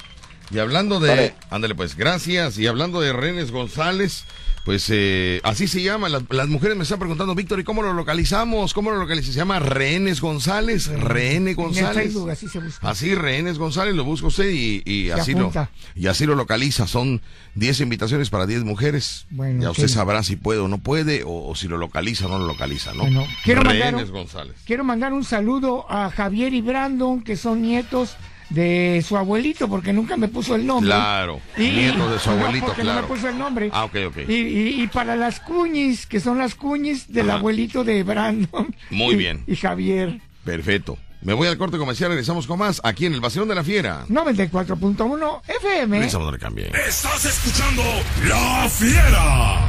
Y 0.51 0.59
hablando 0.59 0.99
de. 0.99 1.09
Dale. 1.09 1.33
Ándale, 1.49 1.75
pues, 1.75 1.95
gracias. 1.95 2.57
Y 2.57 2.67
hablando 2.67 3.01
de 3.01 3.13
Renes 3.13 3.51
González, 3.51 4.25
pues 4.65 4.87
eh, 4.91 5.39
así 5.43 5.67
se 5.67 5.81
llama. 5.81 6.09
Las, 6.09 6.23
las 6.29 6.47
mujeres 6.47 6.75
me 6.77 6.83
están 6.83 6.99
preguntando, 6.99 7.33
Víctor, 7.35 7.59
¿y 7.59 7.63
cómo 7.63 7.81
lo 7.81 7.93
localizamos? 7.93 8.73
¿Cómo 8.73 8.91
lo 8.91 8.97
localizamos? 8.97 9.33
Se 9.33 9.39
llama 9.39 9.59
Rehenes 9.59 10.21
González. 10.21 10.87
Rehene 10.87 11.51
En 11.51 11.55
González. 11.55 12.03
Facebook 12.05 12.29
así 12.29 12.47
se 12.47 12.59
busca. 12.59 12.89
Así, 12.89 13.15
Rehenes 13.15 13.57
González, 13.57 13.95
lo 13.95 14.03
busca 14.03 14.27
usted 14.27 14.49
y, 14.49 15.11
así 15.11 15.33
lo, 15.33 15.51
y 15.95 16.07
así 16.07 16.25
lo 16.25 16.35
localiza. 16.35 16.87
Son 16.87 17.21
10 17.55 17.81
invitaciones 17.81 18.29
para 18.29 18.45
10 18.45 18.63
mujeres. 18.63 19.25
Bueno, 19.29 19.61
ya 19.63 19.71
usted 19.71 19.87
sabrá 19.87 20.23
si 20.23 20.35
puede 20.35 20.59
o 20.59 20.67
no 20.67 20.77
puede, 20.77 21.23
o, 21.23 21.47
o 21.49 21.55
si 21.55 21.67
lo 21.67 21.77
localiza 21.77 22.27
o 22.27 22.29
no 22.29 22.39
lo 22.39 22.47
localiza, 22.47 22.93
¿no? 22.93 23.03
Bueno, 23.03 23.25
quiero 23.43 23.63
mandar 23.63 23.93
Rehenes 23.93 24.09
un- 24.09 24.15
González. 24.15 24.55
Quiero 24.65 24.83
mandar 24.83 25.13
un 25.13 25.23
saludo 25.23 25.85
a 25.89 26.09
Javier 26.11 26.53
y 26.53 26.61
Brandon, 26.61 27.23
que 27.23 27.35
son 27.37 27.61
nietos 27.61 28.15
de 28.49 29.03
su 29.07 29.15
abuelito, 29.17 29.67
porque 29.69 29.93
nunca 29.93 30.17
me 30.17 30.27
puso 30.27 30.55
el 30.55 30.65
nombre. 30.65 30.87
Claro, 30.89 31.39
Y- 31.57 31.69
nietos 31.69 32.11
de 32.11 32.19
su 32.19 32.29
abuelito, 32.31 32.65
porque 32.67 32.81
claro. 32.81 33.01
No 33.01 33.07
me 33.07 33.13
puso 33.15 33.29
el 33.29 33.37
nombre. 33.37 33.69
Ah, 33.73 33.85
ok, 33.85 33.95
ok. 34.07 34.17
Y, 34.27 34.33
y- 34.33 34.81
y 34.83 34.87
para 34.87 35.15
las 35.15 35.39
cuñis, 35.39 36.05
que 36.07 36.19
son 36.19 36.37
las 36.37 36.55
cuñis 36.55 37.11
del 37.11 37.29
Ajá. 37.29 37.39
abuelito 37.39 37.83
de 37.83 38.03
Brandon. 38.03 38.75
Muy 38.89 39.15
bien. 39.17 39.43
Y 39.47 39.55
Javier. 39.55 40.19
Perfecto. 40.43 40.97
Me 41.21 41.33
voy 41.33 41.49
al 41.49 41.57
corte 41.57 41.77
comercial, 41.77 42.09
regresamos 42.11 42.47
con 42.47 42.59
más 42.59 42.79
aquí 42.83 43.05
en 43.05 43.13
el 43.13 43.19
Vacilón 43.19 43.49
de 43.49 43.55
la 43.55 43.63
Fiera. 43.63 44.05
94.1 44.07 45.41
FM. 45.47 45.97
Regresamos, 45.97 46.27
no 46.27 46.31
le 46.31 46.39
cambie. 46.39 46.71
Estás 46.87 47.25
escuchando 47.25 47.83
La 48.25 48.69
Fiera. 48.69 49.67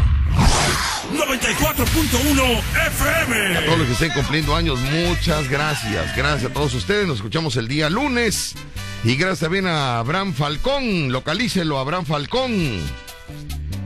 94.1 1.12 2.62
FM. 2.86 3.56
A 3.56 3.64
todos 3.64 3.78
los 3.78 3.86
que 3.88 3.92
estén 3.94 4.12
cumpliendo 4.12 4.54
años, 4.54 4.78
muchas 4.78 5.48
gracias. 5.48 6.16
Gracias 6.16 6.50
a 6.50 6.54
todos 6.54 6.72
ustedes. 6.74 7.08
Nos 7.08 7.16
escuchamos 7.16 7.56
el 7.56 7.66
día 7.66 7.90
lunes. 7.90 8.54
Y 9.02 9.16
gracias 9.16 9.40
también 9.40 9.66
a 9.66 9.98
Abraham 9.98 10.34
Falcón. 10.34 11.10
Localícelo, 11.10 11.80
Abraham 11.80 12.06
Falcón. 12.06 12.80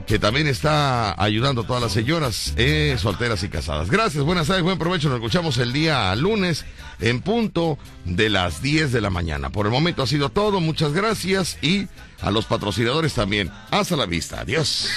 Que 0.07 0.19
también 0.19 0.45
está 0.47 1.19
ayudando 1.21 1.61
a 1.61 1.67
todas 1.67 1.81
las 1.81 1.91
señoras 1.91 2.53
eh, 2.57 2.95
solteras 2.99 3.41
y 3.43 3.49
casadas. 3.49 3.89
Gracias, 3.89 4.23
buenas 4.23 4.47
tardes, 4.47 4.63
buen 4.63 4.77
provecho. 4.77 5.09
Nos 5.09 5.17
escuchamos 5.17 5.57
el 5.57 5.73
día 5.73 6.15
lunes 6.15 6.63
en 6.99 7.21
punto 7.21 7.79
de 8.05 8.29
las 8.29 8.61
10 8.61 8.91
de 8.91 9.01
la 9.01 9.09
mañana. 9.09 9.49
Por 9.49 9.65
el 9.65 9.71
momento 9.71 10.03
ha 10.03 10.07
sido 10.07 10.29
todo. 10.29 10.59
Muchas 10.59 10.93
gracias. 10.93 11.57
Y 11.61 11.87
a 12.21 12.29
los 12.29 12.45
patrocinadores 12.45 13.15
también. 13.15 13.51
Hasta 13.71 13.95
la 13.95 14.05
vista. 14.05 14.41
Adiós. 14.41 14.89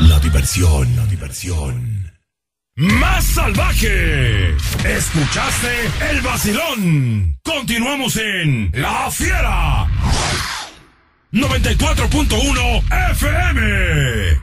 La 0.00 0.18
diversión, 0.20 0.96
la 0.96 1.06
diversión. 1.06 2.13
Más 2.76 3.24
salvaje. 3.24 4.50
Escuchaste 4.84 5.90
el 6.10 6.20
vacilón. 6.22 7.38
Continuamos 7.44 8.16
en 8.16 8.72
La 8.74 9.08
Fiera. 9.12 9.86
94.1 11.30 12.82
FM. 13.12 14.24